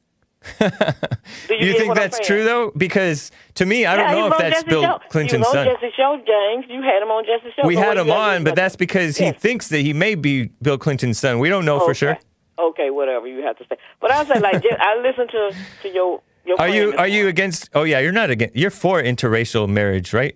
Do 0.58 1.56
You 1.60 1.74
think 1.74 1.96
that's 1.96 2.20
true 2.26 2.44
though? 2.44 2.72
Because 2.76 3.32
to 3.56 3.66
me, 3.66 3.86
I 3.86 3.96
don't 3.96 4.12
know 4.12 4.28
if 4.28 4.38
that's 4.38 4.56
Jesse's 4.56 4.64
Bill 4.70 4.84
show. 4.84 5.00
Clinton's 5.10 5.48
son. 5.48 5.68
on 5.68 5.76
Jesse's 5.76 5.94
show, 5.96 6.16
James. 6.26 6.66
You 6.70 6.82
had 6.82 7.02
him 7.02 7.10
on 7.10 7.26
Jesse's 7.26 7.54
show. 7.56 7.68
We 7.68 7.76
had 7.76 7.98
him 7.98 8.10
on, 8.10 8.44
but 8.44 8.56
that's 8.56 8.76
that? 8.76 8.80
because 8.80 9.18
he 9.18 9.32
thinks 9.32 9.68
that 9.70 9.80
he 9.80 9.94
may 9.94 10.16
be 10.16 10.46
Bill 10.62 10.78
Clinton's 10.78 11.20
son. 11.20 11.40
We 11.40 11.50
don't 11.50 11.66
know 11.66 11.80
for 11.80 11.94
sure. 11.94 12.18
Okay, 12.58 12.90
whatever 12.90 13.28
you 13.28 13.42
have 13.44 13.58
to 13.58 13.66
say. 13.70 13.78
But 14.00 14.12
I 14.12 14.26
say 14.26 14.40
like 14.40 14.64
I 14.80 14.98
listen 15.02 15.28
to 15.28 15.56
to 15.84 15.90
your 15.90 16.22
your. 16.46 16.60
Are 16.60 16.70
you 16.70 16.96
are 16.98 17.08
you 17.08 17.28
against? 17.28 17.70
Oh 17.74 17.84
yeah, 17.84 18.00
you're 18.00 18.12
not 18.12 18.30
against. 18.30 18.56
You're 18.56 18.72
for 18.72 19.02
interracial 19.02 19.68
marriage, 19.68 20.14
right? 20.14 20.36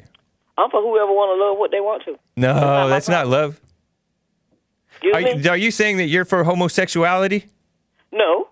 I'm 0.58 0.70
for 0.70 0.82
whoever 0.82 1.12
want 1.12 1.38
to 1.38 1.46
love 1.46 1.58
what 1.58 1.72
they 1.72 1.80
want 1.82 2.04
to. 2.06 2.18
No, 2.36 2.54
not 2.54 2.88
that's 2.88 3.10
not 3.10 3.28
love. 3.28 3.60
Excuse 4.92 5.16
Are 5.16 5.22
me? 5.22 5.50
are 5.50 5.58
you 5.58 5.72
saying 5.72 5.98
that 5.98 6.06
you're 6.06 6.26
for 6.26 6.44
homosexuality? 6.44 7.46
no. 8.12 8.50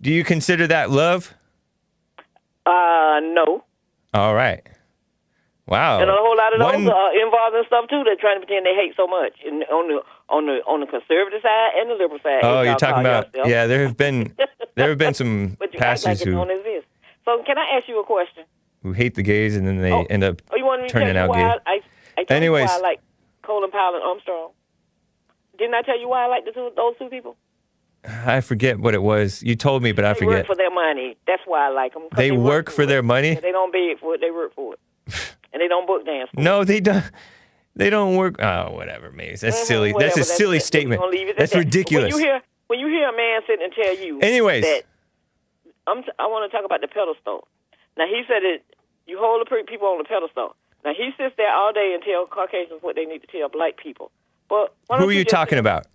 Do 0.00 0.10
you 0.10 0.24
consider 0.24 0.66
that 0.68 0.90
love? 0.90 1.34
Uh, 2.66 3.20
no. 3.22 3.64
All 4.14 4.34
right. 4.34 4.66
Wow. 5.66 6.00
And 6.00 6.10
a 6.10 6.14
whole 6.16 6.36
lot 6.36 6.52
of 6.52 6.58
those 6.58 6.72
One- 6.86 6.90
are 6.90 7.22
involved 7.24 7.56
in 7.56 7.64
stuff 7.66 7.84
too. 7.88 8.02
They're 8.04 8.16
trying 8.16 8.40
to 8.40 8.46
pretend 8.46 8.66
they 8.66 8.74
hate 8.74 8.94
so 8.96 9.06
much, 9.06 9.34
and 9.46 9.62
on 9.64 9.88
the 9.88 10.02
on 10.28 10.46
the 10.46 10.58
on 10.66 10.80
the 10.80 10.86
conservative 10.86 11.40
side 11.42 11.70
and 11.76 11.90
the 11.90 11.94
liberal 11.94 12.18
side. 12.22 12.40
Oh, 12.42 12.62
you're 12.62 12.74
talking 12.74 13.00
about 13.00 13.26
yourself. 13.28 13.48
yeah. 13.48 13.66
There 13.68 13.82
have 13.86 13.96
been 13.96 14.34
there 14.74 14.88
have 14.88 14.98
been 14.98 15.14
some 15.14 15.56
But 15.60 15.72
you 15.72 15.78
act 15.80 16.04
like 16.04 16.18
pastors 16.18 16.22
who 16.24 16.32
known 16.32 16.50
as 16.50 16.64
this. 16.64 16.82
So 17.24 17.42
can 17.44 17.56
I 17.56 17.76
ask 17.76 17.86
you 17.88 18.00
a 18.00 18.04
question? 18.04 18.44
who 18.82 18.92
hate 18.92 19.14
the 19.14 19.22
gays 19.22 19.56
and 19.56 19.66
then 19.68 19.78
they 19.82 19.92
Oh. 19.92 20.06
end 20.08 20.24
up 20.24 20.40
Oh, 20.50 20.56
you 20.56 20.64
want 20.64 20.80
me 20.82 20.88
to 20.88 20.92
turning 20.92 21.14
you 21.14 21.20
out 21.20 21.34
gay. 21.34 21.42
I, 21.66 21.80
I, 22.16 22.24
Anyways. 22.30 22.70
I 22.70 22.78
like 22.78 22.98
Colin 23.42 23.70
Powell 23.70 23.94
and 23.94 24.02
Armstrong? 24.02 24.52
Didn't 25.58 25.74
I 25.74 25.82
tell 25.82 26.00
you 26.00 26.08
why 26.08 26.24
I 26.24 26.28
like 26.28 26.46
the 26.46 26.52
two, 26.52 26.70
those 26.74 26.94
two 26.98 27.10
people? 27.10 27.36
I 28.04 28.40
forget 28.40 28.78
what 28.80 28.94
it 28.94 29.02
was. 29.02 29.42
You 29.42 29.56
told 29.56 29.82
me, 29.82 29.92
but 29.92 30.04
I 30.04 30.12
They 30.14 30.20
forget. 30.20 30.38
work 30.38 30.46
for 30.46 30.56
their 30.56 30.70
money. 30.70 31.16
That's 31.26 31.42
why 31.46 31.66
I 31.66 31.68
like 31.68 31.92
them. 31.94 32.04
They 32.16 32.30
work 32.32 32.70
for 32.70 32.86
their 32.86 33.02
money? 33.02 33.34
They 33.34 33.52
don't 33.52 33.72
beg 33.72 33.98
for 34.00 34.14
it. 34.14 34.20
They 34.20 34.30
work 34.30 34.54
for 34.54 34.74
it. 34.74 34.80
and 35.52 35.60
they 35.60 35.68
don't 35.68 35.86
book 35.86 36.06
dance. 36.06 36.30
For 36.34 36.40
it. 36.40 36.42
No, 36.44 36.64
they 36.64 36.80
don't. 36.80 37.04
They 37.76 37.88
don't 37.90 38.16
work. 38.16 38.36
Oh, 38.40 38.72
whatever, 38.72 39.10
Maze. 39.12 39.42
That's 39.42 39.60
Mhm, 39.62 39.64
silly. 39.66 39.92
whatever. 39.92 40.16
That's 40.16 40.30
a 40.30 40.34
silly 40.34 40.56
it. 40.58 40.62
statement. 40.64 41.00
We're 41.00 41.06
gonna 41.06 41.16
leave 41.18 41.28
it 41.28 41.30
at 41.32 41.36
That's 41.38 41.52
that. 41.52 41.58
ridiculous. 41.58 42.12
When 42.12 42.20
you 42.22 42.26
hear 42.26 42.42
when 42.68 42.78
you 42.78 42.86
hear 42.88 43.08
a 43.08 43.16
man 43.16 43.40
sit 43.46 43.60
and 43.62 43.72
tell 43.72 43.96
you, 43.96 44.18
Anyways. 44.20 44.64
that 44.64 44.82
I'm 45.86 46.02
t- 46.02 46.10
I 46.18 46.26
want 46.26 46.50
to 46.50 46.56
talk 46.56 46.64
about 46.64 46.80
the 46.80 46.88
pedestal. 46.88 47.46
Now 47.96 48.06
he 48.06 48.22
said 48.26 48.42
that 48.42 48.58
you 49.06 49.18
hold 49.18 49.46
the 49.46 49.64
people 49.66 49.88
on 49.88 49.98
the 49.98 50.04
pedestal. 50.04 50.56
Now 50.84 50.94
he 50.94 51.10
sits 51.18 51.34
there 51.36 51.52
all 51.52 51.72
day 51.72 51.92
and 51.94 52.02
tell 52.02 52.26
Caucasians 52.26 52.82
what 52.82 52.96
they 52.96 53.04
need 53.04 53.20
to 53.22 53.26
tell 53.28 53.48
black 53.48 53.76
people. 53.76 54.10
But 54.48 54.74
Who 54.88 55.08
are 55.08 55.12
you 55.12 55.24
just 55.24 55.30
talking 55.34 55.58
about? 55.58 55.86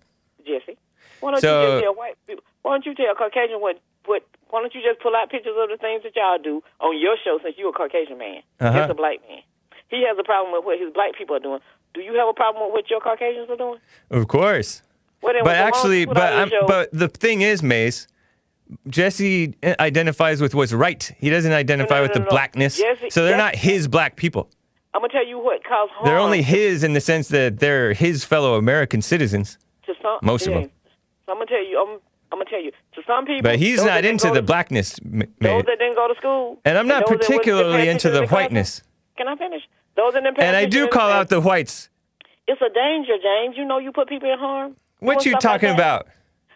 Jesse? 0.46 0.76
Why 1.20 1.30
don't 1.32 1.40
So- 1.40 1.60
you 1.62 1.66
just 1.68 1.82
tell 1.84 1.94
white 1.94 2.14
people? 2.26 2.44
Why 2.62 2.72
don't 2.72 2.86
you 2.86 2.94
tell 2.94 3.14
Caucasian 3.14 3.60
what 3.60 3.78
what? 4.06 4.22
Why 4.50 4.60
don't 4.60 4.74
you 4.74 4.80
just 4.82 5.00
pull 5.00 5.14
out 5.16 5.30
pictures 5.30 5.54
of 5.58 5.68
the 5.68 5.76
things 5.76 6.02
that 6.04 6.14
y'all 6.14 6.38
do 6.38 6.62
on 6.80 6.96
your 6.98 7.16
show 7.24 7.38
since 7.42 7.56
you're 7.58 7.70
a 7.70 7.72
Caucasian 7.72 8.18
man, 8.18 8.42
Uh-huh. 8.60 8.78
just 8.78 8.90
a 8.90 8.94
black 8.94 9.18
man? 9.28 9.40
He 9.88 10.04
has 10.06 10.16
a 10.18 10.22
problem 10.24 10.52
with 10.52 10.64
what 10.64 10.78
his 10.78 10.92
black 10.92 11.14
people 11.16 11.34
are 11.36 11.40
doing. 11.40 11.60
Do 11.94 12.00
you 12.00 12.14
have 12.14 12.28
a 12.28 12.32
problem 12.32 12.64
with 12.64 12.72
what 12.72 12.90
your 12.90 13.00
Caucasians 13.00 13.48
are 13.50 13.56
doing? 13.56 13.78
Of 14.10 14.28
course. 14.28 14.82
Well, 15.22 15.34
But 15.42 15.56
actually, 15.56 16.04
but 16.06 16.52
but 16.66 16.88
the 16.92 17.08
thing 17.08 17.40
is, 17.42 17.62
Maze, 17.62 18.06
Jesse 18.88 19.54
identifies 19.80 20.40
with 20.40 20.54
what's 20.54 20.72
right. 20.72 21.10
He 21.18 21.30
doesn't 21.30 21.52
identify 21.52 21.96
no, 21.96 22.02
with 22.02 22.10
no, 22.10 22.14
the 22.14 22.20
no. 22.24 22.30
blackness. 22.30 22.78
Jesse- 22.78 23.10
so 23.10 23.24
they're 23.24 23.36
not 23.36 23.54
his 23.56 23.88
black 23.88 24.16
people. 24.16 24.50
I'm 24.94 25.00
gonna 25.02 25.12
tell 25.12 25.26
you 25.26 25.38
what 25.38 25.62
caused 25.64 25.92
harm. 25.92 26.04
They're 26.06 26.18
only 26.18 26.42
his 26.42 26.82
in 26.84 26.92
the 26.94 27.00
sense 27.00 27.28
that 27.28 27.58
they're 27.60 27.92
his 27.92 28.24
fellow 28.24 28.54
American 28.54 29.02
citizens. 29.02 29.58
to 29.86 29.94
some. 30.02 30.18
most 30.22 30.46
of 30.48 30.54
them. 30.54 30.70
So 31.26 31.32
I'm 31.32 31.38
gonna 31.38 31.46
tell 31.46 31.64
you. 31.64 31.78
I'm, 31.80 31.98
I'm 32.32 32.38
gonna 32.38 32.50
tell 32.50 32.62
you. 32.62 32.70
To 32.94 33.02
some 33.06 33.24
people, 33.26 33.42
But 33.42 33.58
he's 33.58 33.84
not 33.84 34.04
into 34.04 34.28
the 34.28 34.34
to- 34.36 34.42
blackness, 34.42 34.98
m- 35.04 35.22
Those 35.40 35.64
that 35.64 35.78
didn't 35.78 35.94
go 35.96 36.08
to 36.08 36.14
school. 36.16 36.58
And 36.64 36.78
I'm 36.78 36.86
not 36.88 37.06
those 37.06 37.18
particularly 37.18 37.88
into 37.88 38.08
attention 38.08 38.12
the 38.28 38.34
whiteness. 38.34 38.82
Can 39.16 39.28
I 39.28 39.36
finish? 39.36 39.62
Those 39.96 40.12
that 40.14 40.22
didn't 40.22 40.38
And 40.40 40.56
I 40.56 40.66
do 40.66 40.88
call 40.88 41.10
out 41.10 41.28
the 41.28 41.40
whites. 41.40 41.88
It's 42.48 42.60
a 42.60 42.72
danger, 42.72 43.14
James. 43.22 43.56
You 43.56 43.64
know 43.64 43.78
you 43.78 43.92
put 43.92 44.08
people 44.08 44.30
in 44.32 44.38
harm. 44.38 44.76
What 45.00 45.24
you 45.26 45.36
talking 45.36 45.70
about? 45.70 46.06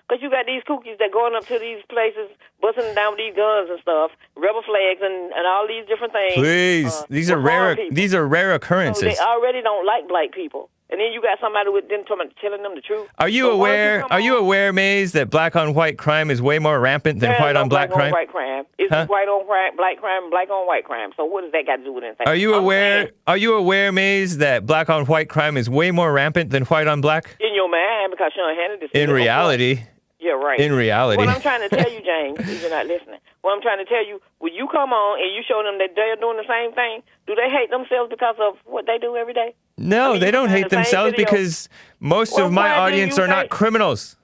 Because 0.09 0.23
you 0.23 0.31
got 0.31 0.45
these 0.47 0.63
cookies 0.67 0.97
that 0.99 1.13
going 1.13 1.35
up 1.37 1.47
to 1.47 1.59
these 1.59 1.83
places, 1.89 2.29
busting 2.61 2.95
down 2.97 3.13
with 3.13 3.19
these 3.19 3.35
guns 3.37 3.71
and 3.71 3.79
stuff, 3.81 4.11
rebel 4.37 4.63
flags 4.67 4.99
and, 5.03 5.33
and 5.33 5.47
all 5.47 5.69
these 5.69 5.87
different 5.87 6.13
things. 6.13 6.35
Please, 6.35 6.93
uh, 6.93 7.07
these 7.09 7.31
are 7.31 7.39
rare. 7.39 7.77
These 7.93 8.13
are 8.13 8.27
rare 8.27 8.51
So 8.51 8.57
occurrences. 8.57 9.03
they 9.03 9.23
already 9.23 9.63
don't 9.63 9.87
like 9.87 10.09
black 10.09 10.33
people. 10.33 10.69
And 10.91 11.01
then 11.01 11.13
you 11.13 11.23
got 11.23 11.39
somebody 11.41 11.71
with 11.71 11.89
them 11.89 12.03
talking- 12.05 12.31
telling 12.41 12.63
them 12.63 12.75
the 12.75 12.81
truth. 12.81 13.09
Are 13.19 13.29
you 13.29 13.45
So 13.45 13.53
aware? 13.53 14.05
Are 14.11 14.19
you 14.21 14.37
aware, 14.37 14.73
Maze, 14.73 15.13
that 15.13 15.31
black 15.31 15.55
on 15.55 15.73
white 15.75 15.97
crime 15.99 16.31
is 16.31 16.43
way 16.43 16.59
more 16.59 16.81
rampant 16.81 17.21
than 17.21 17.31
white 17.41 17.53
no 17.53 17.61
on 17.63 17.69
black 17.69 17.91
crime? 17.91 18.11
white 18.11 18.29
crime. 18.29 18.65
It's 18.79 18.93
Huh? 18.93 19.07
white 19.07 19.29
on 19.29 19.47
white, 19.47 19.77
black 19.77 19.99
crime, 20.01 20.31
black 20.31 20.51
on 20.51 20.67
white 20.67 20.85
crime. 20.85 21.11
So 21.17 21.25
what 21.25 21.43
does 21.43 21.53
that 21.53 21.65
got 21.67 21.77
to 21.77 21.85
do 21.85 21.93
with 21.93 22.03
anything? 22.05 22.27
Are 22.27 22.35
you 22.35 22.55
I'm 22.55 22.63
aware? 22.65 22.97
saying 23.03 23.13
Are 23.29 23.37
you 23.37 23.55
aware, 23.55 23.93
Maze, 23.93 24.39
that 24.39 24.67
black 24.67 24.91
on 24.91 25.07
white 25.07 25.29
crime 25.29 25.57
is 25.57 25.71
way 25.71 25.91
more 25.93 26.13
rampant 26.13 26.51
than 26.51 26.65
white 26.65 26.89
on 26.89 27.01
black? 27.01 27.37
In 27.39 27.55
your 27.55 27.69
mind, 27.69 28.11
because 28.11 28.33
Sean 28.35 28.55
Hannity. 28.57 28.91
In 28.93 29.11
reality, 29.13 29.81
Yeah, 30.19 30.33
right. 30.33 30.59
in 30.59 30.73
reality. 30.75 31.19
What 31.19 31.29
I'm 31.29 31.41
trying 31.41 31.69
to 31.69 31.75
tell 31.75 31.91
you, 31.91 32.01
James, 32.05 32.41
if 32.41 32.63
you're 32.63 32.71
not 32.71 32.87
listening, 32.87 33.21
what 33.43 33.53
I'm 33.57 33.63
trying 33.63 33.79
to 33.79 33.85
tell 33.85 34.05
you, 34.07 34.21
when 34.39 34.53
you 34.55 34.69
come 34.71 34.93
on 34.93 35.21
and 35.21 35.35
you 35.35 35.43
show 35.47 35.63
them 35.63 35.79
that 35.79 35.91
they're 35.97 36.17
doing 36.17 36.37
the 36.37 36.49
same 36.49 36.73
thing, 36.75 37.03
do 37.27 37.35
they 37.35 37.49
hate 37.49 37.71
themselves 37.71 38.11
because 38.11 38.37
of 38.41 38.57
what 38.65 38.87
they 38.87 38.99
do 38.99 39.17
every 39.17 39.33
day? 39.35 39.55
no, 39.77 40.11
I 40.11 40.13
mean, 40.13 40.21
they 40.21 40.31
don't 40.31 40.51
hate 40.51 40.69
the 40.69 40.77
themselves 40.77 41.13
video. 41.13 41.25
because 41.25 41.69
most 42.01 42.35
Well, 42.37 42.47
of 42.47 42.53
my 42.53 42.71
audience 42.71 43.19
are 43.19 43.27
not 43.27 43.49
criminals. 43.49 44.17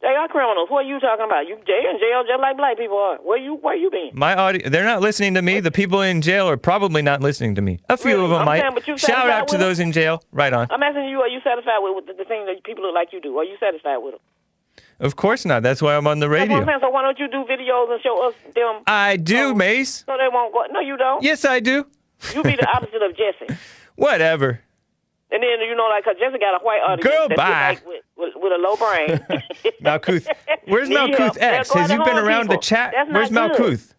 They 0.00 0.08
are 0.08 0.26
criminals. 0.26 0.68
What 0.68 0.84
are 0.84 0.88
you 0.88 0.98
talking 0.98 1.26
about? 1.26 1.46
You 1.46 1.54
they 1.64 1.78
in 1.88 1.96
jail 2.00 2.24
just 2.26 2.40
like 2.40 2.56
black 2.56 2.76
people 2.76 2.96
are. 2.98 3.18
Where 3.18 3.38
you 3.38 3.54
where 3.54 3.76
you 3.76 3.88
been? 3.88 4.10
My 4.14 4.34
audience, 4.34 4.68
they're 4.72 4.82
not 4.84 5.00
listening 5.00 5.34
to 5.34 5.42
me. 5.42 5.60
The 5.60 5.70
people 5.70 6.00
in 6.00 6.22
jail 6.22 6.48
are 6.48 6.56
probably 6.56 7.02
not 7.02 7.20
listening 7.20 7.54
to 7.54 7.62
me. 7.62 7.78
A 7.88 7.96
few 7.96 8.12
Really? 8.14 8.24
of 8.24 8.30
them 8.30 8.40
I'm 8.40 8.46
might. 8.46 8.82
saying, 8.84 8.96
Shout 8.98 9.30
out 9.30 9.46
to 9.48 9.58
those 9.58 9.78
in 9.78 9.92
jail. 9.92 10.20
Right 10.32 10.52
on. 10.52 10.66
I'm 10.70 10.82
asking 10.82 11.04
you, 11.08 11.20
are 11.20 11.28
you 11.28 11.38
satisfied 11.44 11.78
with, 11.82 11.94
with 11.94 12.06
the, 12.06 12.24
the 12.24 12.28
thing 12.28 12.46
that 12.46 12.64
people 12.64 12.82
look 12.84 12.94
like 12.96 13.12
you 13.12 13.20
do? 13.20 13.38
Are 13.38 13.44
you 13.44 13.56
satisfied 13.60 13.98
with 13.98 14.14
them? 14.14 14.20
Of 15.02 15.16
course 15.16 15.44
not. 15.44 15.62
That's 15.62 15.82
why 15.82 15.96
I'm 15.96 16.06
on 16.06 16.20
the 16.20 16.28
what 16.28 16.34
radio. 16.48 16.64
So 16.80 16.88
why 16.90 17.02
don't 17.02 17.18
you 17.18 17.28
do 17.28 17.44
videos 17.44 17.92
and 17.92 18.00
show 18.02 18.26
us 18.28 18.34
them 18.54 18.82
I 18.86 19.16
do, 19.16 19.50
Oh. 19.50 19.54
Maze. 19.54 20.04
so 20.06 20.16
they 20.16 20.28
won't 20.32 20.54
go? 20.54 20.64
No, 20.70 20.80
you 20.80 20.96
don't. 20.96 21.22
Yes, 21.22 21.44
I 21.44 21.60
do. 21.60 21.84
You 22.34 22.42
be 22.42 22.56
the 22.56 22.66
opposite 22.74 23.02
of 23.02 23.16
Jesse. 23.16 23.54
Whatever. 23.96 24.60
And 25.30 25.42
then 25.42 25.60
you 25.68 25.74
know, 25.74 25.88
like, 25.88 26.04
cause 26.04 26.14
Jesse 26.20 26.38
got 26.38 26.60
a 26.60 26.64
white 26.64 26.80
audience. 26.86 27.02
Girl, 27.02 27.28
bye. 27.36 27.70
Like 27.70 27.86
with, 27.86 28.04
with, 28.16 28.32
with 28.36 28.52
a 28.52 28.58
low 28.58 28.76
brain. 28.76 29.42
Malkuth. 29.82 30.26
Where's 30.66 30.88
Malkuth 30.98 31.36
X? 31.40 31.72
Has 31.72 31.90
to 31.90 32.04
been 32.04 32.18
around 32.18 32.48
the 32.48 32.58
chat? 32.58 32.94
That's 32.96 33.10
Where's. 33.10 33.30
Malkuth? 33.30 33.94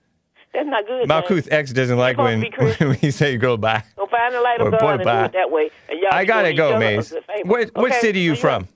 That's 0.54 0.70
not 0.70 0.86
good. 0.86 1.10
Malkuth 1.10 1.50
man. 1.50 1.60
X 1.60 1.74
doesn't 1.74 1.98
like 1.98 2.18
when, 2.18 2.40
to 2.40 2.46
be 2.46 2.52
Christian. 2.52 2.90
when 2.90 3.00
we 3.02 3.10
say 3.12 3.36
girl 3.38 3.58
bye. 3.58 3.84
So 3.96 4.06
find 4.06 4.34
the 4.36 4.40
light 4.42 4.62
Or 4.62 4.68
of 4.68 4.74
God 4.74 4.80
boy, 4.80 4.88
and 4.92 5.00
do 5.02 5.06
bye. 5.06 5.26
it 5.26 5.32
that 5.34 5.52
way. 5.52 5.70
I 6.12 6.24
gotta 6.26 6.54
go, 6.54 6.76
a 6.76 6.80
Maze. 6.80 7.10
good 7.10 7.24
favor. 7.26 7.50
What 7.50 7.76
what 7.76 7.94
city 7.96 8.20
are 8.20 8.24
you 8.24 8.36
so 8.36 8.42
from? 8.42 8.68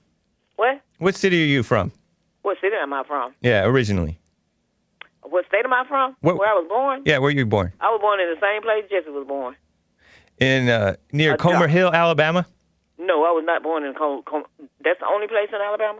What? 0.55 0.82
What 0.97 1.13
city 1.15 1.43
are 1.43 1.45
you 1.45 1.61
from? 1.63 1.91
What 2.47 2.55
city 2.61 2.77
am 2.81 2.93
I 2.93 3.03
from? 3.03 3.33
Yeah, 3.41 3.65
originally. 3.65 4.19
What 5.21 5.45
state 5.47 5.65
am 5.65 5.73
I 5.73 5.83
from? 5.85 6.15
What- 6.21 6.37
Where 6.37 6.47
I 6.47 6.53
was 6.53 6.65
born? 6.69 7.01
Yeah, 7.03 7.17
where 7.17 7.29
you 7.29 7.41
were 7.43 7.49
born? 7.49 7.73
I 7.81 7.89
was 7.89 7.99
born 7.99 8.21
in 8.21 8.29
the 8.33 8.39
same 8.39 8.61
place 8.61 8.85
Jesse 8.89 9.09
was 9.09 9.27
born. 9.27 9.57
In 10.39 10.69
uh, 10.69 10.95
near 11.11 11.33
Uh, 11.33 11.35
Comer. 11.35 11.67
Hill, 11.67 11.91
Alabama. 11.93 12.45
No, 12.97 13.25
I 13.25 13.31
was 13.31 13.43
not 13.45 13.63
born 13.63 13.83
in 13.83 13.93
Com- 13.95 14.23
Com- 14.23 14.45
That's 14.81 14.97
the 14.97 15.07
only 15.13 15.27
place 15.27 15.49
in 15.49 15.59
Alabama. 15.59 15.99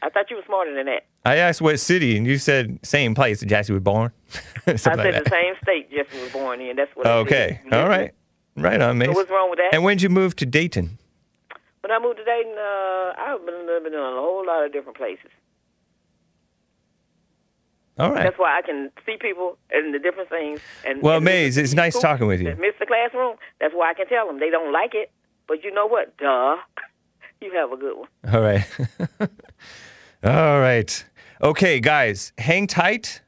I 0.00 0.10
thought 0.10 0.30
you 0.30 0.36
were 0.36 0.44
smarter 0.46 0.72
than 0.72 0.86
that. 0.86 1.06
I 1.24 1.38
asked 1.38 1.60
what 1.60 1.80
city, 1.80 2.16
and 2.16 2.24
you 2.24 2.38
said 2.38 2.78
same 2.86 3.16
place 3.16 3.40
that 3.40 3.46
Jesse 3.46 3.72
was 3.72 3.82
born. 3.82 4.12
I 4.68 4.76
said 4.76 4.96
like 4.96 5.24
the 5.24 5.28
same 5.28 5.54
state 5.60 5.90
Jesse 5.90 6.22
was 6.22 6.30
born 6.32 6.60
in. 6.60 6.76
That's 6.76 6.94
what. 6.94 7.08
I 7.08 7.14
Okay, 7.26 7.60
all 7.72 7.88
right, 7.88 8.12
right 8.56 8.80
on, 8.80 8.96
Maze. 8.96 9.08
So 9.08 9.14
what's 9.14 9.28
wrong 9.28 9.50
with 9.50 9.58
that? 9.58 9.70
And 9.74 9.82
when 9.82 9.96
did 9.96 10.04
you 10.04 10.08
move 10.10 10.36
to 10.36 10.46
Dayton? 10.46 10.98
when 11.82 11.90
I 11.90 11.98
moved 11.98 12.18
to 12.18 12.24
Dayton, 12.24 12.54
uh, 12.56 13.12
I've 13.18 13.44
been 13.44 13.66
living 13.66 13.92
in 13.92 13.98
a 13.98 14.20
whole 14.22 14.46
lot 14.46 14.64
of 14.64 14.72
different 14.72 14.96
places. 14.96 15.30
All 18.00 18.12
right. 18.12 18.24
That's 18.24 18.38
why 18.38 18.56
I 18.58 18.62
can 18.62 18.90
see 19.04 19.16
people 19.20 19.58
and 19.70 19.92
the 19.92 19.98
different 19.98 20.30
things. 20.30 20.60
And 20.86 21.02
Well, 21.02 21.16
and 21.16 21.24
Maze, 21.24 21.58
it's 21.58 21.74
nice 21.74 21.98
talking 21.98 22.26
with 22.26 22.40
you. 22.40 22.56
Miss 22.58 22.74
the 22.80 22.86
classroom. 22.86 23.36
That's 23.60 23.74
why 23.74 23.90
I 23.90 23.94
can 23.94 24.06
tell 24.06 24.26
them 24.26 24.40
they 24.40 24.48
don't 24.48 24.72
like 24.72 24.94
it. 24.94 25.10
But 25.46 25.62
you 25.64 25.72
know 25.72 25.86
what? 25.86 26.16
Duh. 26.16 26.56
You 27.42 27.50
have 27.54 27.72
a 27.72 27.76
good 27.78 27.96
one. 27.96 28.34
All 28.34 28.42
right. 28.42 28.66
All 30.22 30.60
right. 30.60 31.04
Okay, 31.40 31.80
guys, 31.80 32.34
hang 32.36 32.66
tight. 32.66 33.22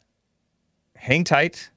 Hang 0.96 1.24
tight. 1.24 1.70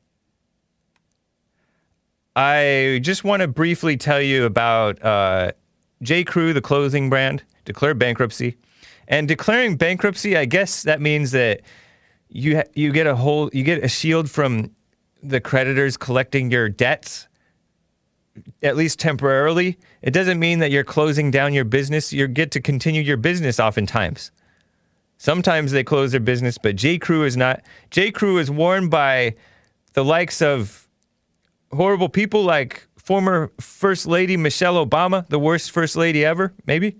I 2.36 3.00
just 3.02 3.24
want 3.24 3.42
to 3.42 3.48
briefly 3.48 3.96
tell 3.96 4.22
you 4.22 4.44
about 4.44 5.02
uh, 5.02 5.54
J. 6.02 6.26
Crew, 6.26 6.52
the 6.52 6.60
clothing 6.60 7.10
brand, 7.10 7.44
declared 7.64 7.98
bankruptcy. 7.98 8.58
And 9.08 9.30
declaring 9.30 9.78
bankruptcy, 9.78 10.36
I 10.36 10.44
guess 10.44 10.84
that 10.84 11.00
means 11.00 11.32
that 11.32 11.62
you 12.36 12.58
ha- 12.58 12.70
you 12.74 12.92
get 12.92 13.08
a 13.08 13.16
whole 13.16 13.50
you 13.54 13.64
get 13.64 13.84
a 13.84 13.88
shield 13.88 14.30
from 14.30 14.72
the 15.24 15.40
creditors 15.40 15.96
collecting 15.96 16.52
your 16.52 16.68
debts 16.68 17.28
at 18.62 18.76
least 18.76 19.00
temporarily. 19.00 19.78
It 20.02 20.12
doesn't 20.12 20.38
mean 20.38 20.60
that 20.60 20.70
you're 20.70 20.84
closing 20.84 21.32
down 21.32 21.54
your 21.54 21.64
business. 21.64 22.12
You 22.12 22.28
get 22.28 22.52
to 22.52 22.60
continue 22.60 23.02
your 23.02 23.16
business 23.16 23.60
oftentimes. 23.60 24.32
Sometimes 25.18 25.72
they 25.72 25.86
close 25.86 26.12
their 26.12 26.20
business, 26.20 26.58
but 26.58 26.76
J. 26.76 26.98
Crew 26.98 27.24
is 27.24 27.38
not. 27.38 27.64
J. 27.90 28.12
Crew 28.12 28.38
is 28.38 28.52
worn 28.52 28.90
by 28.90 29.36
the 29.94 30.04
likes 30.04 30.42
of 30.42 30.90
horrible 31.72 32.10
people 32.10 32.44
like 32.44 32.86
former 32.98 33.50
First 33.62 34.08
Lady 34.08 34.36
Michelle 34.36 34.86
Obama, 34.86 35.26
the 35.30 35.40
worst 35.40 35.72
First 35.72 35.96
Lady 35.96 36.26
ever, 36.26 36.54
maybe. 36.66 36.98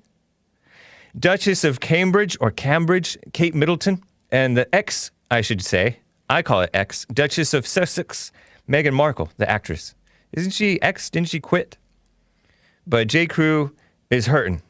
Duchess 1.20 1.66
of 1.66 1.82
Cambridge 1.82 2.38
or 2.40 2.52
Cambridge, 2.52 3.18
Kate 3.34 3.54
Middleton, 3.54 4.02
and 4.32 4.56
the 4.56 4.74
ex, 4.74 5.12
I 5.32 5.42
should 5.42 5.62
say, 5.64 6.00
I 6.30 6.42
call 6.42 6.62
it 6.62 6.70
ex, 6.74 7.06
Duchess 7.14 7.54
of 7.54 7.68
Sussex, 7.68 8.32
Meghan 8.70 8.94
Markle, 8.94 9.30
the 9.38 9.50
actress. 9.50 9.96
Isn't 10.34 10.52
she 10.52 10.82
ex? 10.82 11.10
Didn't 11.10 11.30
she 11.30 11.40
quit? 11.40 11.78
But 12.88 13.08
J. 13.08 13.26
Crew 13.26 13.76
is 14.10 14.28
hurting, 14.28 14.62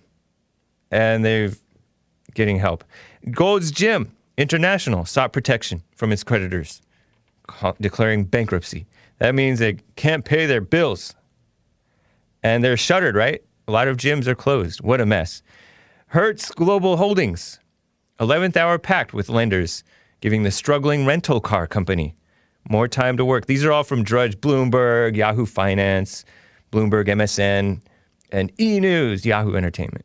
and 0.91 1.25
they're 1.25 1.51
getting 2.33 2.59
help. 2.59 2.83
Gold's 3.31 3.71
Gym 3.71 4.11
International 4.37 5.05
sought 5.05 5.33
protection 5.33 5.81
from 5.95 6.11
its 6.11 6.23
creditors, 6.23 6.81
declaring 7.79 8.25
bankruptcy. 8.25 8.85
That 9.19 9.33
means 9.33 9.59
they 9.59 9.77
can't 9.95 10.25
pay 10.25 10.45
their 10.45 10.61
bills, 10.61 11.15
and 12.43 12.63
they're 12.63 12.77
shuttered. 12.77 13.15
Right? 13.15 13.43
A 13.67 13.71
lot 13.71 13.87
of 13.87 13.97
gyms 13.97 14.27
are 14.27 14.35
closed. 14.35 14.81
What 14.81 15.01
a 15.01 15.05
mess. 15.05 15.41
Hertz 16.07 16.51
Global 16.51 16.97
Holdings, 16.97 17.59
11th 18.19 18.55
hour 18.55 18.77
packed 18.77 19.13
with 19.13 19.29
lenders, 19.29 19.83
giving 20.25 20.41
the 20.41 20.49
struggling 20.49 21.05
rental 21.05 21.39
car 21.39 21.67
company 21.67 22.15
more 22.67 22.87
time 22.87 23.15
to 23.15 23.23
work. 23.23 23.45
These 23.45 23.63
are 23.63 23.71
all 23.71 23.83
from 23.83 24.03
Drudge 24.03 24.35
Bloomberg, 24.37 25.15
Yahoo 25.15 25.45
Finance, 25.45 26.25
Bloomberg 26.71 27.05
MSN, 27.05 27.79
and 28.31 28.51
E 28.59 28.79
News, 28.79 29.23
Yahoo 29.23 29.55
Entertainment. 29.55 30.03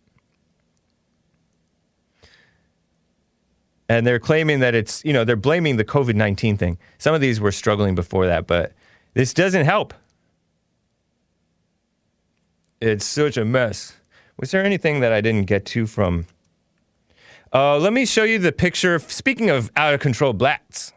And 3.88 4.06
they're 4.06 4.18
claiming 4.18 4.60
that 4.60 4.74
it's, 4.74 5.02
you 5.06 5.14
know, 5.14 5.24
they're 5.24 5.36
blaming 5.36 5.78
the 5.78 5.86
COVID 5.86 6.16
19 6.16 6.58
thing. 6.58 6.76
Some 6.98 7.14
of 7.14 7.22
these 7.22 7.40
were 7.40 7.50
struggling 7.50 7.94
before 7.94 8.26
that, 8.26 8.46
but 8.46 8.74
this 9.14 9.32
doesn't 9.32 9.64
help. 9.64 9.94
It's 12.82 13.06
such 13.06 13.38
a 13.38 13.46
mess. 13.46 13.94
Was 14.36 14.50
there 14.50 14.62
anything 14.66 15.00
that 15.00 15.14
I 15.14 15.22
didn't 15.22 15.46
get 15.46 15.64
to 15.64 15.86
from? 15.86 16.26
Uh, 17.52 17.78
let 17.78 17.92
me 17.92 18.06
show 18.06 18.22
you 18.22 18.38
the 18.38 18.52
picture. 18.52 18.98
Speaking 19.00 19.50
of 19.50 19.72
out 19.74 19.92
of 19.92 20.00
control 20.00 20.32
blacks, 20.32 20.92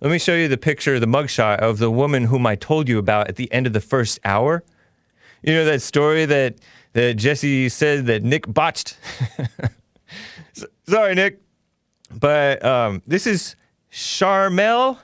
let 0.00 0.12
me 0.12 0.18
show 0.18 0.34
you 0.34 0.46
the 0.46 0.56
picture, 0.56 1.00
the 1.00 1.06
mugshot 1.06 1.58
of 1.58 1.78
the 1.78 1.90
woman 1.90 2.24
whom 2.24 2.46
I 2.46 2.54
told 2.54 2.88
you 2.88 2.98
about 2.98 3.28
at 3.28 3.36
the 3.36 3.52
end 3.52 3.66
of 3.66 3.72
the 3.72 3.80
first 3.80 4.20
hour. 4.24 4.62
You 5.42 5.54
know 5.54 5.64
that 5.64 5.82
story 5.82 6.24
that 6.26 6.56
that 6.92 7.14
Jesse 7.14 7.68
said 7.68 8.06
that 8.06 8.22
Nick 8.22 8.46
botched. 8.46 8.96
Sorry, 10.88 11.14
Nick, 11.16 11.40
but 12.12 12.64
um, 12.64 13.02
this 13.08 13.26
is 13.26 13.56
Sharmel 13.90 14.98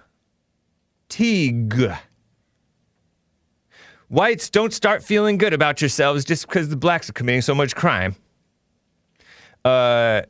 Teague. 1.09 1.92
Whites 4.09 4.48
don't 4.48 4.72
start 4.72 5.03
feeling 5.03 5.38
good 5.38 5.53
about 5.53 5.80
yourselves 5.80 6.24
just 6.24 6.46
because 6.46 6.68
the 6.68 6.76
blacks 6.76 7.11
are 7.11 7.12
committing 7.12 7.42
so 7.42 7.55
much 7.55 7.74
crime. 7.74 8.14
Uh, 9.64 10.22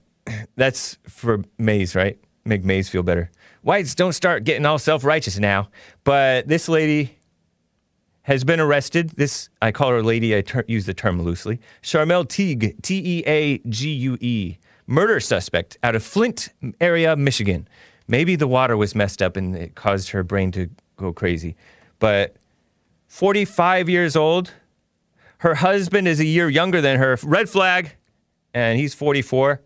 that's 0.57 0.99
for 1.07 1.45
Maze, 1.59 1.95
right? 1.95 2.18
Make 2.45 2.64
Maze 2.64 2.89
feel 2.89 3.03
better. 3.03 3.31
Whites 3.62 3.95
don't 3.95 4.12
start 4.12 4.45
getting 4.45 4.64
all 4.64 4.78
self 4.78 5.05
righteous 5.05 5.39
now. 5.39 5.68
But 6.05 6.49
this 6.49 6.68
lady 6.68 7.16
has 8.22 8.45
been 8.45 8.61
arrested. 8.61 9.11
This, 9.11 9.49
I 9.61 9.72
call 9.72 9.91
her 9.91 10.03
lady, 10.03 10.37
I 10.37 10.43
ter- 10.43 10.64
use 10.66 10.87
the 10.87 10.95
term 10.95 11.22
loosely. 11.22 11.61
Sharmel 11.83 12.28
Teague, 12.28 12.81
T 12.83 13.03
E 13.05 13.22
A 13.26 13.59
G 13.68 13.91
U 13.91 14.18
E, 14.20 14.57
murder 14.87 15.20
suspect 15.20 15.78
out 15.83 15.95
of 15.95 16.03
Flint 16.03 16.49
area, 16.81 17.16
Michigan. 17.16 17.68
Maybe 18.09 18.37
the 18.37 18.49
water 18.49 18.76
was 18.76 18.95
messed 18.95 19.22
up 19.22 19.37
and 19.37 19.55
it 19.55 19.74
caused 19.74 20.11
her 20.11 20.22
brain 20.22 20.51
to 20.53 20.68
go 20.97 21.12
crazy. 21.12 21.57
But 21.99 22.37
45 23.11 23.89
years 23.89 24.14
old. 24.14 24.53
Her 25.39 25.57
husband 25.57 26.07
is 26.07 26.20
a 26.20 26.24
year 26.24 26.49
younger 26.49 26.81
than 26.81 26.99
her. 26.99 27.18
Red 27.24 27.49
flag. 27.49 27.97
And 28.55 28.79
he's 28.79 28.95
44. 28.95 29.61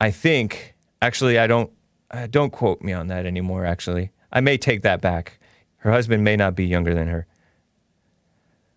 I 0.00 0.10
think. 0.10 0.74
Actually, 1.00 1.38
I 1.38 1.46
don't. 1.46 1.70
Uh, 2.10 2.26
don't 2.26 2.50
quote 2.50 2.82
me 2.82 2.92
on 2.92 3.06
that 3.06 3.24
anymore. 3.24 3.64
Actually, 3.64 4.10
I 4.32 4.40
may 4.40 4.58
take 4.58 4.82
that 4.82 5.00
back. 5.00 5.38
Her 5.78 5.92
husband 5.92 6.22
may 6.22 6.36
not 6.36 6.54
be 6.54 6.66
younger 6.66 6.94
than 6.94 7.08
her. 7.08 7.26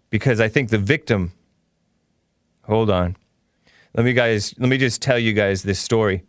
Because 0.10 0.40
I 0.40 0.48
think 0.48 0.70
the 0.70 0.78
victim. 0.78 1.34
Hold 2.64 2.90
on. 2.90 3.18
Let 3.96 4.06
me 4.06 4.14
guys. 4.14 4.54
Let 4.58 4.70
me 4.70 4.78
just 4.78 5.02
tell 5.02 5.20
you 5.20 5.34
guys 5.34 5.64
this 5.64 5.80
story. 5.80 6.24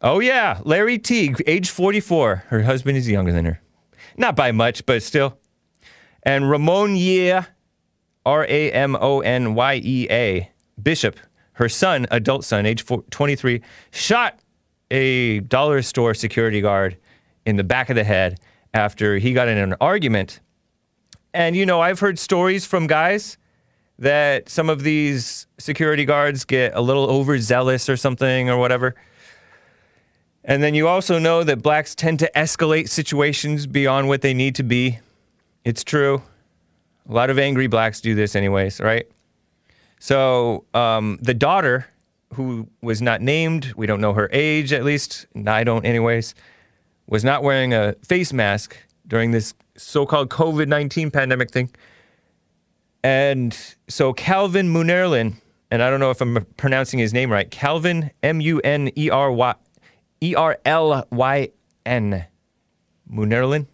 Oh 0.00 0.20
yeah, 0.20 0.60
Larry 0.62 0.98
Teague, 0.98 1.42
age 1.46 1.70
44. 1.70 2.44
Her 2.48 2.62
husband 2.62 2.96
is 2.96 3.10
younger 3.10 3.32
than 3.32 3.44
her. 3.44 3.60
Not 4.16 4.36
by 4.36 4.52
much, 4.52 4.86
but 4.86 5.02
still. 5.02 5.38
And 6.22 6.44
Ramonyea, 6.44 7.48
R 8.24 8.44
A 8.44 8.72
M 8.72 8.96
O 9.00 9.20
N 9.20 9.54
Y 9.54 9.80
E 9.82 10.06
A, 10.08 10.52
Bishop, 10.80 11.18
her 11.58 11.68
son, 11.68 12.06
adult 12.12 12.44
son, 12.44 12.66
age 12.66 12.84
four- 12.84 13.02
23, 13.10 13.60
shot 13.90 14.38
a 14.92 15.40
dollar 15.40 15.82
store 15.82 16.14
security 16.14 16.60
guard 16.60 16.96
in 17.44 17.56
the 17.56 17.64
back 17.64 17.90
of 17.90 17.96
the 17.96 18.04
head 18.04 18.38
after 18.72 19.18
he 19.18 19.32
got 19.32 19.48
in 19.48 19.58
an 19.58 19.74
argument. 19.80 20.38
And, 21.34 21.56
you 21.56 21.66
know, 21.66 21.80
I've 21.80 21.98
heard 21.98 22.16
stories 22.16 22.64
from 22.64 22.86
guys 22.86 23.38
that 23.98 24.48
some 24.48 24.70
of 24.70 24.84
these 24.84 25.48
security 25.58 26.04
guards 26.04 26.44
get 26.44 26.76
a 26.76 26.80
little 26.80 27.10
overzealous 27.10 27.88
or 27.88 27.96
something 27.96 28.48
or 28.48 28.56
whatever. 28.56 28.94
And 30.44 30.62
then 30.62 30.74
you 30.74 30.86
also 30.86 31.18
know 31.18 31.42
that 31.42 31.60
blacks 31.60 31.96
tend 31.96 32.20
to 32.20 32.30
escalate 32.36 32.88
situations 32.88 33.66
beyond 33.66 34.06
what 34.06 34.22
they 34.22 34.32
need 34.32 34.54
to 34.54 34.62
be. 34.62 35.00
It's 35.64 35.82
true. 35.82 36.22
A 37.08 37.12
lot 37.12 37.30
of 37.30 37.38
angry 37.38 37.66
blacks 37.66 38.00
do 38.00 38.14
this, 38.14 38.36
anyways, 38.36 38.78
right? 38.78 39.08
So 39.98 40.64
um, 40.74 41.18
the 41.20 41.34
daughter, 41.34 41.86
who 42.34 42.68
was 42.82 43.02
not 43.02 43.20
named, 43.20 43.72
we 43.76 43.86
don't 43.86 44.00
know 44.00 44.12
her 44.12 44.28
age 44.32 44.72
at 44.72 44.84
least, 44.84 45.26
I 45.46 45.64
don't, 45.64 45.84
anyways, 45.84 46.34
was 47.06 47.24
not 47.24 47.42
wearing 47.42 47.72
a 47.72 47.94
face 48.04 48.32
mask 48.32 48.76
during 49.06 49.30
this 49.30 49.54
so 49.76 50.04
called 50.06 50.28
COVID 50.28 50.68
19 50.68 51.10
pandemic 51.10 51.50
thing. 51.50 51.70
And 53.02 53.56
so 53.88 54.12
Calvin 54.12 54.72
Munerlyn, 54.72 55.34
and 55.70 55.82
I 55.82 55.90
don't 55.90 56.00
know 56.00 56.10
if 56.10 56.20
I'm 56.20 56.44
pronouncing 56.56 56.98
his 56.98 57.14
name 57.14 57.30
right, 57.30 57.50
Calvin 57.50 58.10
M 58.22 58.40
U 58.40 58.60
N 58.60 58.90
E 58.96 59.08
R 59.08 59.32
Y 59.32 59.54
E 60.20 60.34
R 60.34 60.58
L 60.64 61.06
Y 61.10 61.48
N, 61.86 62.24
Munerlyn, 63.10 63.66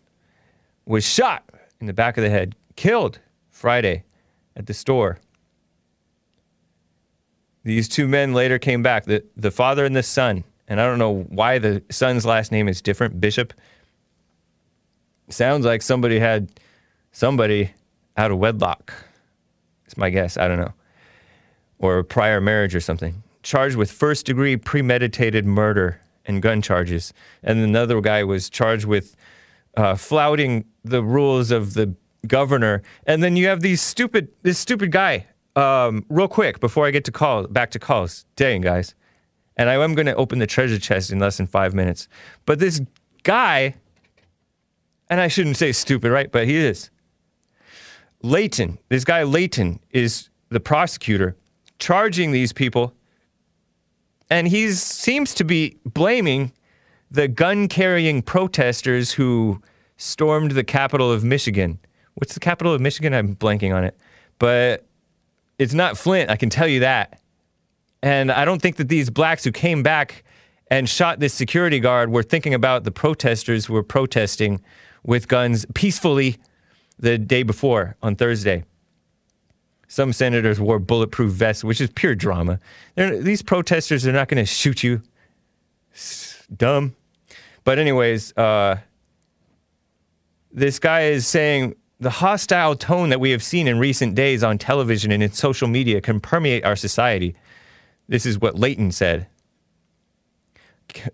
was 0.87 1.05
shot 1.05 1.49
in 1.81 1.87
the 1.87 1.95
back 1.95 2.17
of 2.17 2.23
the 2.23 2.31
head, 2.31 2.55
killed 2.77 3.19
Friday 3.51 4.05
at 4.57 4.67
the 4.67 4.75
store. 4.75 5.19
These 7.65 7.89
two 7.89 8.07
men 8.07 8.35
later 8.35 8.59
came 8.59 8.83
back, 8.83 9.05
the, 9.05 9.25
the 9.37 9.51
father 9.51 9.85
and 9.85 9.97
the 9.97 10.03
son. 10.03 10.45
And 10.69 10.81
I 10.81 10.87
don't 10.87 10.99
know 10.99 11.27
why 11.29 11.59
the 11.59 11.83
son's 11.91 12.25
last 12.25 12.53
name 12.53 12.69
is 12.69 12.81
different, 12.81 13.21
Bishop. 13.21 13.53
Sounds 15.29 15.65
like 15.65 15.83
somebody 15.83 16.19
had 16.19 16.49
somebody 17.13 17.71
out 18.17 18.31
of 18.31 18.39
wedlock. 18.39 18.93
It's 19.87 19.97
my 19.97 20.11
guess. 20.11 20.37
I 20.37 20.49
don't 20.49 20.59
know. 20.59 20.75
Or 21.79 21.99
a 21.99 22.05
prior 22.05 22.41
marriage 22.41 22.75
or 22.75 22.81
something. 22.81 23.23
Charged 23.43 23.77
with 23.77 23.91
first 23.91 24.27
degree 24.27 24.57
premeditated 24.57 25.45
murder 25.45 26.01
and 26.27 26.41
gun 26.41 26.63
charges. 26.63 27.13
And 27.43 27.59
another 27.59 28.01
guy 28.01 28.25
was 28.25 28.49
charged 28.49 28.87
with 28.87 29.17
uh, 29.77 29.97
flouting 29.97 30.65
the 30.85 31.03
rules 31.03 31.51
of 31.51 31.75
the 31.75 31.95
governor. 32.27 32.83
And 33.07 33.23
then 33.23 33.37
you 33.37 33.49
have 33.49 33.61
these 33.61 33.83
stupid, 33.83 34.29
this 34.43 34.59
stupid 34.59 34.93
guy. 34.93 35.27
Um, 35.57 36.05
real 36.09 36.29
quick 36.29 36.61
before 36.61 36.87
I 36.87 36.91
get 36.91 37.05
to 37.05 37.13
call 37.13 37.47
back 37.47 37.71
to 37.73 37.79
calls, 37.79 38.25
dang 38.37 38.61
guys, 38.61 38.95
and 39.57 39.71
I 39.71 39.75
am 39.75 39.95
going 39.95 40.07
to 40.07 40.15
open 40.17 40.41
the 40.41 40.47
treasure 40.47 40.79
chest 40.79 41.13
in 41.13 41.19
less 41.21 41.37
than 41.37 41.47
five 41.47 41.75
minutes. 41.75 42.09
But 42.45 42.59
this 42.59 42.81
guy, 43.23 43.75
and 45.09 45.21
I 45.21 45.29
shouldn't 45.29 45.57
say 45.57 45.73
stupid, 45.73 46.11
right? 46.11 46.31
But 46.31 46.47
he 46.47 46.57
is. 46.57 46.91
Leyton, 48.23 48.79
this 48.89 49.05
guy 49.05 49.23
Leyton 49.23 49.81
is 49.91 50.29
the 50.49 50.61
prosecutor 50.61 51.37
charging 51.79 52.33
these 52.33 52.53
people, 52.53 52.95
and 54.31 54.49
he 54.49 54.73
seems 54.73 55.35
to 55.35 55.45
be 55.45 55.77
blaming 55.85 56.53
the 57.11 57.29
gun 57.29 57.69
carrying 57.69 58.23
protesters 58.23 59.13
who 59.13 59.63
stormed 59.99 60.53
the 60.53 60.65
capital 60.65 61.13
of 61.13 61.23
Michigan. 61.23 61.79
What's 62.15 62.35
the 62.35 62.41
capital 62.41 62.73
of 62.73 62.81
Michigan? 62.81 63.15
I'm 63.15 63.37
blanking 63.37 63.75
on 63.75 63.85
it. 63.85 63.97
But 64.39 64.87
it's 65.59 65.75
not 65.75 65.97
Flint, 65.97 66.31
I 66.31 66.37
can 66.37 66.51
tell 66.51 66.69
you 66.69 66.81
that. 66.81 67.21
And 68.03 68.31
I 68.31 68.45
don't 68.45 68.61
think 68.61 68.77
that 68.77 68.89
these 68.89 69.11
blacks 69.11 69.45
who 69.45 69.53
came 69.53 69.83
back 69.83 70.25
and 70.71 70.89
shot 70.89 71.21
this 71.21 71.33
security 71.33 71.81
guard 71.81 72.11
were 72.11 72.23
thinking 72.23 72.55
about 72.55 72.85
the 72.85 72.91
protesters 72.91 73.67
who 73.67 73.75
were 73.75 73.83
protesting 73.83 74.61
with 75.03 75.29
guns 75.29 75.67
peacefully 75.75 76.37
the 76.99 77.19
day 77.19 77.43
before 77.43 77.97
on 78.03 78.17
Thursday. 78.17 78.65
Some 79.89 80.13
senators 80.13 80.59
wore 80.59 80.79
bulletproof 80.79 81.33
vests, 81.33 81.63
which 81.63 81.81
is 81.81 81.91
pure 81.91 82.15
drama. 82.15 82.59
They're, 82.95 83.19
these 83.19 83.43
protesters 83.43 84.07
are 84.07 84.13
not 84.13 84.29
going 84.29 84.43
to 84.43 84.47
shoot 84.47 84.83
you. 84.83 85.03
S- 85.95 86.47
Dumb. 86.55 86.97
But, 87.63 87.79
anyways, 87.79 88.37
uh, 88.37 88.79
this 90.53 90.79
guy 90.79 91.03
is 91.03 91.27
saying 91.27 91.75
the 92.01 92.11
hostile 92.11 92.75
tone 92.75 93.09
that 93.11 93.21
we 93.21 93.31
have 93.31 93.43
seen 93.43 93.69
in 93.69 93.79
recent 93.79 94.15
days 94.15 94.43
on 94.43 94.59
television 94.59 95.13
and 95.13 95.23
in 95.23 95.33
social 95.33 95.69
media 95.69 96.01
can 96.01 96.21
permeate 96.21 96.65
our 96.65 96.77
society. 96.77 97.35
This 98.09 98.27
is 98.27 98.39
what 98.39 98.59
Leyton 98.59 98.93
said. 98.93 99.27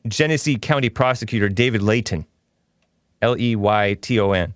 Genesee 0.08 0.56
County 0.56 0.88
Prosecutor 0.88 1.48
David 1.48 1.82
Leyton, 1.82 2.26
L 3.22 3.38
E 3.38 3.54
Y 3.56 3.94
T 4.00 4.18
O 4.18 4.32
N. 4.32 4.54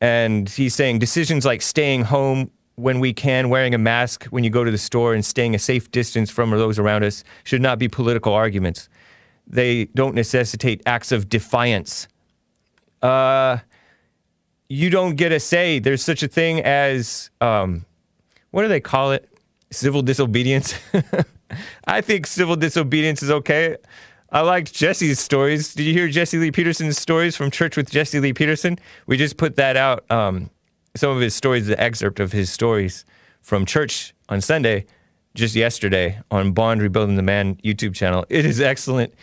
And 0.00 0.48
he's 0.48 0.74
saying 0.74 0.98
decisions 0.98 1.44
like 1.44 1.60
staying 1.60 2.04
home 2.04 2.50
when 2.76 3.00
we 3.00 3.12
can, 3.12 3.50
wearing 3.50 3.74
a 3.74 3.78
mask 3.78 4.24
when 4.26 4.42
you 4.42 4.48
go 4.48 4.64
to 4.64 4.70
the 4.70 4.78
store, 4.78 5.12
and 5.12 5.24
staying 5.24 5.54
a 5.54 5.58
safe 5.58 5.90
distance 5.90 6.30
from 6.30 6.50
those 6.50 6.78
around 6.78 7.04
us 7.04 7.22
should 7.44 7.60
not 7.60 7.78
be 7.78 7.88
political 7.88 8.32
arguments. 8.32 8.88
They 9.46 9.86
don't 9.86 10.14
necessitate 10.14 10.80
acts 10.86 11.12
of 11.12 11.28
defiance. 11.28 12.08
Uh, 13.02 13.58
you 14.70 14.88
don't 14.88 15.16
get 15.16 15.32
a 15.32 15.40
say. 15.40 15.80
There's 15.80 16.02
such 16.02 16.22
a 16.22 16.28
thing 16.28 16.60
as 16.60 17.28
um, 17.40 17.84
what 18.52 18.62
do 18.62 18.68
they 18.68 18.80
call 18.80 19.10
it? 19.10 19.28
Civil 19.72 20.00
disobedience. 20.00 20.74
I 21.86 22.00
think 22.00 22.26
civil 22.28 22.54
disobedience 22.54 23.20
is 23.20 23.32
okay. 23.32 23.76
I 24.30 24.42
liked 24.42 24.72
Jesse's 24.72 25.18
stories. 25.18 25.74
Did 25.74 25.82
you 25.86 25.92
hear 25.92 26.08
Jesse 26.08 26.38
Lee 26.38 26.52
Peterson's 26.52 26.98
stories 26.98 27.34
from 27.34 27.50
Church 27.50 27.76
with 27.76 27.90
Jesse 27.90 28.20
Lee 28.20 28.32
Peterson? 28.32 28.78
We 29.08 29.16
just 29.16 29.36
put 29.36 29.56
that 29.56 29.76
out. 29.76 30.08
Um, 30.08 30.50
some 30.94 31.10
of 31.10 31.20
his 31.20 31.34
stories, 31.34 31.66
the 31.66 31.80
excerpt 31.80 32.20
of 32.20 32.30
his 32.30 32.50
stories 32.50 33.04
from 33.42 33.66
church 33.66 34.14
on 34.28 34.40
Sunday, 34.40 34.86
just 35.34 35.56
yesterday 35.56 36.20
on 36.30 36.52
Bond 36.52 36.80
Rebuilding 36.80 37.16
the 37.16 37.22
Man 37.22 37.56
YouTube 37.56 37.94
channel. 37.94 38.24
It 38.28 38.44
is 38.44 38.60
excellent. 38.60 39.14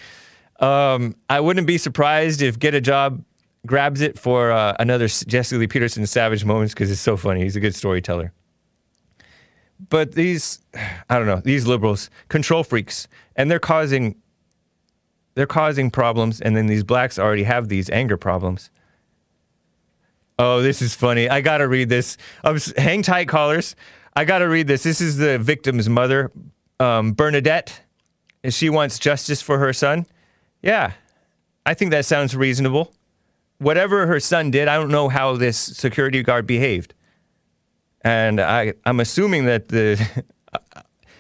Um, 0.60 1.16
I 1.30 1.39
wouldn't 1.39 1.68
be 1.68 1.78
surprised 1.78 2.41
if 2.41 2.60
Get 2.60 2.74
a 2.74 2.82
Job 2.82 3.24
grabs 3.66 4.01
it 4.01 4.18
for 4.18 4.51
uh, 4.51 4.76
another 4.80 5.08
Jesse 5.08 5.58
Lee 5.58 5.68
Peterson 5.68 6.05
Savage 6.05 6.45
Moments 6.45 6.74
because 6.74 6.91
it's 6.91 7.01
so 7.01 7.18
funny. 7.18 7.41
He's 7.41 7.55
a 7.55 7.60
good 7.60 7.76
storyteller. 7.76 8.34
But 9.89 10.14
these, 10.14 10.60
I 11.10 11.18
don't 11.18 11.28
know, 11.28 11.41
these 11.43 11.68
liberals, 11.68 12.10
control 12.30 12.64
freaks, 12.64 13.08
and 13.36 13.51
they're 13.51 13.60
causing, 13.60 14.16
they're 15.36 15.45
causing 15.45 15.91
problems, 15.91 16.41
and 16.41 16.55
then 16.55 16.66
these 16.68 16.84
blacks 16.84 17.20
already 17.20 17.43
have 17.43 17.70
these 17.70 17.89
anger 17.89 18.18
problems. 18.18 18.72
Oh, 20.39 20.62
this 20.62 20.82
is 20.82 20.95
funny. 20.95 21.30
I 21.30 21.41
gotta 21.41 21.68
read 21.68 21.89
this. 21.89 22.18
I'm 22.43 22.60
hang 22.78 23.01
tight, 23.01 23.28
callers. 23.28 23.76
I 24.16 24.26
gotta 24.26 24.47
read 24.47 24.68
this. 24.68 24.84
This 24.84 25.01
is 25.01 25.18
the 25.18 25.38
victim's 25.38 25.89
mother, 25.89 26.32
um, 26.80 27.14
Bernadette, 27.14 27.82
and 28.43 28.53
she 28.53 28.70
wants 28.70 28.97
justice 28.97 29.41
for 29.41 29.60
her 29.60 29.74
son. 29.74 30.05
Yeah, 30.62 30.93
I 31.66 31.74
think 31.76 31.91
that 31.91 32.05
sounds 32.05 32.36
reasonable. 32.36 32.93
Whatever 33.60 34.05
her 34.08 34.20
son 34.20 34.51
did, 34.51 34.68
I 34.68 34.76
don't 34.76 34.91
know 34.91 35.10
how 35.10 35.36
this 35.36 35.58
security 35.58 36.22
guard 36.22 36.45
behaved. 36.45 36.93
And 38.01 38.39
I, 38.39 38.74
I'm 38.86 38.99
assuming 38.99 39.45
that 39.45 39.70
the. 39.70 39.95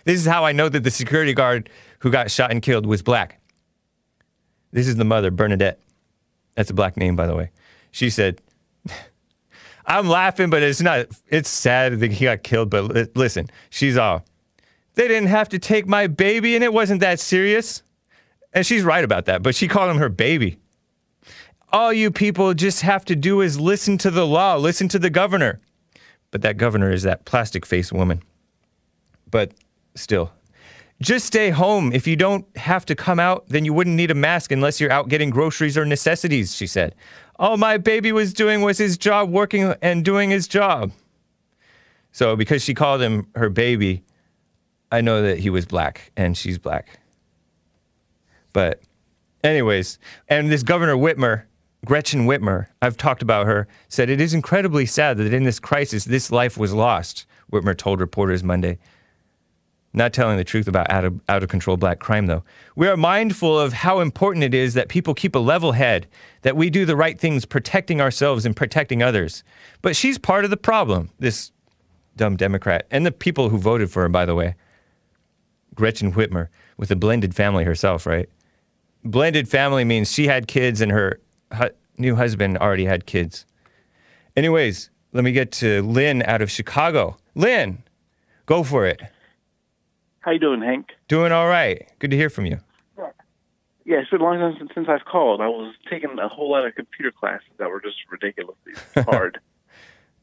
this 0.05 0.19
is 0.19 0.25
how 0.25 0.45
I 0.45 0.51
know 0.51 0.69
that 0.69 0.83
the 0.83 0.91
security 0.91 1.33
guard 1.33 1.69
who 1.99 2.11
got 2.11 2.31
shot 2.31 2.51
and 2.51 2.61
killed 2.61 2.85
was 2.85 3.01
black. 3.01 3.39
This 4.71 4.87
is 4.87 4.95
the 4.95 5.05
mother, 5.05 5.31
Bernadette. 5.31 5.81
That's 6.55 6.69
a 6.69 6.73
black 6.73 6.97
name, 6.97 7.15
by 7.15 7.27
the 7.27 7.35
way. 7.35 7.51
She 7.91 8.09
said, 8.09 8.41
I'm 9.85 10.07
laughing, 10.07 10.49
but 10.49 10.63
it's 10.63 10.81
not, 10.81 11.07
it's 11.27 11.49
sad 11.49 11.99
that 11.99 12.11
he 12.11 12.25
got 12.25 12.43
killed. 12.43 12.69
But 12.69 12.83
li- 12.85 13.07
listen, 13.15 13.49
she's 13.69 13.97
all, 13.97 14.25
they 14.95 15.07
didn't 15.07 15.29
have 15.29 15.49
to 15.49 15.59
take 15.59 15.87
my 15.87 16.07
baby 16.07 16.55
and 16.55 16.63
it 16.63 16.73
wasn't 16.73 17.01
that 17.01 17.19
serious. 17.19 17.83
And 18.53 18.65
she's 18.65 18.83
right 18.83 19.03
about 19.03 19.25
that, 19.25 19.43
but 19.43 19.55
she 19.55 19.67
called 19.67 19.89
him 19.91 19.97
her 19.97 20.09
baby. 20.09 20.57
All 21.71 21.91
you 21.91 22.11
people 22.11 22.53
just 22.53 22.81
have 22.81 23.03
to 23.05 23.15
do 23.15 23.41
is 23.41 23.59
listen 23.59 23.97
to 23.99 24.11
the 24.11 24.25
law, 24.25 24.55
listen 24.55 24.87
to 24.89 24.99
the 24.99 25.09
governor. 25.09 25.59
But 26.31 26.41
that 26.41 26.57
governor 26.57 26.91
is 26.91 27.03
that 27.03 27.25
plastic 27.25 27.65
face 27.65 27.91
woman. 27.91 28.23
But 29.29 29.53
still, 29.95 30.31
just 31.01 31.25
stay 31.25 31.49
home. 31.49 31.91
If 31.93 32.07
you 32.07 32.15
don't 32.15 32.45
have 32.57 32.85
to 32.85 32.95
come 32.95 33.19
out, 33.19 33.47
then 33.49 33.65
you 33.65 33.73
wouldn't 33.73 33.95
need 33.95 34.11
a 34.11 34.15
mask 34.15 34.51
unless 34.51 34.79
you're 34.79 34.91
out 34.91 35.09
getting 35.09 35.29
groceries 35.29 35.77
or 35.77 35.85
necessities, 35.85 36.55
she 36.55 36.67
said. 36.67 36.95
All 37.37 37.57
my 37.57 37.77
baby 37.77 38.11
was 38.11 38.33
doing 38.33 38.61
was 38.61 38.77
his 38.77 38.97
job, 38.97 39.29
working 39.29 39.75
and 39.81 40.03
doing 40.03 40.29
his 40.29 40.47
job. 40.47 40.91
So, 42.11 42.35
because 42.35 42.63
she 42.63 42.73
called 42.73 43.01
him 43.01 43.27
her 43.35 43.49
baby, 43.49 44.03
I 44.91 45.01
know 45.01 45.21
that 45.21 45.39
he 45.39 45.49
was 45.49 45.65
black 45.65 46.11
and 46.17 46.35
she's 46.35 46.57
black. 46.57 46.99
But, 48.53 48.81
anyways, 49.43 49.99
and 50.27 50.51
this 50.51 50.63
Governor 50.63 50.95
Whitmer, 50.95 51.43
Gretchen 51.85 52.25
Whitmer, 52.25 52.67
I've 52.81 52.97
talked 52.97 53.21
about 53.21 53.45
her, 53.45 53.67
said 53.87 54.09
it 54.09 54.19
is 54.19 54.33
incredibly 54.33 54.85
sad 54.85 55.17
that 55.17 55.33
in 55.33 55.43
this 55.43 55.59
crisis, 55.59 56.05
this 56.05 56.31
life 56.31 56.57
was 56.57 56.73
lost, 56.73 57.25
Whitmer 57.51 57.77
told 57.77 57.99
reporters 57.99 58.43
Monday. 58.43 58.79
Not 59.93 60.13
telling 60.13 60.37
the 60.37 60.43
truth 60.43 60.67
about 60.67 60.91
out 60.91 61.05
of, 61.05 61.19
out 61.29 61.43
of 61.43 61.49
control 61.49 61.77
black 61.77 61.99
crime, 61.99 62.27
though. 62.27 62.43
We 62.75 62.87
are 62.87 62.97
mindful 62.97 63.57
of 63.57 63.73
how 63.73 63.99
important 63.99 64.43
it 64.43 64.53
is 64.53 64.73
that 64.73 64.89
people 64.89 65.13
keep 65.13 65.33
a 65.33 65.39
level 65.39 65.71
head, 65.71 66.07
that 66.41 66.57
we 66.57 66.69
do 66.69 66.85
the 66.85 66.95
right 66.95 67.17
things, 67.17 67.45
protecting 67.45 68.01
ourselves 68.01 68.45
and 68.45 68.55
protecting 68.55 69.01
others. 69.01 69.43
But 69.81 69.95
she's 69.95 70.17
part 70.17 70.43
of 70.43 70.49
the 70.49 70.57
problem, 70.57 71.09
this 71.19 71.51
dumb 72.15 72.35
Democrat, 72.35 72.85
and 72.91 73.05
the 73.05 73.11
people 73.11 73.49
who 73.49 73.57
voted 73.57 73.89
for 73.89 74.01
her, 74.03 74.09
by 74.09 74.25
the 74.25 74.35
way. 74.35 74.55
Gretchen 75.73 76.13
Whitmer, 76.13 76.49
with 76.75 76.91
a 76.91 76.95
blended 76.95 77.33
family 77.33 77.63
herself, 77.63 78.05
right? 78.05 78.29
Blended 79.03 79.47
family 79.47 79.85
means 79.85 80.11
she 80.11 80.27
had 80.27 80.47
kids 80.47 80.81
and 80.81 80.91
her 80.91 81.21
hu- 81.53 81.69
new 81.97 82.15
husband 82.15 82.57
already 82.57 82.85
had 82.85 83.05
kids. 83.05 83.45
Anyways, 84.35 84.89
let 85.13 85.23
me 85.23 85.31
get 85.31 85.51
to 85.53 85.81
Lynn 85.83 86.21
out 86.23 86.41
of 86.41 86.51
Chicago. 86.51 87.17
Lynn, 87.35 87.83
go 88.45 88.63
for 88.63 88.85
it. 88.85 89.01
How 90.19 90.31
you 90.31 90.39
doing, 90.39 90.61
Hank? 90.61 90.89
Doing 91.07 91.31
all 91.31 91.47
right. 91.47 91.87
Good 91.99 92.11
to 92.11 92.17
hear 92.17 92.29
from 92.29 92.45
you. 92.45 92.59
Yeah, 93.85 93.99
it's 93.99 94.09
been 94.09 94.19
a 94.19 94.23
long 94.25 94.37
time 94.37 94.53
since, 94.59 94.69
since 94.75 94.89
I've 94.89 95.05
called. 95.05 95.39
I 95.39 95.47
was 95.47 95.73
taking 95.89 96.19
a 96.19 96.27
whole 96.27 96.51
lot 96.51 96.65
of 96.65 96.75
computer 96.75 97.09
classes 97.09 97.47
that 97.57 97.69
were 97.69 97.79
just 97.79 97.95
ridiculously 98.11 98.73
hard. 99.03 99.39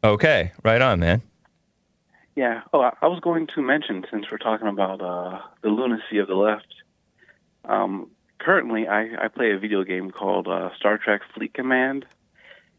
Okay, 0.05 0.53
right 0.63 0.83
on, 0.83 1.01
man. 1.01 1.23
Yeah. 2.37 2.61
Oh, 2.75 2.83
I, 2.83 2.93
I 3.01 3.07
was 3.07 3.21
going 3.21 3.47
to 3.55 3.63
mention 3.63 4.05
since 4.11 4.27
we're 4.31 4.37
talking 4.37 4.67
about 4.69 5.01
uh, 5.01 5.41
the 5.63 5.71
lunacy 5.71 6.19
of 6.19 6.27
the 6.29 6.35
left. 6.35 6.67
Um, 7.65 8.11
currently, 8.45 8.87
I, 8.87 9.25
I 9.25 9.29
play 9.29 9.53
a 9.53 9.59
video 9.59 9.85
game 9.85 10.11
called 10.11 10.47
uh, 10.47 10.71
Star 10.77 10.99
Trek 10.99 11.23
Fleet 11.35 11.55
Command, 11.55 12.05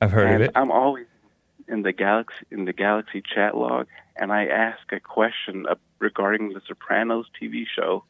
I've 0.01 0.11
heard 0.11 0.35
of 0.35 0.41
it. 0.41 0.51
I'm 0.55 0.71
always 0.71 1.07
in 1.67 1.81
the 1.81 1.91
galaxy 1.91 2.45
in 2.51 2.65
the 2.65 2.73
Galaxy 2.73 3.21
chat 3.21 3.57
log, 3.57 3.87
and 4.15 4.31
I 4.31 4.45
ask 4.45 4.91
a 4.91 4.99
question 4.99 5.65
uh, 5.67 5.75
regarding 5.99 6.49
the 6.53 6.61
Sopranos 6.67 7.25
TV 7.41 7.65
show. 7.67 8.03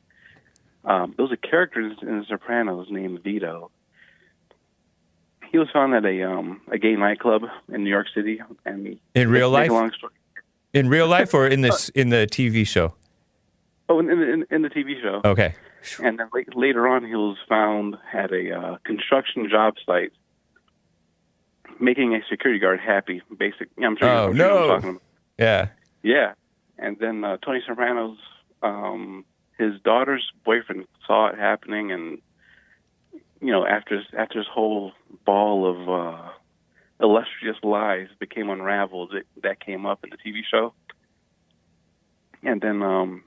Um, 0.83 1.13
there 1.15 1.23
was 1.25 1.31
a 1.31 1.37
character 1.37 1.81
in 1.81 2.19
The 2.19 2.25
Sopranos 2.27 2.87
named 2.89 3.23
Vito. 3.23 3.71
He 5.51 5.57
was 5.57 5.69
found 5.71 5.93
at 5.93 6.05
a 6.05 6.23
um, 6.23 6.61
a 6.69 6.77
gay 6.77 6.95
nightclub 6.95 7.43
in 7.71 7.83
New 7.83 7.89
York 7.89 8.07
City, 8.13 8.41
and 8.65 8.99
In 9.13 9.29
real 9.29 9.49
life? 9.49 9.69
long 9.69 9.91
story. 9.93 10.13
In 10.73 10.89
real 10.89 11.07
life 11.07 11.33
or 11.33 11.47
in 11.47 11.61
this 11.67 11.89
in 11.89 12.09
the 12.09 12.27
TV 12.29 12.67
show? 12.67 12.93
Oh, 13.88 13.99
in, 13.99 14.09
in, 14.09 14.45
in 14.49 14.61
the 14.63 14.69
TV 14.69 15.01
show. 15.01 15.21
Okay. 15.23 15.53
And 15.99 16.17
then 16.17 16.29
la- 16.33 16.59
later 16.59 16.88
on, 16.88 17.05
he 17.05 17.13
was 17.13 17.38
found 17.47 17.95
at 18.13 18.31
a 18.31 18.51
uh, 18.51 18.77
construction 18.83 19.47
job 19.49 19.75
site, 19.86 20.11
making 21.79 22.15
a 22.15 22.19
security 22.29 22.59
guard 22.59 22.79
happy. 22.79 23.21
Basic. 23.38 23.69
I'm 23.83 23.95
sure. 23.97 24.09
Oh, 24.09 24.27
you 24.29 24.33
know 24.33 24.47
no. 24.47 24.67
talking 24.67 24.89
about. 24.89 25.01
Yeah. 25.38 25.67
Yeah, 26.05 26.33
and 26.77 26.97
then 26.99 27.23
uh, 27.23 27.38
Tony 27.43 27.63
Soprano's 27.67 28.19
um, 28.61 29.25
his 29.57 29.79
daughter's 29.83 30.31
boyfriend 30.43 30.86
saw 31.07 31.27
it 31.29 31.36
happening, 31.39 31.91
and 31.91 32.19
you 33.41 33.51
know 33.51 33.65
after 33.65 34.03
after 34.15 34.39
this 34.39 34.47
whole 34.51 34.91
ball 35.25 35.65
of 35.67 35.89
uh, 35.89 36.29
illustrious 37.01 37.57
lies 37.63 38.07
became 38.19 38.51
unraveled, 38.51 39.15
it, 39.15 39.25
that 39.41 39.59
came 39.59 39.88
up 39.88 40.03
in 40.03 40.11
the 40.11 40.17
TV 40.17 40.41
show, 40.49 40.73
and 42.43 42.61
then 42.61 42.83
um, 42.83 43.23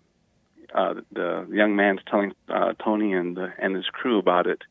uh, 0.75 0.95
the, 1.13 1.47
young 1.51 1.77
man's 1.77 2.01
telling 2.09 2.33
uh, 2.49 2.75
Tony 2.83 3.13
and 3.13 3.37
the, 3.37 3.53
and 3.59 3.75
his 3.75 3.87
crew 3.87 4.19
about 4.19 4.47
it, 4.47 4.63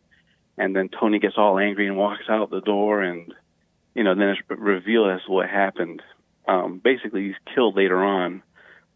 and 0.58 0.76
then 0.76 0.90
Tony 0.90 1.20
gets 1.20 1.36
all 1.38 1.58
angry 1.60 1.88
and 1.88 1.98
walks 1.98 2.30
out 2.30 2.50
the 2.50 2.62
door, 2.62 3.02
and 3.02 3.34
you 3.96 4.04
know 4.04 4.16
then 4.16 4.30
it's 4.30 4.42
revealed 4.50 5.10
as 5.10 5.22
what 5.28 5.50
happened 5.50 6.02
um, 6.48 6.80
basically 6.84 7.28
he's 7.28 7.54
killed 7.54 7.76
later 7.76 8.04
on 8.04 8.42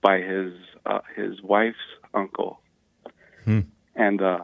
by 0.02 0.20
his 0.20 0.54
uh, 0.86 1.00
his 1.16 1.42
wife's 1.42 1.78
uncle. 2.14 2.60
Hmm. 3.46 3.62
And 3.96 4.22
uh, 4.22 4.40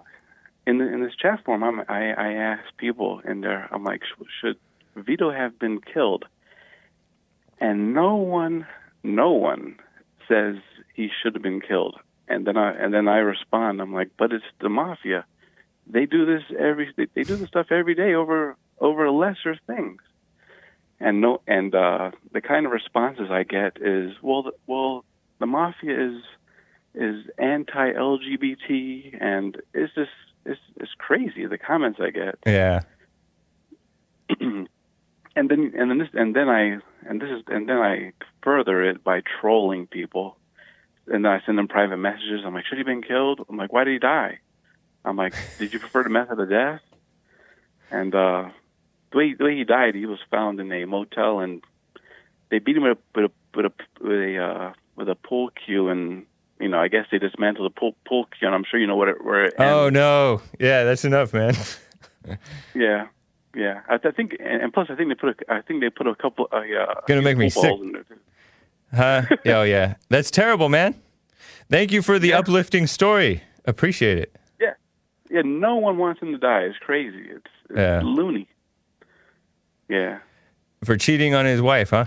in 0.66 0.78
the, 0.78 0.94
in 0.94 1.02
this 1.02 1.16
chat 1.16 1.44
forum, 1.46 1.64
I'm, 1.64 1.80
I 1.88 2.12
I 2.12 2.34
ask 2.34 2.64
people 2.78 3.22
in 3.28 3.42
there, 3.42 3.68
I'm 3.72 3.84
like, 3.84 4.02
should 4.42 4.58
Vito 4.96 5.32
have 5.32 5.58
been 5.58 5.80
killed? 5.82 6.26
And 7.60 7.94
no 7.94 8.16
one, 8.16 8.68
no 9.04 9.32
one 9.32 9.78
says 10.28 10.58
he 10.94 11.10
should 11.22 11.34
have 11.34 11.42
been 11.42 11.62
killed. 11.62 11.98
And 12.28 12.46
then 12.46 12.58
I 12.58 12.74
and 12.74 12.94
then 12.94 13.08
I 13.08 13.18
respond, 13.18 13.82
I'm 13.82 13.94
like, 13.94 14.12
but 14.18 14.34
it's 14.34 14.46
the 14.60 14.70
mafia. 14.70 15.26
They 15.88 16.06
do 16.06 16.26
this 16.26 16.44
every 16.58 16.94
they, 16.98 17.08
they 17.14 17.24
do 17.24 17.36
this 17.36 17.48
stuff 17.48 17.68
every 17.72 17.96
day 17.96 18.14
over 18.14 18.56
over 18.80 19.10
lesser 19.10 19.58
things 19.66 20.02
and 21.00 21.22
no 21.22 21.42
and 21.48 21.74
uh 21.76 22.12
the 22.32 22.42
kind 22.42 22.66
of 22.66 22.72
responses 22.72 23.30
i 23.32 23.44
get 23.44 23.78
is 23.82 24.14
well 24.22 24.44
the, 24.44 24.52
well 24.66 25.04
the 25.40 25.46
mafia 25.46 26.10
is 26.10 26.24
is 26.94 27.26
anti 27.38 27.94
lgbt 27.94 29.18
and 29.22 29.58
it's 29.74 29.94
just 29.96 30.12
it's 30.46 30.60
it's 30.78 30.92
crazy 30.98 31.46
the 31.46 31.58
comments 31.58 32.00
i 32.02 32.10
get 32.10 32.36
Yeah. 32.46 32.82
and 34.40 34.68
then 35.36 35.74
and 35.76 35.92
then 35.92 35.98
this 35.98 36.10
and 36.14 36.36
then 36.36 36.50
i 36.50 36.78
and 37.08 37.22
this 37.22 37.30
is 37.30 37.44
and 37.48 37.68
then 37.70 37.78
i 37.78 38.12
further 38.44 38.84
it 38.84 39.04
by 39.04 39.22
trolling 39.40 39.88
people 39.88 40.37
and 41.08 41.26
then 41.26 41.32
i 41.32 41.42
send 41.46 41.58
them 41.58 41.68
private 41.68 41.98
messages. 41.98 42.42
I'm 42.46 42.54
like 42.54 42.66
should 42.66 42.78
he 42.78 42.84
been 42.84 43.02
killed? 43.02 43.46
I'm 43.50 43.58
like 43.58 43.74
why 43.74 43.84
did 43.84 43.94
he 43.94 44.00
die? 44.00 44.40
I'm 45.06 45.16
like 45.16 45.34
did 45.60 45.74
you 45.74 45.80
prefer 45.80 46.04
the 46.04 46.10
method 46.10 46.40
of 46.40 46.50
death? 46.50 46.82
And 47.92 48.14
uh 48.14 48.50
the 49.12 49.18
way 49.18 49.34
the 49.34 49.44
way 49.44 49.56
he 49.56 49.64
died, 49.64 49.96
he 49.96 50.06
was 50.06 50.20
found 50.30 50.60
in 50.60 50.72
a 50.72 50.86
motel, 50.86 51.40
and 51.40 51.64
they 52.50 52.60
beat 52.60 52.78
him 52.78 52.84
with 52.84 52.98
a 52.98 53.20
with 53.20 53.32
a 53.32 53.32
with 53.56 53.66
a 53.66 53.72
with 54.04 54.20
a, 54.20 54.38
uh, 54.38 54.74
with 54.96 55.10
a 55.10 55.16
pool 55.16 55.50
cue, 55.66 55.90
and 55.90 56.26
you 56.60 56.68
know 56.68 56.80
I 56.80 56.88
guess 56.88 57.06
they 57.12 57.20
dismantled 57.20 57.72
the 57.72 57.80
pool 57.80 57.96
pool 58.08 58.28
cue, 58.38 58.48
and 58.48 58.56
I'm 58.56 58.64
sure 58.70 58.80
you 58.80 58.88
know 58.88 58.96
what 58.96 59.08
it 59.08 59.24
where 59.24 59.46
it 59.46 59.54
Oh 59.60 59.90
no. 59.90 60.42
Yeah, 60.60 60.84
that's 60.84 61.06
enough, 61.06 61.34
man. 61.34 61.56
yeah. 62.76 63.08
Yeah. 63.56 63.82
I, 63.90 63.96
I 63.96 64.12
think 64.12 64.36
and, 64.40 64.62
and 64.62 64.74
plus 64.74 64.88
I 64.90 64.96
think 64.96 65.10
they 65.10 65.16
put 65.16 65.30
a 65.30 65.54
I 65.54 65.62
think 65.62 65.82
they 65.82 65.90
put 65.90 66.08
a 66.08 66.16
couple 66.16 66.48
uh, 66.52 66.62
yeah 66.62 66.86
Gonna 67.08 67.22
make 67.22 67.38
me 67.38 67.50
sick. 67.50 67.74
Huh? 68.96 69.24
Oh 69.46 69.64
yeah. 69.64 69.96
That's 70.10 70.32
terrible, 70.32 70.70
man. 70.70 70.96
Thank 71.70 71.92
you 71.92 72.02
for 72.02 72.20
the 72.20 72.30
Yeah. 72.30 72.40
uplifting 72.40 72.88
story. 72.88 73.44
Appreciate 73.66 74.18
it. 74.18 74.36
yeah 74.62 74.74
yeah 75.30 75.42
no 75.44 75.76
one 75.76 75.98
wants 75.98 76.22
him 76.22 76.32
to 76.32 76.38
die 76.38 76.62
it's 76.62 76.78
crazy 76.80 77.26
it's, 77.30 77.46
it's 77.70 77.78
Yeah. 77.78 78.02
loony 78.02 78.48
yeah 79.90 80.20
For 80.86 80.96
cheating 80.98 81.34
on 81.36 81.46
his 81.46 81.62
wife, 81.62 81.90
huh? 81.90 82.06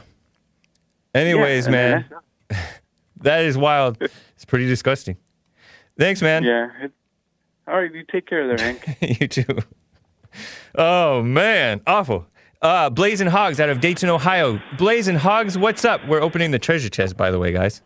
Anyways, 1.15 1.67
Yeah, 1.67 1.73
man, 1.73 2.05
that 3.23 3.43
is 3.45 3.59
wild. 3.59 3.99
It's 4.01 4.45
pretty 4.47 4.67
disgusting. 4.67 5.17
Thanks, 5.99 6.23
man. 6.23 6.45
Yeah. 6.45 6.69
It, 6.85 6.93
all 7.67 7.81
right, 7.81 7.93
you 7.93 8.05
take 8.11 8.27
care 8.27 8.49
of 8.51 8.57
there, 8.57 8.67
Hank. 8.67 8.97
you 9.21 9.27
too. 9.29 9.59
Oh 10.75 11.21
man, 11.23 11.81
awful. 11.87 12.27
Uh, 12.63 12.91
Blaze'n 12.91 13.29
Hawgs 13.29 13.59
out 13.59 13.71
of 13.71 13.81
Dayton, 13.81 14.11
Ohio. 14.11 14.59
Blaze'n 14.77 15.17
Hawgs, 15.17 15.57
what's 15.57 15.85
up? 15.85 16.07
We're 16.07 16.21
opening 16.21 16.51
the 16.51 16.59
treasure 16.59 16.91
chest, 16.91 17.17
by 17.17 17.31
the 17.31 17.39
way, 17.39 17.53
guys. 17.53 17.81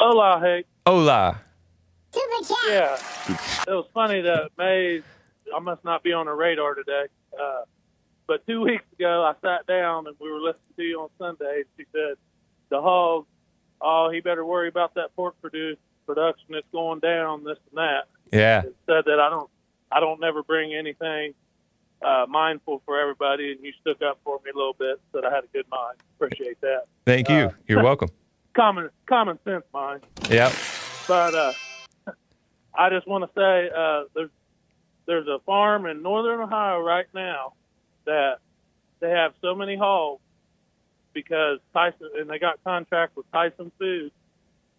Hola, 0.00 0.40
Hank. 0.40 0.66
Hola. 0.86 1.42
Yeah, 2.68 2.98
it 3.66 3.70
was 3.70 3.86
funny 3.92 4.22
that 4.22 4.50
Maze. 4.56 5.02
I 5.54 5.58
must 5.60 5.84
not 5.84 6.02
be 6.02 6.12
on 6.12 6.26
the 6.26 6.32
radar 6.32 6.74
today. 6.74 7.06
Uh, 7.38 7.62
but 8.26 8.46
two 8.46 8.60
weeks 8.62 8.84
ago, 8.98 9.22
I 9.24 9.34
sat 9.46 9.66
down 9.66 10.06
and 10.06 10.16
we 10.18 10.30
were 10.30 10.40
listening 10.40 10.74
to 10.76 10.82
you 10.82 11.00
on 11.00 11.08
Sunday. 11.18 11.64
She 11.76 11.84
said, 11.92 12.16
"The 12.70 12.80
hog, 12.80 13.26
oh, 13.80 14.10
he 14.10 14.20
better 14.20 14.44
worry 14.44 14.68
about 14.68 14.94
that 14.94 15.14
pork 15.16 15.34
produce 15.40 15.78
production 16.06 16.46
that's 16.50 16.66
going 16.72 17.00
down, 17.00 17.44
this 17.44 17.58
and 17.70 17.78
that." 17.78 18.08
Yeah. 18.32 18.62
It 18.62 18.76
said 18.86 19.04
that 19.06 19.20
I 19.20 19.30
don't, 19.30 19.50
I 19.92 20.00
don't 20.00 20.20
never 20.20 20.42
bring 20.42 20.74
anything 20.74 21.34
uh, 22.02 22.26
mindful 22.28 22.82
for 22.84 22.98
everybody, 22.98 23.52
and 23.52 23.64
you 23.64 23.72
stuck 23.80 24.02
up 24.02 24.18
for 24.24 24.40
me 24.44 24.50
a 24.54 24.56
little 24.56 24.76
bit. 24.78 25.00
Said 25.12 25.24
I 25.24 25.34
had 25.34 25.44
a 25.44 25.48
good 25.48 25.66
mind. 25.70 25.96
Appreciate 26.16 26.60
that. 26.60 26.84
Thank 27.04 27.28
you. 27.28 27.36
Uh, 27.36 27.52
You're 27.66 27.82
welcome. 27.82 28.08
Common, 28.54 28.90
common 29.06 29.38
sense 29.44 29.62
mind. 29.72 30.00
Yep. 30.28 30.52
But 31.06 31.32
uh, 31.32 31.52
I 32.74 32.90
just 32.90 33.06
want 33.06 33.22
to 33.22 33.30
say 33.32 33.70
uh, 33.72 34.04
there's 34.14 34.30
there's 35.06 35.28
a 35.28 35.38
farm 35.46 35.86
in 35.86 36.02
northern 36.02 36.40
Ohio 36.40 36.80
right 36.80 37.06
now 37.14 37.52
that 38.04 38.38
they 38.98 39.10
have 39.10 39.34
so 39.40 39.54
many 39.54 39.76
hogs 39.76 40.20
because 41.12 41.58
Tyson 41.72 42.10
and 42.18 42.28
they 42.28 42.38
got 42.38 42.62
contract 42.64 43.16
with 43.16 43.30
Tyson 43.30 43.70
Foods, 43.78 44.14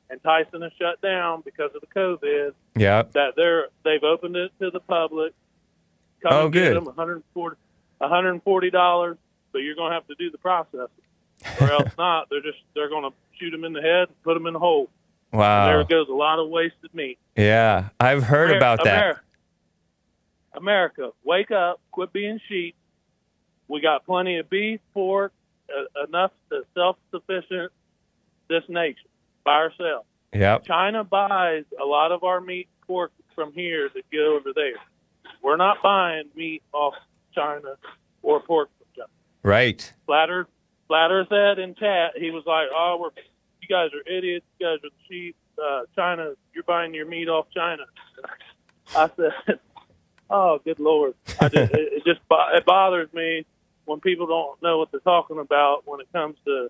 and 0.09 0.21
Tyson 0.23 0.61
is 0.61 0.73
shut 0.77 1.01
down 1.01 1.41
because 1.45 1.71
of 1.73 1.81
the 1.81 1.87
COVID. 1.87 2.51
Yeah. 2.75 3.03
That 3.13 3.35
they're 3.37 3.67
they've 3.85 4.03
opened 4.03 4.35
it 4.35 4.51
to 4.59 4.71
the 4.71 4.79
public. 4.81 5.33
Come 6.21 6.33
Oh, 6.33 6.43
and 6.45 6.53
get 6.53 6.69
good. 6.69 6.77
them 6.77 6.85
140 6.85 7.55
140 7.99 8.69
dollars, 8.69 9.17
but 9.51 9.59
you're 9.59 9.75
going 9.75 9.91
to 9.91 9.95
have 9.95 10.07
to 10.07 10.15
do 10.15 10.29
the 10.31 10.37
processing, 10.37 10.87
or 11.61 11.71
else 11.71 11.89
not. 11.97 12.29
They're 12.29 12.41
just 12.41 12.59
they're 12.75 12.89
going 12.89 13.03
to 13.09 13.15
shoot 13.39 13.51
them 13.51 13.63
in 13.63 13.73
the 13.73 13.81
head, 13.81 14.07
and 14.09 14.23
put 14.23 14.33
them 14.35 14.45
in 14.47 14.53
the 14.53 14.59
hole. 14.59 14.89
And 15.31 15.41
there 15.41 15.83
goes 15.83 16.07
a 16.09 16.13
lot 16.13 16.39
of 16.39 16.49
wasted 16.49 16.93
meat. 16.93 17.19
Yeah, 17.35 17.89
I've 17.99 18.23
heard 18.23 18.49
Amer- 18.49 18.57
about 18.57 18.83
that. 18.83 19.03
Amer- 19.03 19.21
America, 20.55 21.11
wake 21.23 21.51
up, 21.51 21.79
quit 21.91 22.11
being 22.11 22.39
sheep. 22.49 22.75
We 23.67 23.81
got 23.81 24.05
plenty 24.05 24.37
of 24.39 24.49
beef, 24.49 24.79
pork, 24.93 25.31
uh, 25.69 26.03
enough 26.07 26.31
to 26.49 26.63
self-sufficient 26.73 27.71
this 28.49 28.63
nation 28.67 29.07
by 29.43 29.53
ourselves. 29.57 30.07
Yep. 30.33 30.65
China 30.65 31.03
buys 31.03 31.65
a 31.79 31.85
lot 31.85 32.11
of 32.11 32.23
our 32.23 32.41
meat, 32.41 32.67
pork 32.87 33.11
from 33.35 33.53
here 33.53 33.89
to 33.89 34.01
go 34.11 34.35
over 34.35 34.49
there. 34.55 34.73
We're 35.41 35.57
not 35.57 35.77
buying 35.81 36.25
meat 36.35 36.63
off 36.73 36.93
China 37.33 37.75
or 38.21 38.39
pork 38.41 38.69
from 38.77 38.87
China. 38.95 39.09
Right. 39.43 39.93
Flatter, 40.05 40.47
Flatter 40.87 41.25
said 41.29 41.59
in 41.59 41.75
chat, 41.75 42.11
he 42.17 42.31
was 42.31 42.43
like, 42.45 42.67
"Oh, 42.73 42.97
we're 42.99 43.09
you 43.61 43.67
guys 43.67 43.89
are 43.93 44.11
idiots. 44.11 44.45
You 44.59 44.67
guys 44.67 44.79
are 44.83 44.93
cheap. 45.07 45.35
Uh, 45.61 45.81
China, 45.95 46.33
you're 46.53 46.63
buying 46.63 46.93
your 46.93 47.05
meat 47.05 47.29
off 47.29 47.47
China." 47.53 47.83
I 48.95 49.09
said, 49.15 49.59
"Oh, 50.29 50.59
good 50.63 50.79
lord! 50.79 51.13
I 51.39 51.49
just, 51.49 51.71
it, 51.73 51.93
it 51.93 52.03
just 52.05 52.19
it 52.29 52.65
bothers 52.65 53.11
me 53.13 53.45
when 53.85 53.99
people 53.99 54.27
don't 54.27 54.61
know 54.61 54.77
what 54.77 54.91
they're 54.91 54.99
talking 54.99 55.39
about 55.39 55.83
when 55.85 55.99
it 56.01 56.07
comes 56.11 56.37
to 56.45 56.69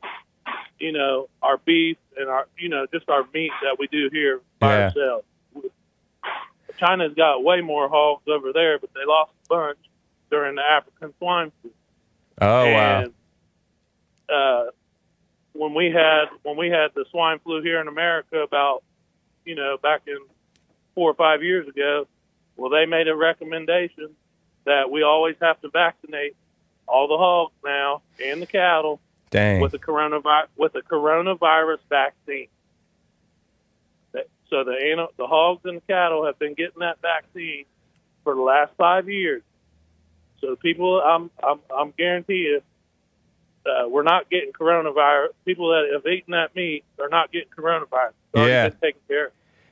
you 0.79 0.91
know 0.91 1.27
our 1.41 1.57
beef 1.57 1.97
and 2.17 2.29
our 2.29 2.47
you 2.57 2.69
know 2.69 2.85
just 2.93 3.09
our 3.09 3.23
meat 3.33 3.51
that 3.63 3.77
we 3.79 3.87
do 3.87 4.09
here 4.11 4.41
by 4.59 4.77
Yeah. 4.77 4.85
ourselves. 4.85 5.25
China's 6.79 7.13
got 7.15 7.43
way 7.43 7.61
more 7.61 7.89
hogs 7.89 8.27
over 8.27 8.53
there, 8.53 8.79
but 8.79 8.93
they 8.93 9.05
lost 9.05 9.31
a 9.45 9.47
bunch 9.49 9.79
during 10.29 10.55
the 10.55 10.61
African 10.61 11.13
swine 11.17 11.51
flu. 11.61 11.71
Oh 12.41 12.71
wow. 12.71 13.05
Uh, 14.29 14.65
when 15.53 15.73
we 15.73 15.91
had 15.91 16.25
when 16.43 16.57
we 16.57 16.69
had 16.69 16.91
the 16.95 17.05
swine 17.11 17.39
flu 17.39 17.61
here 17.61 17.81
in 17.81 17.87
America 17.87 18.39
about 18.39 18.83
you 19.45 19.55
know 19.55 19.77
back 19.81 20.01
in 20.07 20.17
four 20.95 21.09
or 21.11 21.15
five 21.15 21.43
years 21.43 21.67
ago, 21.67 22.07
well 22.55 22.69
they 22.69 22.85
made 22.85 23.07
a 23.07 23.15
recommendation 23.15 24.15
that 24.65 24.91
we 24.91 25.03
always 25.03 25.35
have 25.41 25.59
to 25.61 25.69
vaccinate 25.69 26.35
all 26.87 27.07
the 27.07 27.17
hogs 27.17 27.53
now 27.63 28.01
and 28.23 28.41
the 28.41 28.45
cattle 28.45 28.99
Dang. 29.29 29.61
with 29.61 29.71
the 29.71 29.79
coronavirus 29.79 30.47
with 30.55 30.73
the 30.73 30.81
coronavirus 30.81 31.79
vaccine. 31.89 32.47
So 34.49 34.63
the 34.63 35.07
the 35.17 35.27
hogs 35.27 35.61
and 35.65 35.77
the 35.77 35.81
cattle 35.81 36.25
have 36.25 36.39
been 36.39 36.53
getting 36.53 36.79
that 36.79 37.01
vaccine 37.01 37.65
for 38.23 38.35
the 38.35 38.41
last 38.41 38.71
five 38.77 39.09
years. 39.09 39.43
So 40.41 40.55
people, 40.55 41.01
I'm 41.01 41.29
I'm 41.43 41.59
I'm 41.75 41.93
guarantee 41.97 42.47
you, 42.49 42.61
uh, 43.65 43.87
we're 43.87 44.03
not 44.03 44.29
getting 44.29 44.51
coronavirus. 44.51 45.29
People 45.45 45.69
that 45.69 45.89
have 45.93 46.05
eaten 46.11 46.31
that 46.31 46.55
meat 46.55 46.83
are 46.99 47.09
not 47.09 47.31
getting 47.31 47.49
coronavirus. 47.49 48.13
It's 48.33 48.47
Yeah. 48.47 48.69
taken 48.81 49.01
care 49.07 49.27
of. 49.27 49.31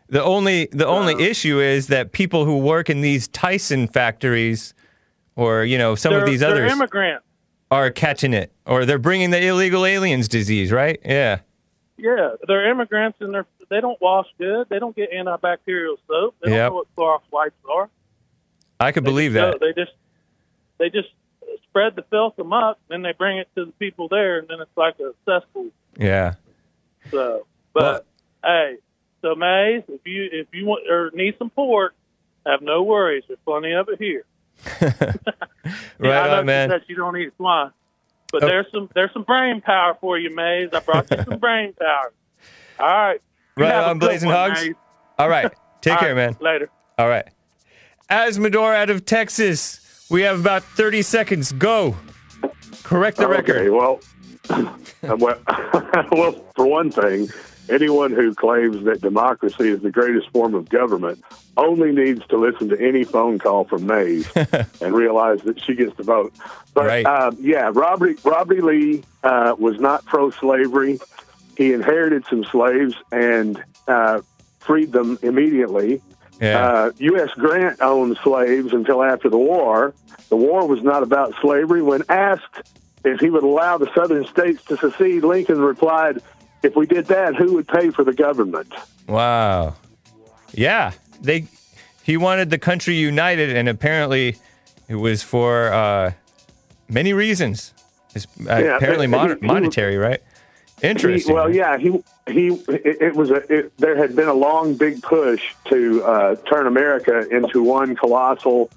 The 0.10 0.24
only 0.24 0.68
the 0.72 0.86
only 0.88 1.16
Uh, 1.16 1.20
issue 1.20 1.60
is 1.60 1.88
that 1.88 2.12
people 2.12 2.46
who 2.46 2.58
work 2.60 2.90
in 2.90 3.02
these 3.02 3.28
Tyson 3.28 3.88
factories, 3.88 4.74
or 5.36 5.64
you 5.64 5.78
know 5.78 5.96
some 5.96 6.14
of 6.14 6.26
these 6.26 6.44
others, 6.44 6.72
immigrants. 6.72 7.26
are 7.72 7.90
catching 7.92 8.34
it, 8.34 8.52
or 8.66 8.86
they're 8.86 8.98
bringing 9.00 9.32
the 9.32 9.46
illegal 9.46 9.86
aliens 9.86 10.28
disease, 10.28 10.72
right? 10.72 11.00
Yeah. 11.04 11.40
Yeah, 11.98 12.36
they're 12.48 12.70
immigrants 12.70 13.18
and 13.22 13.34
they're 13.34 13.46
they 13.70 13.82
don't 13.82 14.00
wash 14.02 14.28
good. 14.38 14.68
They 14.70 14.80
don't 14.80 14.96
get 14.96 15.12
antibacterial 15.12 15.98
soap. 16.08 16.36
They 16.44 16.52
Yep. 16.52 16.58
don't 16.58 16.70
know 16.70 16.76
what 16.76 16.96
Clorox 16.96 17.22
wipes 17.32 17.56
are. 17.70 17.90
I 18.80 18.92
could 18.92 19.04
They 19.04 19.10
believe 19.10 19.34
that. 19.34 19.60
go- 19.60 19.66
they 19.66 19.74
just 19.74 19.92
they 20.78 20.90
just 20.90 21.10
spread 21.70 21.96
the 21.96 22.04
filth 22.04 22.38
amok, 22.40 22.78
then 22.88 23.02
they 23.02 23.14
bring 23.14 23.38
it 23.40 23.48
to 23.56 23.66
the 23.66 23.72
people 23.74 24.08
there, 24.08 24.38
and 24.40 24.48
then 24.48 24.60
it's 24.62 24.76
like 24.78 24.96
a 25.00 25.14
cesspool. 25.26 25.70
Yeah. 25.98 26.36
So, 27.12 27.48
but 27.74 28.06
hey, 28.44 28.78
so 29.22 29.34
Maze, 29.36 29.84
if 29.88 30.06
you 30.06 30.30
if 30.32 30.48
you 30.54 30.66
want 30.66 30.90
or 30.90 31.12
need 31.14 31.36
some 31.40 31.50
pork, 31.50 31.94
have 32.46 32.62
no 32.62 32.84
worries. 32.84 33.24
There's 33.28 33.40
plenty 33.46 33.74
of 33.74 33.90
it 33.90 33.98
here. 34.00 34.26
Right 36.00 36.10
yeah, 36.10 36.22
I 36.22 36.28
know 36.28 36.40
on, 36.40 36.46
man. 36.46 36.70
You 36.70 36.76
said 36.76 36.84
you 36.88 36.96
don't 36.96 37.18
eat 37.18 37.34
swine, 37.38 37.72
but 38.32 38.44
Oh. 38.44 38.48
there's 38.48 38.68
some 38.72 38.90
there's 38.94 39.12
some 39.14 39.24
brain 39.24 39.62
power 39.62 39.98
for 40.00 40.18
you, 40.18 40.34
Maze. 40.34 40.70
I 40.74 40.80
brought 40.80 41.10
you 41.12 41.18
some 41.24 41.40
brain 41.40 41.74
power. 41.74 42.14
All 42.80 42.88
right. 42.88 43.22
You 43.58 43.64
Right 43.64 43.74
have 43.74 43.88
on, 43.88 44.00
Blazing 44.00 44.28
one, 44.28 44.36
Hogs. 44.38 44.62
Maze. 44.64 44.76
All 45.18 45.30
right. 45.30 45.52
Take 45.82 45.94
All 45.94 46.00
care, 46.00 46.16
right, 46.16 46.28
man. 46.32 46.38
Later. 46.40 46.70
All 46.98 47.10
right. 47.10 47.28
Azzmador 48.10 48.76
out 48.76 48.90
of 48.90 49.06
Texas. 49.06 50.06
We 50.10 50.22
have 50.22 50.40
about 50.40 50.64
30 50.64 51.02
seconds. 51.02 51.52
Go. 51.52 51.96
Correct 52.84 53.18
the 53.18 53.28
Okay, 53.28 53.68
record. 53.68 53.72
well, 53.72 54.00
well, 55.18 55.40
well, 56.12 56.32
for 56.56 56.66
one 56.68 56.90
thing, 56.92 57.28
anyone 57.70 58.12
who 58.12 58.34
claims 58.34 58.86
that 58.86 59.02
democracy 59.02 59.70
is 59.70 59.82
the 59.82 59.92
greatest 59.92 60.30
form 60.32 60.54
of 60.56 60.70
government 60.70 61.22
only 61.58 61.92
needs 61.92 62.26
to 62.28 62.38
listen 62.38 62.70
to 62.70 62.80
any 62.80 63.04
phone 63.04 63.40
call 63.40 63.66
from 63.66 63.86
Maze 63.88 64.30
and 64.82 64.94
realize 64.94 65.42
that 65.42 65.60
she 65.62 65.74
gets 65.76 65.96
to 65.98 66.04
vote. 66.04 66.32
But 66.74 66.86
Right. 66.86 67.06
uh, 67.06 67.32
yeah, 67.40 67.72
Robert 67.74 68.24
Robert 68.24 68.64
Lee 68.64 69.04
uh, 69.24 69.56
was 69.58 69.80
not 69.80 70.06
pro-slavery. 70.06 71.00
He 71.58 71.74
inherited 71.74 72.24
some 72.30 72.44
slaves 72.46 72.94
and 73.12 73.62
uh, 73.88 74.22
freed 74.60 74.92
them 74.92 75.18
immediately. 75.24 76.02
Yeah. 76.40 76.60
Uh, 76.68 76.92
U.S. 77.00 77.32
Grant 77.32 77.82
owned 77.82 78.18
slaves 78.24 78.72
until 78.74 79.02
after 79.04 79.28
the 79.28 79.40
war. 79.40 79.96
The 80.30 80.36
war 80.36 80.68
was 80.68 80.84
not 80.84 81.02
about 81.02 81.34
slavery. 81.42 81.82
When 81.82 82.04
asked 82.10 82.62
if 83.04 83.20
he 83.20 83.32
would 83.32 83.44
allow 83.44 83.80
the 83.80 83.92
southern 83.96 84.26
states 84.28 84.64
to 84.66 84.78
secede, 84.78 85.24
Lincoln 85.24 85.60
replied, 85.60 86.22
If 86.62 86.76
we 86.76 86.86
did 86.86 87.08
that, 87.08 87.36
who 87.36 87.54
would 87.54 87.68
pay 87.68 87.90
for 87.90 88.04
the 88.04 88.14
government? 88.14 88.72
Wow. 89.08 89.76
Yeah. 90.54 90.92
They 91.22 91.48
he 92.04 92.18
wanted 92.18 92.52
the 92.52 92.60
country 92.60 92.94
united 92.96 93.56
and 93.56 93.68
apparently 93.68 94.38
it 94.88 94.96
was 94.96 95.24
for 95.24 95.74
uh, 95.74 96.12
many 96.88 97.14
reasons. 97.14 97.74
It's, 98.14 98.28
uh, 98.48 98.58
Yeah, 98.58 98.78
apparently 98.78 99.08
he- 99.08 99.28
he- 99.42 99.46
monetary, 99.48 99.98
right? 99.98 100.22
He, 100.82 100.88
Interesting. 100.88 101.34
well, 101.34 101.54
yeah, 101.54 101.78
he 101.78 102.04
he. 102.28 102.48
It, 102.50 103.02
it 103.02 103.16
was 103.16 103.32
a. 103.32 103.38
It, 103.52 103.78
there 103.78 103.96
had 103.96 104.16
been 104.16 104.28
a 104.28 104.34
long, 104.34 104.76
big 104.76 105.02
push 105.02 105.54
to 105.66 106.04
uh, 106.04 106.36
turn 106.36 106.68
America 106.68 107.28
into 107.30 107.64
one 107.64 107.96
colossal 107.96 108.70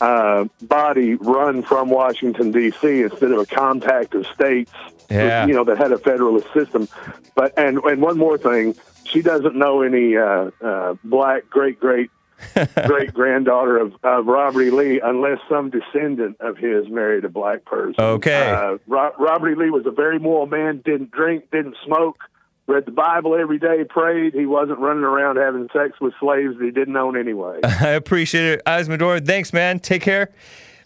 uh, 0.00 0.46
body 0.62 1.14
run 1.14 1.62
from 1.62 1.90
Washington 1.90 2.52
D.C. 2.52 3.02
instead 3.02 3.32
of 3.32 3.38
a 3.38 3.46
compact 3.46 4.14
of 4.14 4.26
states. 4.28 4.72
Yeah. 5.10 5.46
You 5.46 5.54
know 5.54 5.64
that 5.64 5.78
had 5.78 5.92
a 5.92 5.98
federalist 5.98 6.52
system. 6.54 6.88
But 7.34 7.52
and 7.58 7.78
and 7.78 8.00
one 8.00 8.18
more 8.18 8.38
thing, 8.38 8.74
she 9.04 9.20
doesn't 9.20 9.54
know 9.54 9.82
any 9.82 10.16
uh, 10.16 10.50
uh, 10.62 10.94
black 11.04 11.48
great 11.50 11.78
great 11.78 12.10
great 12.86 13.12
granddaughter 13.14 13.78
of, 13.78 13.94
of 14.02 14.26
Robert 14.26 14.62
E. 14.62 14.70
Lee 14.70 15.00
unless 15.02 15.38
some 15.48 15.70
descendant 15.70 16.36
of 16.40 16.56
his 16.56 16.88
married 16.88 17.24
a 17.24 17.28
black 17.28 17.64
person. 17.64 17.94
Okay. 17.98 18.50
Uh, 18.50 18.78
Ro- 18.86 19.14
Robert 19.18 19.50
E. 19.50 19.54
Lee 19.54 19.70
was 19.70 19.86
a 19.86 19.90
very 19.90 20.18
moral 20.18 20.46
man, 20.46 20.82
didn't 20.84 21.10
drink, 21.10 21.50
didn't 21.50 21.76
smoke, 21.84 22.18
read 22.66 22.84
the 22.84 22.92
Bible 22.92 23.34
every 23.34 23.58
day, 23.58 23.84
prayed. 23.88 24.34
He 24.34 24.46
wasn't 24.46 24.78
running 24.78 25.04
around 25.04 25.36
having 25.36 25.68
sex 25.72 26.00
with 26.00 26.14
slaves 26.20 26.58
that 26.58 26.64
he 26.64 26.70
didn't 26.70 26.96
own 26.96 27.16
anyway. 27.16 27.60
I 27.64 27.90
appreciate 27.90 28.46
it, 28.46 28.62
Azzmador. 28.66 29.24
Thanks, 29.26 29.52
man. 29.52 29.78
Take 29.80 30.02
care. 30.02 30.32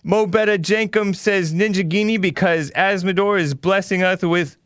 Mo 0.02 0.26
Betta 0.26 0.58
Jankum 0.58 1.14
says 1.14 1.52
Ninja 1.52 1.86
Guinea 1.86 2.16
because 2.16 2.70
Azzmador 2.70 3.38
is 3.38 3.54
blessing 3.54 4.02
us 4.02 4.22
with 4.22 4.56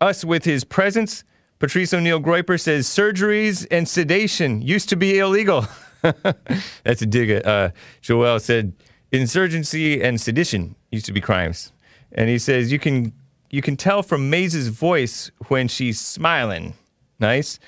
us 0.00 0.24
with 0.24 0.44
his 0.44 0.62
presence. 0.62 1.24
Patrice 1.58 1.94
O'Neill 1.94 2.20
Groiper 2.20 2.60
says 2.60 2.86
surgeries 2.86 3.66
and 3.70 3.88
sedation 3.88 4.62
used 4.62 4.88
to 4.90 4.96
be 4.96 5.18
illegal. 5.18 5.66
That's 6.84 7.02
a 7.02 7.06
dig 7.06 7.46
uh, 7.46 7.70
Joel 8.02 8.40
said 8.40 8.72
insurgency 9.12 10.02
and 10.02 10.20
sedition 10.20 10.74
used 10.90 11.06
to 11.06 11.12
be 11.12 11.20
crimes. 11.20 11.72
And 12.12 12.28
he 12.28 12.38
says 12.38 12.70
you 12.70 12.78
can 12.78 13.12
you 13.50 13.62
can 13.62 13.76
tell 13.76 14.02
from 14.02 14.30
Maze's 14.30 14.68
voice 14.68 15.30
when 15.48 15.68
she's 15.68 16.00
smiling. 16.00 16.74
Nice. 17.20 17.58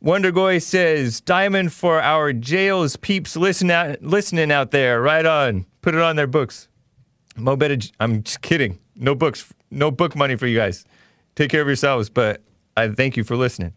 Wonder 0.00 0.30
Goy 0.30 0.58
says 0.58 1.20
diamond 1.20 1.72
for 1.72 2.00
our 2.00 2.32
jails 2.32 2.96
peeps 2.96 3.36
listen 3.36 3.70
out, 3.70 4.02
listening 4.02 4.50
out 4.52 4.70
there. 4.70 5.02
Right 5.02 5.26
on. 5.26 5.66
Put 5.82 5.94
it 5.94 6.00
on 6.00 6.16
their 6.16 6.26
books. 6.26 6.68
Mo 7.36 7.56
Betta, 7.56 7.90
I'm 8.00 8.22
just 8.22 8.42
kidding. 8.42 8.78
No 8.96 9.14
books, 9.14 9.52
no 9.70 9.90
book 9.90 10.14
money 10.14 10.36
for 10.36 10.46
you 10.46 10.56
guys. 10.56 10.84
Take 11.34 11.50
care 11.50 11.62
of 11.62 11.66
yourselves, 11.66 12.10
but 12.10 12.42
I 12.76 12.88
thank 12.88 13.16
you 13.16 13.24
for 13.24 13.36
listening. 13.36 13.72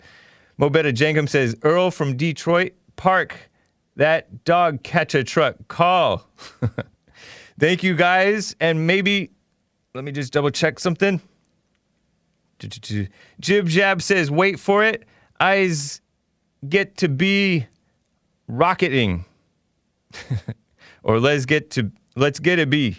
Mo 0.58 0.70
Betta 0.70 0.92
Jankum 0.92 1.30
says 1.30 1.56
Earl 1.64 1.92
from 1.92 2.18
Detroit 2.18 2.74
Park. 2.96 3.50
That 3.96 4.44
dog 4.44 4.84
catch 4.84 5.14
a 5.16 5.24
truck. 5.24 5.56
Call. 5.68 6.28
thank 7.60 7.84
you 7.84 7.96
guys, 7.96 8.56
and 8.60 8.88
maybe 8.88 9.32
let 9.94 10.04
me 10.04 10.12
just 10.12 10.34
double 10.34 10.50
check 10.50 10.80
something. 10.80 11.22
Jib 13.40 13.68
Jab 13.68 14.02
says, 14.02 14.32
wait 14.32 14.60
for 14.60 14.84
it. 14.84 15.06
Eyes 15.40 16.02
get 16.68 16.98
to 16.98 17.10
be 17.10 17.68
rocketing. 18.48 19.26
or 21.04 21.20
let's 21.20 21.46
get 21.46 21.70
to 21.72 21.92
let's 22.16 22.40
get 22.40 22.60
a 22.60 22.66
B. 22.66 22.98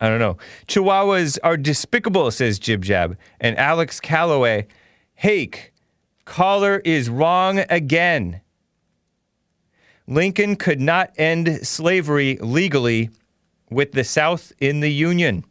I 0.00 0.08
don't 0.08 0.20
know. 0.20 0.36
Chihuahuas 0.68 1.38
are 1.42 1.56
despicable, 1.56 2.30
says 2.30 2.58
Jib 2.58 2.82
Jab. 2.82 3.16
And 3.40 3.58
Alex 3.58 3.98
Calloway, 3.98 4.68
Hake, 5.14 5.72
caller 6.24 6.80
is 6.84 7.10
wrong 7.10 7.64
again. 7.70 8.40
Lincoln 10.08 10.56
could 10.56 10.80
not 10.80 11.12
end 11.18 11.66
slavery 11.66 12.38
legally 12.40 13.10
with 13.70 13.92
the 13.92 14.04
South 14.04 14.54
in 14.58 14.80
the 14.80 14.90
Union. 14.90 15.44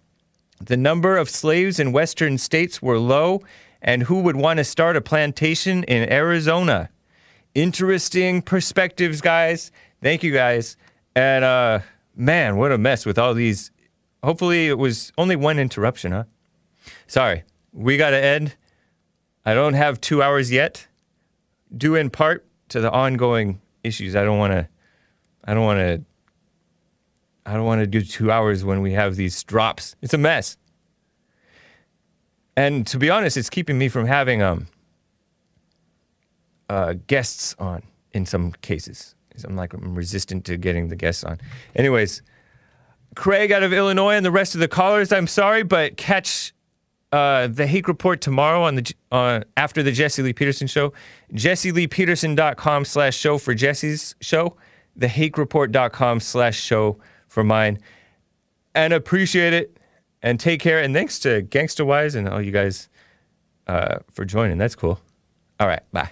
The 0.60 0.76
number 0.76 1.16
of 1.16 1.30
slaves 1.30 1.80
in 1.80 1.91
western 1.91 2.39
states 2.39 2.82
were 2.82 2.97
low, 2.97 3.43
and 3.84 4.01
who 4.01 4.22
would 4.22 4.36
want 4.36 4.58
to 4.58 4.64
start 4.64 4.95
a 4.95 5.01
plantation 5.01 5.84
in 5.84 6.12
Arizona? 6.12 6.89
Interesting 7.53 8.41
perspectives, 8.41 9.22
guys. 9.22 9.72
Thank 10.01 10.24
you, 10.24 10.34
guys. 10.34 10.76
And 11.16 11.45
uh, 11.45 11.80
man, 12.16 12.58
what 12.58 12.72
a 12.72 12.80
mess 12.80 13.05
with 13.05 13.20
all 13.20 13.36
these. 13.36 13.70
Hopefully, 14.24 14.70
it 14.70 14.80
was 14.80 15.14
only 15.20 15.36
one 15.36 15.60
interruption, 15.60 16.14
huh? 16.14 16.24
Sorry, 17.05 17.43
we 17.74 17.95
got 17.95 18.10
to 18.10 18.18
end. 18.18 18.55
I 19.45 19.53
don't 19.53 19.76
have 19.76 20.01
two 20.01 20.24
hours 20.24 20.51
yet, 20.51 20.88
due 21.76 21.93
in 21.93 22.10
part 22.10 22.47
to 22.70 22.82
the 22.82 22.89
ongoing 22.89 23.62
issues. 23.88 24.16
I 24.16 24.24
don't 24.24 24.38
want 24.38 24.54
to. 24.54 24.68
I 25.46 25.54
don't 25.54 25.64
want 25.64 25.80
to 25.80 26.04
I 27.48 27.54
don't 27.54 27.64
want 27.64 27.80
to 27.80 27.88
do 27.88 28.02
two 28.02 28.30
hours 28.30 28.66
when 28.66 28.82
we 28.82 28.92
have 28.92 29.16
these 29.16 29.42
drops. 29.44 29.96
It's 30.02 30.14
a 30.14 30.18
mess. 30.18 30.58
And 32.58 32.86
to 32.88 32.98
be 32.98 33.10
honest, 33.10 33.38
it's 33.38 33.50
keeping 33.50 33.78
me 33.78 33.88
from 33.88 34.06
having 34.06 34.42
um, 34.42 34.68
uh, 36.70 36.96
guests 37.08 37.56
on 37.58 37.84
in 38.12 38.26
some 38.26 38.52
cases. 38.62 39.16
I'm 39.46 39.56
like 39.56 39.74
I'm 39.74 39.96
resistant 39.96 40.44
to 40.46 40.58
getting 40.58 40.90
the 40.90 40.96
guests 40.96 41.24
on. 41.24 41.40
Anyways, 41.76 42.22
Craig 43.16 43.52
out 43.52 43.64
of 43.64 43.72
Illinois 43.72 44.16
and 44.16 44.26
the 44.26 44.32
rest 44.32 44.54
of 44.56 44.60
the 44.60 44.68
callers, 44.68 45.14
I'm 45.14 45.28
sorry, 45.28 45.64
but 45.64 45.96
catch 45.96 46.54
uh, 47.12 47.47
the 47.47 47.68
Hake 47.68 47.88
Report 47.88 48.20
tomorrow 48.22 48.64
on 48.64 48.76
the 48.76 48.93
uh, 49.12 49.41
after 49.55 49.82
the 49.82 49.91
Jesse 49.91 50.22
Lee 50.22 50.34
Peterson 50.34 50.68
show. 50.68 50.93
JesseLeePeterson.com 51.34 52.86
slash 52.86 53.16
show 53.16 53.38
for 53.38 53.53
Jesse's 53.53 54.16
show. 54.22 54.58
TheHakeReport.com 54.99 56.20
slash 56.20 56.60
show 56.60 56.97
for 57.28 57.43
mine. 57.43 57.80
And 58.76 58.93
appreciate 58.93 59.53
it. 59.53 59.78
And 60.22 60.39
take 60.39 60.60
care. 60.60 60.82
And 60.82 60.93
thanks 60.93 61.20
to 61.20 61.43
Gangsta 61.43 61.86
Wise 61.86 62.16
and 62.16 62.28
all 62.28 62.41
you 62.41 62.51
guys 62.51 62.89
uh, 63.68 63.99
for 64.12 64.26
joining. 64.26 64.58
That's 64.58 64.76
cool. 64.76 64.99
All 65.60 65.68
right. 65.68 65.82
Bye. 65.91 66.12